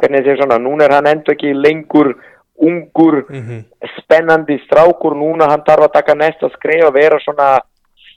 hvernig 0.00 0.26
er 0.26 0.40
svona, 0.40 0.56
núna 0.58 0.86
er 0.86 0.94
hann 0.96 1.10
enda 1.10 1.34
ekki 1.34 1.52
lengur 1.52 2.14
ungur, 2.60 3.24
mm 3.28 3.42
-hmm. 3.42 3.64
spennandi 3.98 4.58
strákur 4.64 5.14
núna, 5.16 5.48
hann 5.48 5.64
þarf 5.66 5.84
að 5.84 5.92
taka 5.92 6.14
næsta 6.14 6.50
skref 6.56 6.84
að 6.86 6.98
vera 7.00 7.18
svona 7.20 7.60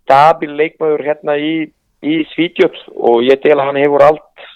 stabil 0.02 0.52
leikmöður 0.60 1.06
hérna 1.08 1.38
í, 1.38 1.72
í 2.04 2.16
Svítjöps 2.34 2.82
og 2.96 3.24
ég 3.24 3.40
tel 3.42 3.60
að 3.60 3.68
hann 3.70 3.82
hefur 3.84 4.04
allt, 4.04 4.48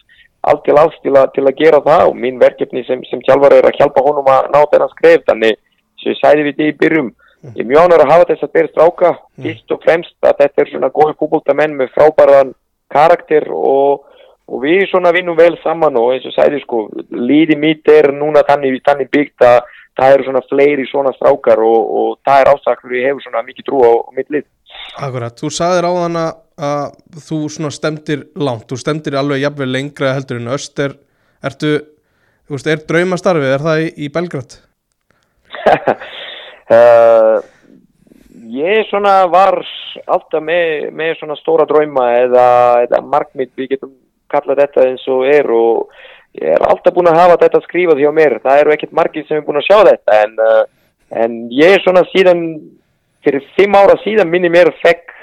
allt 0.42 0.64
til 0.66 0.78
alls 0.78 0.98
til, 1.04 1.14
til 1.36 1.46
að 1.48 1.58
gera 1.62 1.80
það 1.86 2.04
og 2.10 2.16
mín 2.16 2.40
verkefni 2.40 2.84
sem, 2.88 3.04
sem 3.10 3.22
tjálfar 3.22 3.56
er 3.56 3.70
að 3.70 3.80
hjálpa 3.80 4.04
honum 4.04 4.28
að 4.28 4.52
ná 4.52 4.60
þennan 4.72 4.94
skref 4.96 5.24
þannig 5.30 5.56
sem 6.02 6.12
ég 6.12 6.20
sæði 6.22 6.44
við 6.48 6.60
því 6.60 6.68
í 6.68 6.78
byrjum 6.82 7.10
mm. 7.10 7.56
ég 7.56 7.70
mjónar 7.72 8.04
að 8.04 8.12
hafa 8.12 8.30
þess 8.32 8.48
að 8.48 8.54
bera 8.60 8.74
stráka 8.74 9.12
mm. 9.14 9.44
fyrst 9.46 9.76
og 9.76 9.84
fremst 9.86 10.16
að 10.22 10.44
þetta 10.44 10.64
er 10.64 10.72
svona 10.72 10.94
góði 10.98 11.18
fútbóltamenn 11.20 11.78
með 11.80 11.94
frábæran 11.96 12.54
karakter 12.94 13.48
og 13.52 14.07
og 14.48 14.64
við 14.64 14.86
svona 14.92 15.12
vinnum 15.16 15.38
vel 15.38 15.56
saman 15.64 15.98
og 16.00 16.14
eins 16.14 16.28
og 16.28 16.36
sæði 16.36 16.62
sko 16.64 16.86
líði 17.12 17.58
mitt 17.60 17.90
er 17.92 18.14
núna 18.16 18.46
þannig, 18.48 18.80
þannig 18.88 19.10
byggt 19.12 19.44
að 19.44 19.60
það 19.98 20.14
eru 20.14 20.28
svona 20.28 20.44
fleiri 20.48 20.86
svona 20.88 21.14
strákar 21.16 21.62
og, 21.66 21.90
og 22.00 22.10
það 22.28 22.42
er 22.42 22.52
ástaklega 22.54 23.00
ég 23.00 23.10
hefur 23.10 23.26
svona 23.26 23.44
mikið 23.48 23.68
trú 23.68 23.82
á, 23.82 23.92
á 24.08 24.12
mitt 24.16 24.30
lið. 24.34 24.46
Akkurat, 25.04 25.36
þú 25.40 25.52
sagðir 25.54 25.90
á 25.90 25.92
þann 25.98 26.20
að 26.22 26.96
þú 27.28 27.42
svona 27.54 27.74
stemdir 27.74 28.24
langt, 28.38 28.68
þú 28.70 28.80
stemdir 28.82 29.18
alveg 29.20 29.44
jafnveg 29.44 29.74
lengra 29.74 30.14
heldur 30.16 30.42
en 30.42 30.54
öster. 30.56 30.96
Ertu, 31.46 31.74
þú 32.48 32.58
veist, 32.58 32.72
er 32.72 32.86
draumastarfið 32.90 33.54
er 33.58 33.68
það 33.68 33.84
í, 33.84 33.92
í 34.06 34.10
Belgrad? 34.14 34.58
uh, 36.72 37.38
ég 38.64 38.88
svona 38.90 39.20
var 39.34 39.60
alltaf 40.06 40.44
með, 40.44 40.92
með 40.96 41.16
svona 41.20 41.38
stóra 41.42 41.66
drauma 41.70 42.12
eða, 42.22 42.50
eða 42.86 43.02
markmitt, 43.06 43.54
við 43.58 43.76
getum 43.76 43.96
kallað 44.32 44.64
þetta 44.64 44.88
eins 44.88 45.04
og 45.12 45.28
er 45.30 45.52
og 45.54 45.92
ég 46.38 46.56
er 46.56 46.66
alltaf 46.70 46.96
búin 46.96 47.10
að 47.12 47.20
hafa 47.22 47.38
þetta 47.44 47.62
skrifað 47.66 48.02
hjá 48.04 48.10
mér, 48.14 48.40
það 48.44 48.64
eru 48.64 48.74
ekkert 48.76 48.98
margir 49.00 49.28
sem 49.28 49.40
er 49.40 49.46
búin 49.46 49.62
að 49.62 49.68
sjá 49.70 49.78
þetta 49.90 50.18
en, 50.24 50.36
uh, 50.44 50.64
en 51.24 51.38
ég 51.56 51.78
er 51.78 51.84
svona 51.86 52.04
síðan, 52.12 52.44
fyrir 53.26 53.48
fimm 53.58 53.76
ára 53.76 53.98
síðan 54.04 54.30
minni 54.32 54.52
mér 54.54 54.72
fekk 54.84 55.16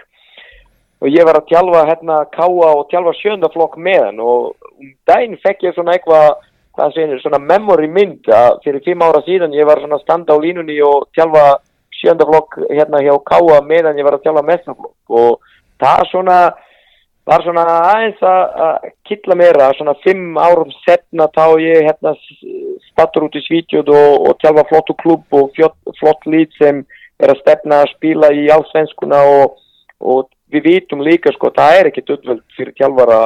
og 1.05 1.13
ég 1.13 1.27
var 1.29 1.39
að 1.39 1.51
tjálfa 1.53 1.85
hérna 1.91 2.19
káa 2.33 2.73
og 2.73 2.89
tjálfa 2.89 3.13
sjöndaflokk 3.21 3.77
með 3.77 4.01
hann 4.07 4.21
og 4.25 4.55
um 4.81 4.91
daginn 5.09 5.39
fekk 5.43 5.67
ég 5.69 5.77
svona 5.77 5.95
eitthvað, 5.99 6.41
hvað 6.75 6.95
segir, 6.97 7.21
svona 7.23 7.41
memory 7.43 7.91
mynd 7.93 8.31
að 8.33 8.61
fyrir 8.65 8.85
fimm 8.87 9.05
ára 9.05 9.21
síðan 9.27 9.57
ég 9.57 9.69
var 9.69 9.83
svona 9.83 9.99
að 10.01 10.07
standa 10.07 10.37
á 10.37 10.39
línunni 10.41 10.79
og 10.85 11.11
tjálfa 11.17 11.59
sjöndaflokk 12.01 12.59
hérna 12.71 13.03
hjá 13.05 13.13
káa 13.29 13.61
meðan 13.69 14.01
ég 14.01 14.07
var 14.07 14.19
að 14.19 14.25
tjálfa 14.25 14.47
mestaflokk 14.49 15.19
og 15.21 15.53
það 15.83 16.07
svona 16.11 16.39
var 17.29 17.45
svona 17.45 17.65
aðeins 17.89 18.21
að 18.29 18.89
kittla 19.09 19.37
meira, 19.39 19.71
svona 19.77 19.97
fimm 20.05 20.37
árum 20.37 20.73
setna 20.85 21.29
þá 21.33 21.57
ég 21.63 21.87
hérna 21.89 22.13
stattur 22.91 23.29
út 23.29 23.39
í 23.39 23.43
Svítjóð 23.47 23.93
og, 23.95 24.29
og 24.29 24.39
tjálfa 24.43 24.67
flottu 24.69 24.97
klubb 25.01 25.39
og 25.39 25.51
fjott, 25.57 25.77
flott 26.01 26.29
lít 26.29 26.53
sem 26.61 26.83
er 27.23 27.33
að 27.33 27.41
stefna 27.41 27.83
að 27.83 27.93
spila 27.95 28.31
í 28.35 28.49
allsvenskuna 28.53 29.23
og, 29.39 29.57
og 30.01 30.29
við 30.53 30.69
vitum 30.69 31.05
líka 31.05 31.33
sko, 31.35 31.51
það 31.55 31.79
er 31.79 31.91
ekki 31.91 32.05
döðvöld 32.07 32.45
fyrir 32.57 32.77
tjálfara 32.77 33.21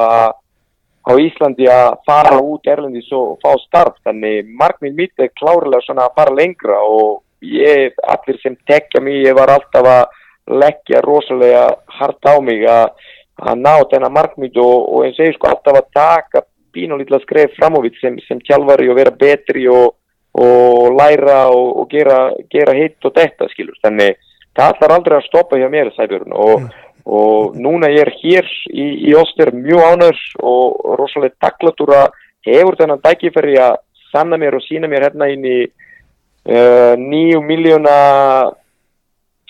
á 1.09 1.13
Íslandi 1.19 1.67
að 1.73 1.99
fara 2.07 2.39
út 2.39 2.69
erlendis 2.69 3.09
og 3.17 3.39
fá 3.43 3.57
starf, 3.65 3.97
þannig 4.05 4.49
markminn 4.61 4.97
mitt 4.97 5.19
er 5.19 5.33
klárlega 5.35 5.83
svona 5.87 6.07
að 6.07 6.17
fara 6.21 6.37
lengra 6.37 6.79
og 6.85 7.23
ég, 7.43 7.97
allir 8.07 8.39
sem 8.43 8.57
tekja 8.69 9.03
mig, 9.03 9.25
ég 9.27 9.37
var 9.37 9.51
alltaf 9.57 9.89
að 9.89 10.05
leggja 10.49 11.01
rosalega 11.05 11.65
hart 11.99 12.29
á 12.29 12.35
mig 12.41 12.65
að 12.69 12.93
að 13.39 13.61
ná 13.63 13.75
þennan 13.91 14.15
markmið 14.15 14.59
og, 14.63 14.79
og 14.95 15.05
eins 15.07 15.19
og 15.21 15.29
ég 15.29 15.37
sko 15.37 15.51
alltaf 15.51 15.79
að 15.79 15.91
taka 15.95 16.43
pín 16.75 16.93
og 16.93 17.01
lítla 17.01 17.21
skref 17.23 17.55
fram 17.57 17.79
á 17.79 17.81
við 17.85 17.99
sem, 18.01 18.19
sem 18.27 18.41
tjálfari 18.45 18.89
og 18.91 18.99
vera 18.99 19.15
betri 19.15 19.67
og, 19.73 19.95
og 20.39 20.97
læra 20.99 21.47
og, 21.55 21.71
og 21.83 21.89
gera, 21.93 22.19
gera 22.53 22.75
hitt 22.77 23.05
og 23.09 23.15
þetta 23.17 23.49
skilur 23.53 23.79
þannig 23.83 24.19
það 24.59 24.75
ætlar 24.75 24.95
aldrei 24.97 25.17
að 25.19 25.27
stoppa 25.29 25.59
hjá 25.61 25.69
mér 25.73 25.91
sæbjörn 25.97 26.35
og, 26.35 26.69
og 27.07 27.57
núna 27.57 27.91
ég 27.95 28.05
er 28.05 28.13
hér 28.21 28.49
í, 28.73 28.87
í 29.09 29.15
Óster 29.17 29.53
mjög 29.55 29.85
ánur 29.93 30.23
og 30.43 30.97
rosalega 30.99 31.39
taklatur 31.47 31.95
að 31.95 32.09
hefur 32.49 32.77
þennan 32.79 33.05
dækifæri 33.05 33.59
að 33.63 33.79
sanna 34.13 34.39
mér 34.41 34.57
og 34.59 34.65
sína 34.65 34.89
mér 34.91 35.09
hérna 35.09 35.29
inn 35.31 35.45
í 35.47 35.59
uh, 35.69 36.95
nýju 36.99 37.43
miljóna 37.45 37.97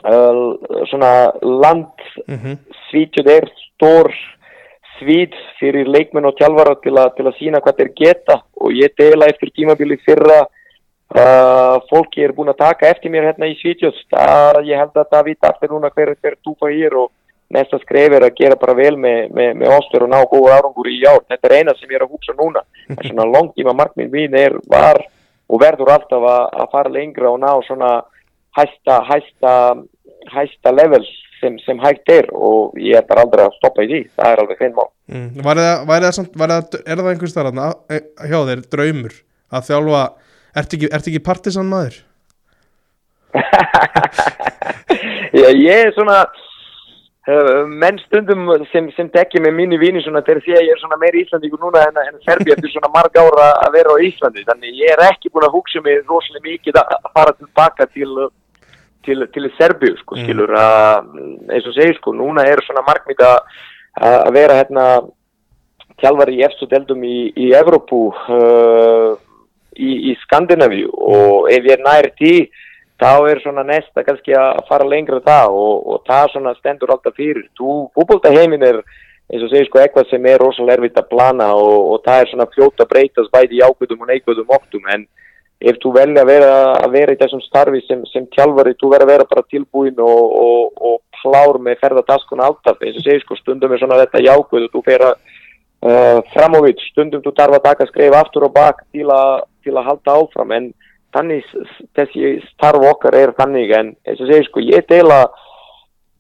uh, 0.05 0.45
svona 0.91 1.13
land 1.43 1.95
Mhm. 2.29 2.59
svítju 2.91 3.23
þeir 3.25 3.47
stór 3.79 4.11
svít 4.99 5.35
fyrir 5.61 5.87
leikmenn 5.87 6.27
og 6.27 6.37
tjálfara 6.39 6.75
til, 6.83 6.99
til 7.17 7.27
að 7.27 7.37
sína 7.39 7.61
hvað 7.63 7.83
þeir 7.83 7.91
geta. 7.97 8.41
Og 8.59 8.75
ég 8.75 8.95
deila 8.99 9.29
eftir 9.31 9.53
tímabili 9.55 9.99
fyrra 10.03 10.41
uh, 10.43 11.79
fólki 11.91 12.25
er 12.25 12.35
búin 12.35 12.51
að 12.51 12.65
taka 12.65 12.91
eftir 12.91 13.13
mér 13.15 13.31
hérna 13.31 13.51
í 13.51 13.55
Svítjós 13.61 14.01
ég 14.67 14.75
held 14.75 14.99
að 14.99 15.13
það 15.15 15.31
vita 15.31 15.53
allir 15.53 15.73
núna 15.73 15.93
hver, 15.95 16.15
hver 16.19 16.37
túpa 16.43 16.73
hér 16.73 16.99
og 17.05 17.13
næsta 17.55 17.79
skref 17.81 18.13
er 18.19 18.27
að 18.27 18.35
gera 18.37 18.59
bara 18.61 18.75
vel 18.77 18.97
með, 19.01 19.31
með, 19.33 19.55
með 19.63 19.77
Óstur 19.79 20.05
og 20.05 20.11
ná 20.13 20.19
góða 20.29 20.59
árangur 20.59 20.91
í 20.91 20.99
ár. 21.07 21.23
Þetta 21.31 21.49
er 21.49 21.57
eina 21.61 21.77
sem 21.79 21.89
ég 21.89 22.01
er 22.01 22.09
að 22.09 22.17
hugsa 22.17 22.35
núna. 22.37 22.65
Það 22.89 23.05
er 23.05 23.13
svona 23.13 23.31
langtíma 23.37 23.77
markminn 23.79 24.13
mín 24.13 24.37
er 24.37 24.59
var 24.69 25.01
og 25.49 25.63
verður 25.63 25.95
alltaf 25.95 26.27
að, 26.29 26.43
að 26.61 26.75
fara 26.75 26.93
lengra 26.93 27.31
og 27.31 27.41
ná 27.41 27.53
svona 27.65 27.93
hæsta 28.59 28.99
hæsta, 29.07 29.53
hæsta 30.35 30.73
level 30.75 31.05
sem, 31.41 31.57
sem 31.65 31.81
hægt 31.83 32.13
er 32.13 32.27
og 32.35 32.79
ég 32.83 33.07
bara 33.09 33.25
aldrei 33.27 33.45
að 33.47 33.57
stoppa 33.59 33.87
í 33.87 33.91
því 33.91 34.01
það 34.15 34.33
er 34.33 34.39
alveg 34.45 34.63
hrein 34.63 34.77
mál 34.77 34.91
Mm. 35.09 35.41
Væri 35.41 35.63
það, 35.65 35.79
væri 35.89 36.05
það 36.05 36.17
samt, 36.19 36.35
væri 36.37 36.53
það, 36.53 36.75
er 36.85 36.99
það 37.01 37.07
einhvers 37.11 37.33
þar 37.33 37.47
eh, 37.49 38.03
hjá 38.29 38.39
þér 38.51 38.61
draumur 38.75 39.15
að 39.49 39.63
þjálfa, 39.71 40.03
ertu 40.61 40.77
ekki, 40.77 40.89
ertu 40.99 41.09
ekki 41.13 41.23
partisan 41.25 41.71
maður? 41.71 41.95
Já, 45.39 45.49
ég 45.49 45.87
er 45.87 45.95
svona 45.97 46.19
uh, 46.29 47.65
menn 47.69 47.99
stundum 48.05 48.41
sem, 48.73 48.85
sem 48.99 49.09
tekja 49.15 49.41
með 49.45 49.53
mínu 49.63 49.77
vini 49.81 50.01
svona 50.05 50.23
þegar 50.27 50.43
sé 50.45 50.53
að 50.59 50.67
ég 50.67 50.73
er 50.77 50.83
svona 50.83 51.01
meir 51.01 51.17
Íslandíkur 51.23 51.61
núna 51.65 51.81
en, 51.89 51.97
en 52.05 52.17
Serbi 52.27 52.53
eftir 52.53 52.71
svona 52.75 52.93
marg 52.93 53.13
ára 53.21 53.47
að 53.65 53.71
vera 53.79 53.97
á 53.97 54.03
Íslandi 54.05 54.45
þannig 54.49 54.71
ég 54.83 54.89
er 54.93 55.01
ekki 55.09 55.33
búin 55.33 55.49
að 55.49 55.57
hugsa 55.57 55.79
mig 55.85 55.95
rosalega 56.05 56.47
mikið 56.51 56.75
að 56.83 56.87
að 56.99 57.11
fara 57.17 57.33
tilbaka 57.39 57.85
til 57.95 58.11
til, 59.09 59.27
til 59.35 59.51
Serbíu 59.59 59.97
sko 60.03 60.17
Mm. 60.17 60.25
skilur 60.25 60.53
að 60.55 61.09
eins 61.55 61.67
og 61.67 61.75
segir 61.77 61.97
sko 61.99 62.13
núna 62.13 62.45
er 62.47 62.63
svona 62.67 62.85
markmið 62.87 63.25
að 63.29 64.33
vera 64.37 64.61
hérna 64.61 64.85
tjálfari 65.99 66.39
í 66.39 66.45
efstu 66.47 66.69
deldum 66.71 67.03
í, 67.03 67.33
í 67.35 67.51
Evrópu 67.59 68.05
uh, 68.13 69.17
í, 69.75 69.91
í 70.11 70.15
Skandinavíu 70.23 70.91
og 70.93 71.51
ef 71.51 71.67
ég 71.67 71.83
nær 71.83 72.11
tí 72.19 72.33
þá 72.99 73.11
er 73.31 73.41
svona 73.43 73.65
næsta 73.67 74.05
kannski 74.07 74.35
að 74.35 74.65
fara 74.71 74.87
lengra 74.87 75.21
það 75.25 75.55
og, 75.55 75.75
og 75.87 76.01
það 76.07 76.33
svona 76.33 76.55
stendur 76.59 76.91
alltaf 76.91 77.15
fyrir. 77.15 77.45
Þú, 77.59 77.85
fútboltaheimin 77.95 78.65
er 78.67 78.81
eins 79.29 79.45
og 79.45 79.53
segir 79.53 79.69
sko 79.69 79.83
eitthvað 79.83 80.11
sem 80.11 80.27
er 80.27 80.41
rosalega 80.43 80.81
erfitt 80.81 80.99
að 80.99 81.11
plana 81.13 81.53
og, 81.55 81.77
og 81.93 82.03
það 82.07 82.23
er 82.23 82.31
svona 82.33 82.49
fljótt 82.55 82.83
að 82.83 82.91
breytast 82.95 83.33
bæði 83.35 83.59
í 83.59 83.65
ákvöldum 83.67 84.03
og 84.03 84.11
neikvöldum 84.11 84.55
óttum 84.57 84.91
en 84.95 85.07
ef 85.59 85.79
þú 85.83 85.93
velja 85.97 86.23
að 86.23 86.31
vera, 86.31 86.53
að 86.79 86.93
vera 86.95 87.15
í 87.15 87.19
þessum 87.19 87.43
starfi 87.43 87.81
sem, 87.87 88.05
sem 88.13 88.29
tjálfari, 88.35 88.77
þú 88.79 88.93
verður 88.93 89.09
að 89.09 89.13
vera 89.15 89.31
bara 89.33 89.49
tilbúin 89.51 89.99
og, 90.05 90.37
og, 90.45 90.85
og 90.91 91.01
klár 91.19 91.59
með 91.63 91.81
ferðartaskuna 91.81 92.47
alltaf, 92.47 92.79
eins 92.83 93.01
og 93.01 93.07
segir 93.07 93.25
sko 93.25 93.39
stundum 93.41 93.75
er 93.75 93.83
svona 93.83 93.99
þetta 94.05 94.37
og 94.39 94.69
þú 94.71 94.85
fer 94.87 95.07
að 95.09 95.17
uh, 95.83 96.21
fram 96.35 96.59
á 96.59 96.61
við, 96.65 96.83
stundum 96.93 97.23
þú 97.25 97.35
tarfa 97.35 97.61
að 97.61 97.67
taka 97.69 97.89
skrif 97.91 98.17
aftur 98.19 98.49
og 98.49 98.55
bak 98.55 98.85
til, 98.93 99.09
a, 99.11 99.41
til 99.65 99.75
að 99.77 99.89
halda 99.91 100.17
áfram. 100.21 100.55
En 100.55 100.71
þannig 101.17 101.47
þessi 101.97 102.37
starf 102.53 102.87
okkar 102.93 103.17
er 103.19 103.35
þannig. 103.39 103.75
En 103.75 103.93
eins 104.07 104.23
og 104.23 104.31
segir 104.31 104.49
sko 104.49 104.65
ég 104.65 104.87
deila 104.91 105.25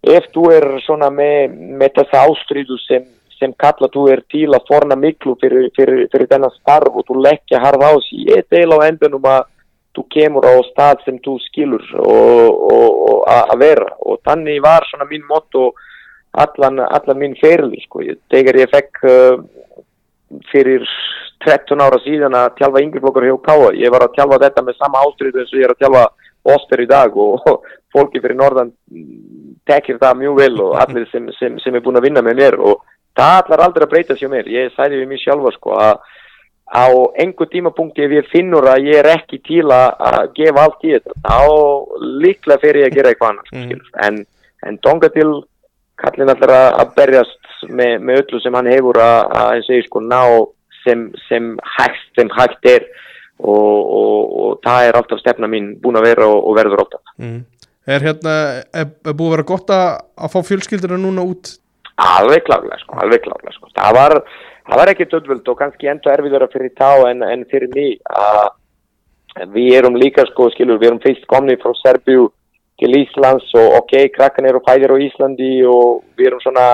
ef 0.09 0.29
þú 0.35 0.51
er 0.55 0.69
svona 0.87 1.11
með, 1.13 1.55
með 1.81 1.97
þessa 2.01 2.27
ástriðu 2.29 2.79
sem, 2.87 3.07
sem 3.39 3.55
kalla 3.59 3.89
þú 3.95 4.07
er 4.13 4.23
til 4.33 4.49
að 4.51 4.67
forna 4.69 4.97
miklu 4.99 5.37
fyrir, 5.41 5.69
fyrir, 5.77 6.07
fyrir 6.13 6.31
þennan 6.31 6.55
starf 6.59 6.97
og 6.97 7.07
þú 7.09 7.21
leggja 7.27 7.63
harða 7.63 7.93
á 7.93 7.95
sig, 8.05 8.27
ég 8.31 8.49
deila 8.51 8.81
á 8.83 8.89
endanum 8.89 9.29
að 9.31 9.47
þú 9.97 10.05
kemur 10.15 10.47
á 10.47 10.55
stað 10.69 11.05
sem 11.07 11.19
þú 11.25 11.37
skilur 11.47 11.85
og, 12.03 12.59
og, 12.75 12.89
og 13.11 13.21
að 13.35 13.55
vera. 13.63 13.93
Og 14.07 14.21
þannig 14.27 14.61
var 14.63 14.87
svona 14.91 15.09
mín 15.11 15.25
motto 15.31 15.71
allan, 16.39 16.83
allan 16.85 17.23
mín 17.23 17.39
ferli 17.41 17.81
sko, 17.87 18.05
þegar 18.31 18.61
ég 18.63 18.75
fekk 18.75 19.03
uh, 19.09 19.41
fyrir 20.53 20.85
13 21.47 21.81
ára 21.83 21.99
síðan 22.03 22.37
að 22.37 22.55
tjálfa 22.59 22.83
yngreflokkar 22.85 23.29
hjá 23.29 23.37
Káa, 23.47 23.75
ég 23.79 23.93
var 23.95 24.05
að 24.07 24.17
tjálfa 24.19 24.43
þetta 24.45 24.65
með 24.67 24.79
sama 24.79 25.03
ástriðu 25.07 25.43
eins 25.43 25.53
og 25.55 25.61
ég 25.61 25.69
er 25.69 25.75
að 25.75 25.85
tjálfa 25.85 26.07
Oster 26.49 26.81
í 26.81 26.87
dag 26.89 27.17
og, 27.19 27.43
fólki 27.93 28.21
fyrir 28.21 28.37
norðan 28.39 28.73
tekir 29.69 29.99
það 30.01 30.23
mjög 30.23 30.39
vel 30.43 30.55
og 30.65 30.77
allir 30.81 31.07
sem, 31.13 31.29
sem, 31.39 31.59
sem 31.63 31.77
er 31.77 31.85
búin 31.85 31.99
að 32.01 32.09
vinna 32.09 32.23
með 32.25 32.41
mér 32.41 32.57
og 32.61 32.85
það 33.19 33.35
allar 33.43 33.65
aldrei 33.67 33.87
að 33.87 33.93
breyta 33.93 34.17
sér 34.19 34.33
mér, 34.33 34.49
ég 34.55 34.73
sæði 34.77 35.03
við 35.03 35.11
mér 35.13 35.23
sjálfa 35.25 35.53
sko 35.57 35.77
að 35.83 36.01
á 36.69 36.85
einhver 37.23 37.49
tímapunkti 37.49 38.05
ef 38.05 38.13
ég 38.13 38.27
finnur 38.33 38.67
að 38.69 38.91
ég 38.91 38.99
er 39.01 39.09
ekki 39.15 39.39
til 39.47 39.65
að, 39.73 40.19
gefa 40.37 40.67
allt 40.67 40.85
í 40.85 40.93
þetta 40.95 41.15
þá 41.25 41.39
líklega 42.25 42.61
fer 42.65 42.81
ég 42.83 42.91
að 42.91 42.97
gera 42.99 43.13
eitthvað 43.13 43.31
annars 43.33 43.55
Mm. 43.57 43.81
en, 44.05 44.19
en 44.69 44.79
tonga 44.85 45.09
til 45.15 45.31
kallin 45.99 46.31
allar 46.35 46.53
að, 46.55 46.95
berjast 46.97 47.69
með, 47.69 47.99
með 48.05 48.23
öllu 48.23 48.41
sem 48.45 48.55
hann 48.55 48.71
hefur 48.71 49.01
að, 49.03 49.65
sko 49.87 50.03
ná 50.05 50.23
sem, 50.85 51.09
sem 51.29 51.55
hægt 51.79 52.19
sem 52.19 52.29
hægt 52.37 52.69
er 52.69 52.85
og, 53.39 53.79
og, 53.99 54.21
og 54.43 54.61
það 54.67 54.89
er 54.89 54.99
alltaf 54.99 55.23
stefna 55.23 55.49
mín 55.51 55.73
búin 55.83 55.99
að 55.99 56.11
vera 56.11 56.29
og, 56.29 56.43
og 56.51 56.59
verður 56.59 56.85
alltaf 56.85 57.15
Mm. 57.19 57.41
Er 57.89 58.05
hérna, 58.05 58.33
er, 58.77 58.91
er 59.09 59.15
búið 59.17 59.31
að 59.31 59.33
vera 59.33 59.45
gott 59.49 59.71
að, 59.73 59.87
að 60.21 60.33
fá 60.35 60.43
fjölskyldina 60.45 60.99
núna 61.01 61.25
út? 61.25 61.55
Alveg 61.99 62.45
klárlega 62.47 62.79
sko, 62.83 62.97
alveg 63.03 63.25
klárlega 63.25 63.55
sko. 63.57 63.71
Það 63.75 63.97
var, 63.97 64.15
var 64.71 64.93
ekki 64.93 65.09
dödvöld 65.11 65.49
og 65.51 65.59
kannski 65.59 65.91
enda 65.91 66.15
erfiðara 66.15 66.51
fyrir 66.53 66.75
þá 66.79 67.09
en, 67.11 67.25
en 67.27 67.47
fyrir 67.51 67.73
mig 67.75 67.99
að 68.07 69.49
við 69.55 69.79
erum 69.81 69.99
líka 69.99 70.27
sko, 70.31 70.51
skilur, 70.55 70.79
við 70.79 70.93
erum 70.93 71.03
fyrst 71.03 71.27
komni 71.31 71.59
frá 71.59 71.75
Serbíu 71.83 72.29
til 72.79 72.95
Íslands 73.01 73.51
og 73.59 73.81
ok, 73.81 73.97
krakkan 74.15 74.47
eru 74.47 74.63
fæðir 74.67 74.95
á 74.95 74.97
Íslandi 75.03 75.51
og 75.67 76.05
við 76.19 76.31
erum 76.31 76.43
svona 76.45 76.69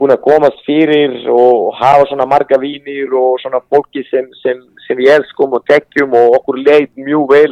búin 0.00 0.14
að 0.14 0.22
komast 0.24 0.62
fyrir 0.64 1.16
og 1.28 1.74
hafa 1.76 2.06
svona 2.08 2.28
marga 2.30 2.58
vínir 2.60 3.10
og 3.12 3.40
svona 3.42 3.60
fólki 3.68 4.04
sem, 4.08 4.30
sem, 4.40 4.62
sem 4.86 4.96
við 4.96 5.12
elskum 5.18 5.58
og 5.58 5.66
tekjum 5.68 6.14
og 6.16 6.38
okkur 6.38 6.62
leið 6.62 6.88
mjög 6.96 7.26
vel 7.34 7.50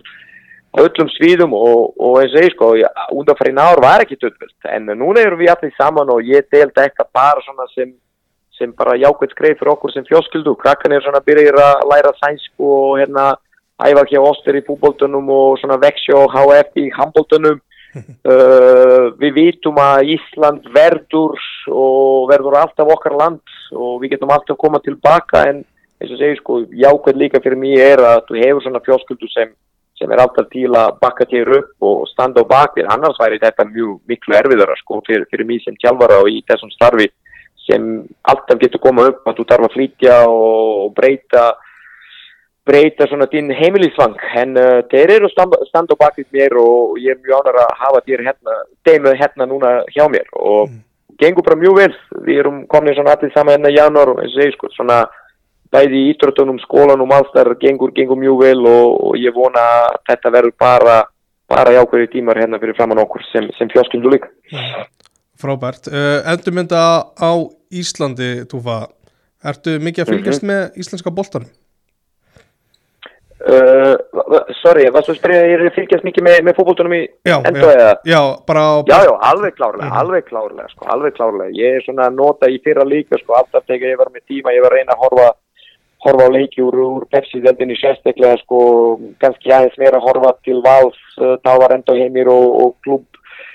öllum 0.77 1.09
svíðum 1.15 1.55
og, 1.57 1.95
og 1.97 2.19
eins 2.21 2.35
og 2.37 2.45
ég 2.45 2.53
sko, 2.53 2.69
undanfærin 3.17 3.61
ár 3.63 3.81
var 3.81 4.05
ekki 4.05 4.19
dödvöld 4.21 4.69
en 4.69 4.91
núna 5.01 5.23
erum 5.25 5.41
við 5.41 5.53
allir 5.55 5.73
saman 5.79 6.11
og 6.13 6.27
ég 6.27 6.49
delta 6.53 6.85
eitthvað 6.85 7.09
bara 7.17 7.45
svona 7.45 7.67
sem, 7.73 7.95
sem 8.59 8.73
bara 8.77 8.99
jákvæmt 9.01 9.33
skreif 9.33 9.59
fyrir 9.59 9.73
okkur 9.73 9.95
sem 9.95 10.05
fjóskildu 10.09 10.55
krakkan 10.61 10.93
er 10.93 11.05
svona 11.05 11.25
byrjir 11.25 11.57
að 11.57 11.87
læra 11.89 12.13
sænsku 12.21 12.69
og 12.69 12.99
hérna 13.01 13.31
æfa 13.81 14.05
hjá 14.11 14.21
Oster 14.21 14.59
í 14.59 14.65
fútboltunum 14.67 15.31
og 15.33 15.57
svona 15.63 15.79
veksja 15.81 16.19
á 16.21 16.25
HF 16.37 16.83
í 16.83 16.89
handboltunum 16.99 17.63
uh, 17.99 19.09
við 19.17 19.33
vitum 19.39 19.79
að 19.81 20.13
Ísland 20.19 20.67
verður 20.75 21.39
og 21.73 22.29
verður 22.29 22.59
alltaf 22.61 22.93
okkar 22.93 23.17
land 23.17 23.57
og 23.73 24.03
við 24.03 24.17
getum 24.17 24.35
alltaf 24.35 24.61
koma 24.61 24.83
tilbaka 24.85 25.47
en 25.49 25.65
eins 25.99 26.13
og 26.13 26.21
segir 26.21 26.37
sko 26.43 26.61
jákvæmt 26.69 27.23
líka 27.23 27.41
fyrir 27.41 27.59
mig 27.59 27.81
er 27.81 28.05
að 28.05 28.21
þú 28.29 28.43
hefur 28.43 28.67
svona 28.67 28.85
fjóskildu 28.85 29.33
sem 29.33 29.57
sem 29.99 30.13
er 30.15 30.23
alltaf 30.23 30.49
til 30.53 30.71
að 30.79 30.99
bakka 31.03 31.27
þér 31.31 31.55
upp 31.59 31.89
og 31.91 32.05
standa 32.11 32.45
á 32.47 32.51
bakvið, 32.51 32.89
annars 32.95 33.19
væri 33.21 33.41
þetta 33.43 33.67
mjög 33.69 33.97
miklu 34.11 34.37
erfiðara 34.39 34.77
sko 34.79 35.01
fyrir, 35.07 35.27
fyrir 35.31 35.49
mig 35.49 35.65
sem 35.65 35.77
tjálfara 35.83 36.21
og 36.23 36.31
í 36.31 36.43
þessum 36.49 36.71
starfi 36.75 37.09
sem 37.69 37.89
alltaf 38.31 38.61
getur 38.63 38.83
koma 38.83 39.09
upp 39.11 39.27
að 39.29 39.41
þú 39.41 39.49
þarf 39.51 39.69
að 39.69 39.75
flytja 39.77 40.19
og, 40.31 40.93
breyta 40.97 41.47
breyta 42.69 43.07
svona 43.09 43.29
þinn 43.33 43.49
heimilisvang. 43.57 44.17
En 44.37 44.57
uh, 44.61 44.83
þeir 44.93 45.15
eru 45.15 45.31
standa, 45.33 45.57
standa 45.71 45.97
á 45.97 46.03
bakvið 46.03 46.27
mér 46.37 46.57
og 46.61 46.99
ég 47.01 47.17
er 47.17 47.23
mjög 47.23 47.41
ánara 47.41 47.65
að 47.65 47.79
hafa 47.83 48.03
þér 48.09 48.25
hérna, 48.27 48.57
þeim 48.85 49.09
hérna 49.23 49.47
núna 49.49 49.71
hjá 49.95 50.05
mér. 50.13 50.29
Og 50.37 50.75
gengur 51.21 51.47
bara 51.47 51.61
mjög 51.61 51.79
vel, 51.81 51.95
við 52.27 52.43
erum 52.43 52.59
komin 52.69 52.97
svona 52.97 53.17
allir 53.17 53.33
saman 53.33 53.57
hérna 53.57 53.73
í 53.73 53.79
janúar 53.79 54.13
og 54.13 54.21
eins 54.21 54.37
og 54.37 54.43
segir 54.43 54.57
sko 54.59 54.71
svona 54.75 55.01
bæði 55.75 56.01
í 56.01 56.11
ítrötunum, 56.15 56.59
skólanum, 56.65 57.13
alls 57.13 57.31
þar 57.35 57.55
gengur, 57.61 57.93
gengur 57.97 58.17
mjög 58.21 58.39
vel 58.43 58.61
og, 58.67 58.99
og 59.11 59.19
ég 59.21 59.35
vona 59.37 59.61
að 59.61 59.99
þetta 60.11 60.33
verður 60.35 60.55
bara, 60.65 60.97
bara 61.49 61.75
jákvæði 61.77 62.11
tímar 62.17 62.41
hérna 62.41 62.61
fyrir 62.63 62.77
framann 62.79 63.03
okkur 63.05 63.25
sem, 63.33 63.49
sem 63.59 63.69
fjóskildu 63.73 64.11
líka. 64.15 64.31
Frábært. 65.39 65.87
Uh, 65.93 66.19
endurmynda 66.33 66.83
á 67.15 67.31
Íslandi, 67.71 68.45
Túfa, 68.51 68.89
ertu 69.45 69.77
mikið 69.79 70.05
að 70.07 70.13
fylgjast 70.15 70.47
með 70.49 70.81
íslenska 70.83 71.13
boltanum? 71.15 71.51
Uh, 73.39 73.95
sorry, 74.59 74.89
varstu 74.91 75.13
að 75.15 75.19
spyrja, 75.21 75.43
ég 75.47 75.61
er 75.63 75.71
fylgjast 75.77 76.03
mikið 76.03 76.25
með, 76.27 76.39
með 76.49 76.57
fókbóltunum 76.59 76.95
í 76.97 77.05
já, 77.23 77.37
eða? 77.47 77.93
já, 78.03 78.19
bara 78.49 78.65
á 78.67 78.75
Já, 78.89 78.97
já, 79.07 79.13
alveg 79.31 79.55
klárlega, 79.55 79.87
Mhm. 79.87 79.99
alveg 80.01 80.25
klárlega, 80.27 80.67
sko, 80.73 80.87
alveg 80.91 81.15
klárlega. 81.15 81.55
Ég 81.55 81.77
er 81.79 81.85
svona 81.87 82.09
að 82.11 82.17
nota 82.19 82.49
í 82.51 82.59
fyrra 82.65 82.83
líka, 82.83 83.15
sko, 83.23 83.37
alltaf 83.39 83.63
þegar 83.71 83.93
ég 83.95 83.99
var 84.01 84.11
með 84.11 84.27
tíma, 84.27 84.51
ég 84.57 84.61
var 84.65 84.73
að 84.75 84.77
reyna 84.81 84.97
að 84.97 85.03
horfa, 85.05 85.29
horfa 86.05 86.27
á 86.27 86.31
leiki 86.31 86.63
úr, 86.63 86.77
úr 86.79 87.07
Pepsi-deldinni 87.11 87.77
sérstaklega, 87.81 88.39
sko, 88.45 88.59
kannski 89.21 89.51
aðeins 89.51 89.79
meira 89.79 90.01
horfa 90.03 90.37
til 90.45 90.63
Vals, 90.63 90.99
uh, 91.19 91.37
þá 91.43 91.53
var 91.65 91.75
enda 91.75 91.97
heimir 91.99 92.31
og, 92.33 92.49
og 92.63 92.77
klubb 92.87 93.07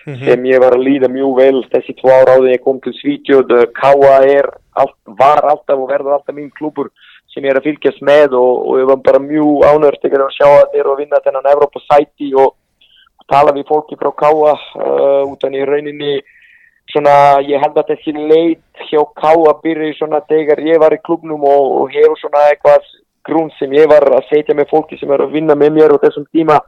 Mhm. 0.06 0.26
sem 0.28 0.44
ég 0.44 0.60
var 0.60 0.76
að 0.76 0.84
líða 0.84 1.08
mjög 1.08 1.36
vel 1.38 1.64
þessi 1.72 1.94
tvo 1.96 2.12
ára 2.12 2.36
áður 2.36 2.48
en 2.50 2.54
ég 2.58 2.64
kom 2.64 2.80
til 2.84 2.94
Svítjóð, 2.98 3.54
Káa 3.72 4.18
er, 4.28 4.50
allt, 4.76 4.98
var 5.08 5.39
alltaf 5.48 5.80
og 5.80 5.88
verður 5.88 6.18
alltaf 6.18 6.36
mín 6.36 6.52
klubur 6.52 6.89
sem 7.32 7.44
ég 7.44 7.54
er 7.54 7.62
að 7.62 7.70
fylgjast 7.70 8.02
með 8.04 8.36
og, 8.36 8.68
og 8.68 8.82
ég 8.82 8.89
var 8.89 9.00
bara 9.06 9.22
mjög 9.24 9.64
ánörst 9.64 10.04
að 10.04 10.36
sjá 10.36 10.48
að 10.50 10.74
þeir 10.74 10.82
eru 10.82 10.94
að 10.94 11.02
vinna 11.04 11.22
þennan 11.24 11.50
Evrópa 11.54 11.80
sæti 11.88 12.34
og 12.36 12.52
tala 13.32 13.56
við 13.56 13.68
fólki 13.72 13.96
frá 13.96 14.12
Káa 14.12 14.54
uh, 14.60 15.24
utan 15.32 15.56
í 15.56 15.64
rauninni 15.64 16.20
svona 16.94 17.41
ég 17.44 17.62
held 17.62 17.78
að 17.80 17.94
þessi 17.94 18.14
leit 18.16 18.84
hjá 18.89 19.02
Káa 19.20 19.56
byrja 19.64 19.96
svona 19.98 20.22
þegar 20.30 20.62
ég 20.64 20.80
var 20.82 20.96
í 20.96 21.02
klubnum 21.04 21.44
og, 21.50 21.66
og 21.82 21.91
hefur 21.94 22.20
svona 22.22 22.46
eitthvað 22.52 22.86
grunn 23.28 23.52
sem 23.58 23.74
ég 23.76 23.89
var 23.91 24.06
að 24.12 24.30
setja 24.30 24.56
með 24.56 24.70
fólki 24.72 25.00
sem 25.00 25.12
er 25.12 25.26
að 25.26 25.36
vinna 25.36 25.56
með 25.60 25.76
mér 25.78 25.96
og 25.96 26.02
þessum 26.04 26.26
tíma 26.32 26.60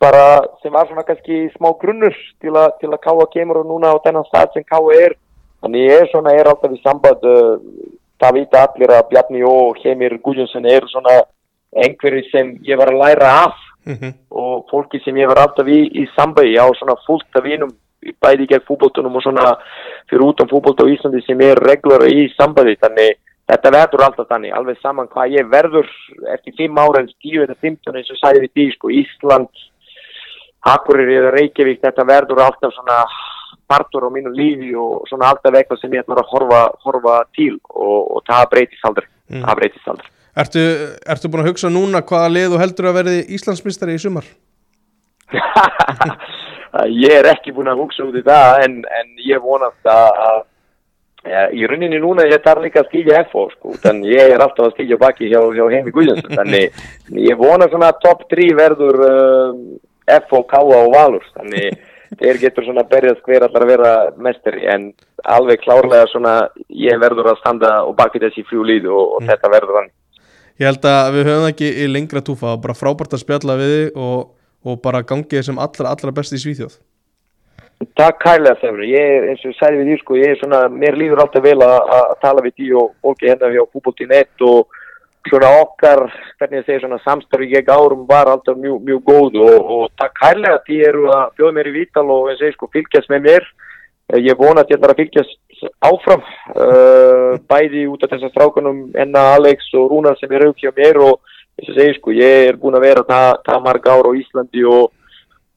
bara 0.00 0.40
sem 0.62 0.72
var 0.72 0.88
svona 0.88 1.04
kannski 1.06 1.46
smá 1.54 1.70
grunnur 1.80 2.14
til, 2.40 2.54
a, 2.56 2.70
til 2.80 2.90
að 2.90 3.02
Káa 3.04 3.26
kemur 3.34 3.62
og 3.62 3.70
núna 3.70 3.92
á 3.92 4.02
þennan 4.02 4.28
stað 4.30 4.54
sem 4.56 4.66
Káa 4.66 4.94
er 4.96 5.16
þannig 5.60 5.88
ég 5.88 6.04
er 6.04 6.12
svona 6.12 6.34
er 6.34 6.50
alltaf 6.50 6.72
í 6.72 6.82
samband 6.82 7.26
uh, 7.28 7.58
það 8.20 8.38
vita 8.38 8.66
allir 8.66 8.94
að 8.96 9.10
Bjarni 9.10 9.42
og 9.46 9.82
Heimir 9.84 10.16
Guðjónsson 10.24 10.68
eru 10.68 10.88
svona 10.88 11.20
einhverju 11.70 12.24
sem 12.30 12.56
ég 12.66 12.80
var 12.80 12.90
að 12.90 13.02
læra 13.04 13.34
af 13.44 13.66
Mhm. 13.86 14.12
og 14.30 14.66
fólki 14.70 15.00
sem 15.04 15.16
ég 15.16 15.28
var 15.28 15.38
alltaf 15.40 15.66
í, 15.66 15.80
í 15.88 16.04
sambæði 16.12 16.58
á 16.60 16.68
svona 16.76 16.96
fullt 17.06 17.36
af 17.36 17.44
vinum 17.44 17.70
bæði 18.22 18.46
gegn 18.50 18.66
fútboltunum 18.68 19.16
og 19.18 19.24
svona 19.24 19.56
fyrir 20.10 20.24
út 20.24 20.40
á 20.40 20.50
fútbolt 20.50 20.80
á 20.80 20.86
Íslandi 20.88 21.20
sem 21.26 21.40
er 21.44 21.60
reglar 21.60 22.06
í 22.08 22.28
sambæði 22.36 22.76
þannig 22.80 23.18
þetta 23.50 23.72
verður 23.74 24.04
alltaf 24.06 24.30
þannig 24.30 24.54
alveg 24.56 24.78
saman 24.80 25.10
hvað 25.10 25.34
ég 25.36 25.50
verður 25.50 25.90
eftir 26.34 26.56
5 26.62 26.80
ára 26.80 27.02
en 27.02 27.10
10 27.10 27.44
eða 27.46 27.58
15 27.66 27.98
eins 28.00 28.14
og 28.14 28.20
sagði 28.20 28.44
við 28.46 28.54
því 28.54 28.66
sko 28.76 28.92
Ísland 29.00 29.66
Akureyri 30.70 31.16
eða 31.16 31.34
Reykjavík 31.36 31.80
þetta 31.84 32.04
verður 32.08 32.42
alltaf 32.44 32.74
svona 32.76 33.00
partur 33.70 34.06
á 34.06 34.10
mínu 34.12 34.32
lífi 34.34 34.74
og 34.76 35.06
svona 35.08 35.30
alltaf 35.32 35.56
eitthvað 35.56 35.80
sem 35.80 35.94
ég 35.94 36.04
ætlar 36.04 36.20
að 36.20 36.32
horfa, 36.32 36.62
horfa 36.84 37.16
til 37.36 37.54
og, 37.70 38.16
og 38.16 38.24
það 38.28 38.48
breytist 38.54 38.88
aldrei 38.88 39.08
Mm. 39.30 39.44
það 39.46 39.58
breytist 39.60 39.90
aldrei 39.92 40.08
Ertu, 40.40 40.62
ertu 41.06 41.28
búin 41.30 41.44
að 41.44 41.52
hugsa 41.52 41.68
núna 41.70 42.00
hvaða 42.02 42.30
lið 42.34 42.48
þú 42.50 42.58
heldur 42.58 42.88
að 42.90 42.96
verði 42.96 43.18
Íslandsmistari 43.36 43.94
í 43.94 44.00
sumar? 44.02 44.26
ég 46.94 47.16
er 47.18 47.28
ekki 47.32 47.54
búin 47.56 47.70
að 47.70 47.82
hugsa 47.82 48.06
út 48.06 48.16
í 48.18 48.24
það 48.26 48.64
en, 48.66 48.78
en 49.00 49.12
ég 49.26 49.42
vonast 49.42 49.90
að, 49.90 50.22
að 50.28 50.40
ja, 51.26 51.44
í 51.52 51.66
rauninni 51.68 52.00
núna 52.00 52.26
ég 52.28 52.42
þarf 52.44 52.64
líka 52.64 52.82
að 52.84 52.90
skilja 52.92 53.24
FO 53.32 53.46
sko, 53.54 53.76
þannig 53.82 54.14
ég 54.14 54.34
er 54.34 54.44
alltaf 54.44 54.68
að 54.68 54.74
skilja 54.76 54.98
baki 55.00 55.30
hjá, 55.30 55.40
hjá 55.56 55.64
Heimi 55.74 55.94
Guðjónsson 55.94 56.38
þannig 56.38 56.82
ég 57.28 57.40
vona 57.40 57.68
svona 57.70 57.92
að 57.92 58.02
top 58.06 58.26
3 58.32 58.48
verður 58.58 59.04
um, 59.10 59.62
FO, 60.30 60.42
K.A. 60.50 60.64
og 60.64 60.92
Valur 60.94 61.26
þannig 61.34 61.78
þeir 62.18 62.40
getur 62.42 62.66
svona 62.66 62.86
berjast 62.90 63.22
hver 63.26 63.46
allar 63.46 63.64
að 63.66 63.70
vera 63.70 63.92
mestari 64.18 64.66
en 64.70 64.90
alveg 65.30 65.62
klárlega 65.62 66.08
svona 66.10 66.34
ég 66.74 66.98
verður 67.02 67.32
að 67.34 67.40
standa 67.42 67.76
og 67.86 67.94
baki 67.98 68.22
þessi 68.22 68.46
fjú 68.48 68.64
líð 68.66 68.90
og, 68.90 69.16
og 69.18 69.26
þetta 69.28 69.52
verður 69.52 69.82
hann 69.82 69.96
Ég 70.60 70.68
held 70.68 70.84
að 70.84 71.14
við 71.14 71.28
höfum 71.30 71.46
ekki 71.48 71.68
í 71.72 71.84
lengra 71.88 72.20
túfa 72.20 72.50
bara 72.60 72.76
frábært 72.76 73.14
að 73.16 73.22
spjalla 73.22 73.54
við 73.56 73.70
þig 73.74 74.00
og, 74.04 74.18
og 74.64 74.80
bara 74.84 75.04
gangið 75.06 75.46
sem 75.48 75.60
allra, 75.60 75.92
allra 75.92 76.14
best 76.14 76.36
í 76.36 76.40
Svíþjóð. 76.42 76.78
Takk 77.96 78.18
kærlega 78.20 78.58
Sefur, 78.60 78.82
ég 78.84 79.30
eins 79.30 79.44
og 79.44 79.54
ég 79.54 79.56
sagði 79.56 79.80
við 79.80 79.88
því 79.88 80.00
sko, 80.02 80.18
ég 80.20 80.34
er 80.34 80.40
svona, 80.40 80.66
mér 80.68 80.98
líður 81.00 81.22
alltaf 81.24 81.44
vel 81.46 81.56
að, 81.64 81.78
að 81.96 82.12
tala 82.20 82.44
við 82.44 82.58
því 82.58 82.68
og 82.82 82.90
fólki 83.00 83.30
hérna 83.30 83.52
hjá 83.54 83.62
fútbolt.net 83.70 84.44
og 84.44 84.76
svona 85.30 85.54
okkar, 85.62 86.04
hvernig 86.40 86.60
ég 86.60 86.68
segi 86.68 86.82
svona 86.82 87.00
samstarfi 87.06 87.48
gegn 87.54 87.72
árum 87.72 88.04
var 88.08 88.28
alltaf 88.28 88.60
mjög, 88.60 88.84
mjög 88.84 89.00
góð 89.08 89.40
og, 89.46 89.72
og 89.76 89.88
takk 90.00 90.12
kærlega 90.20 90.60
því 90.66 90.78
eru 90.90 91.08
að 91.16 91.34
bjóða 91.40 91.56
mér 91.56 91.72
í 91.72 91.74
Vítal 91.78 92.06
og 92.12 92.28
eins 92.28 92.44
og 92.44 92.50
ég 92.50 92.56
sko 92.58 92.68
fylgjast 92.76 93.12
með 93.12 93.26
mér, 93.30 93.48
Eh, 94.10 94.20
ég 94.26 94.38
vona 94.38 94.64
að 94.64 94.72
ég 94.72 94.78
ætlar 94.78 94.94
að 94.94 95.00
fylgjast 95.00 95.36
áfram, 95.84 96.22
uh, 96.56 97.34
bæði 97.50 97.82
út 97.90 98.04
af 98.04 98.14
þessar 98.14 98.30
strákunum 98.32 98.78
enna 98.96 99.26
Alex 99.34 99.66
og 99.76 99.90
Rúnar 99.92 100.16
sem 100.16 100.32
er 100.32 100.46
aukja 100.48 100.72
mér 100.76 100.96
og 101.04 101.34
eins 101.60 101.68
og 101.68 101.76
ég 101.76 101.82
segi 101.82 101.98
sko, 101.98 102.16
ég 102.16 102.48
er 102.48 102.58
búin 102.60 102.78
að 102.78 102.86
vera 102.88 103.04
það, 103.08 103.30
það 103.46 103.68
marg 103.68 103.92
ára 103.92 104.10
á 104.10 104.18
Íslandi 104.22 104.64
og 104.64 104.88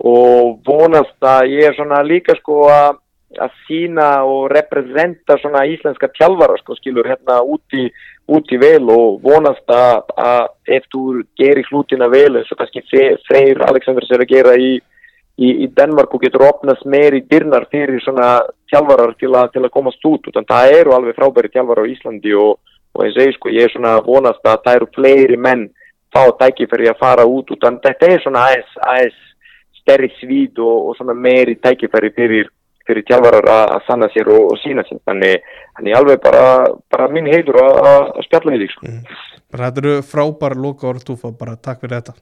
og 0.03 0.59
vonast 0.67 1.23
að 1.23 1.53
ég 1.53 1.69
er 1.69 1.75
svona 1.77 2.01
líka 2.03 2.35
sko 2.35 2.65
að 2.67 2.99
að 3.41 3.53
sína 3.65 4.07
og 4.29 4.49
representa 4.51 5.37
svona 5.41 5.63
íslenska 5.65 6.09
tjálfara 6.13 6.57
sko 6.59 6.75
skilur 6.77 7.07
hérna 7.09 7.39
úti, 7.41 7.87
úti 8.29 8.59
vel 8.61 8.83
og 8.93 9.23
vonast 9.23 9.69
að, 9.73 10.11
að 10.17 10.75
ef 10.77 10.85
þú 10.93 11.23
gerir 11.39 11.65
hlutina 11.71 12.09
vel 12.13 12.37
eins 12.37 12.51
og 12.53 12.59
kannski 12.61 12.83
Freyr 13.27 13.63
Aleksandrs 13.65 14.11
er 14.13 14.21
að 14.25 14.33
gera 14.35 14.53
í, 14.53 14.75
í, 14.77 15.49
í 15.65 15.69
Danmark 15.73 16.13
og 16.13 16.21
getur 16.21 16.45
opnast 16.45 16.85
meir 16.85 17.17
í 17.17 17.23
dyrnar 17.29 17.65
fyrir 17.71 18.01
svona 18.05 18.35
tjálfarar 18.69 19.15
til, 19.17 19.33
a, 19.33 19.47
til 19.49 19.63
að 19.63 19.73
komast 19.73 20.05
út 20.05 20.29
utan 20.29 20.45
það 20.49 20.77
eru 20.77 20.93
alveg 20.93 21.17
frábæri 21.17 21.49
tjálfara 21.53 21.87
á 21.87 21.91
Íslandi 21.95 22.35
og, 22.37 22.59
og 22.93 23.05
eins 23.05 23.17
og 23.17 23.25
ég 23.25 23.37
sko 23.39 23.55
ég 23.55 23.65
er 23.65 23.73
svona 23.73 23.97
að 23.97 24.11
vonast 24.11 24.45
að 24.45 24.61
það 24.67 24.81
eru 24.81 24.91
fleiri 24.93 25.41
menn 25.41 25.71
fá 26.13 26.23
tækifæri 26.39 26.89
að 26.91 26.99
fara 27.01 27.25
út 27.27 27.51
utan 27.55 27.79
þetta 27.83 28.09
er 28.09 28.23
svona 28.23 28.47
aðeins, 28.49 28.75
aðeins 28.87 29.21
stærri 29.81 30.09
svíð 30.19 30.61
og, 30.63 30.89
og 30.89 30.97
svona 30.97 31.15
meiri 31.17 31.55
tækifæri 31.63 32.11
fyrir, 32.15 32.51
fyrir 32.87 33.05
tjálfarar 33.07 33.49
að 33.53 33.79
sanna 33.87 34.09
sér 34.13 34.31
og, 34.33 34.51
og 34.53 34.61
sína 34.63 34.85
sér 34.87 35.01
þannig, 35.07 35.47
þannig 35.77 35.97
alveg 35.99 36.21
bara, 36.23 36.45
bara 36.93 37.09
minn 37.11 37.31
heitur 37.31 37.59
að, 37.63 38.13
spjalla 38.27 38.55
við 38.55 38.65
þig 38.65 38.75
sko. 38.75 38.93
bara 39.53 39.71
þetta 39.71 39.83
eru 39.83 39.97
frábæra 40.13 40.61
loka 40.67 40.89
orð 40.91 41.09
túfa 41.09 41.33
bara 41.39 41.57
takk 41.57 41.83
fyrir 41.83 41.99
þetta 41.99 42.15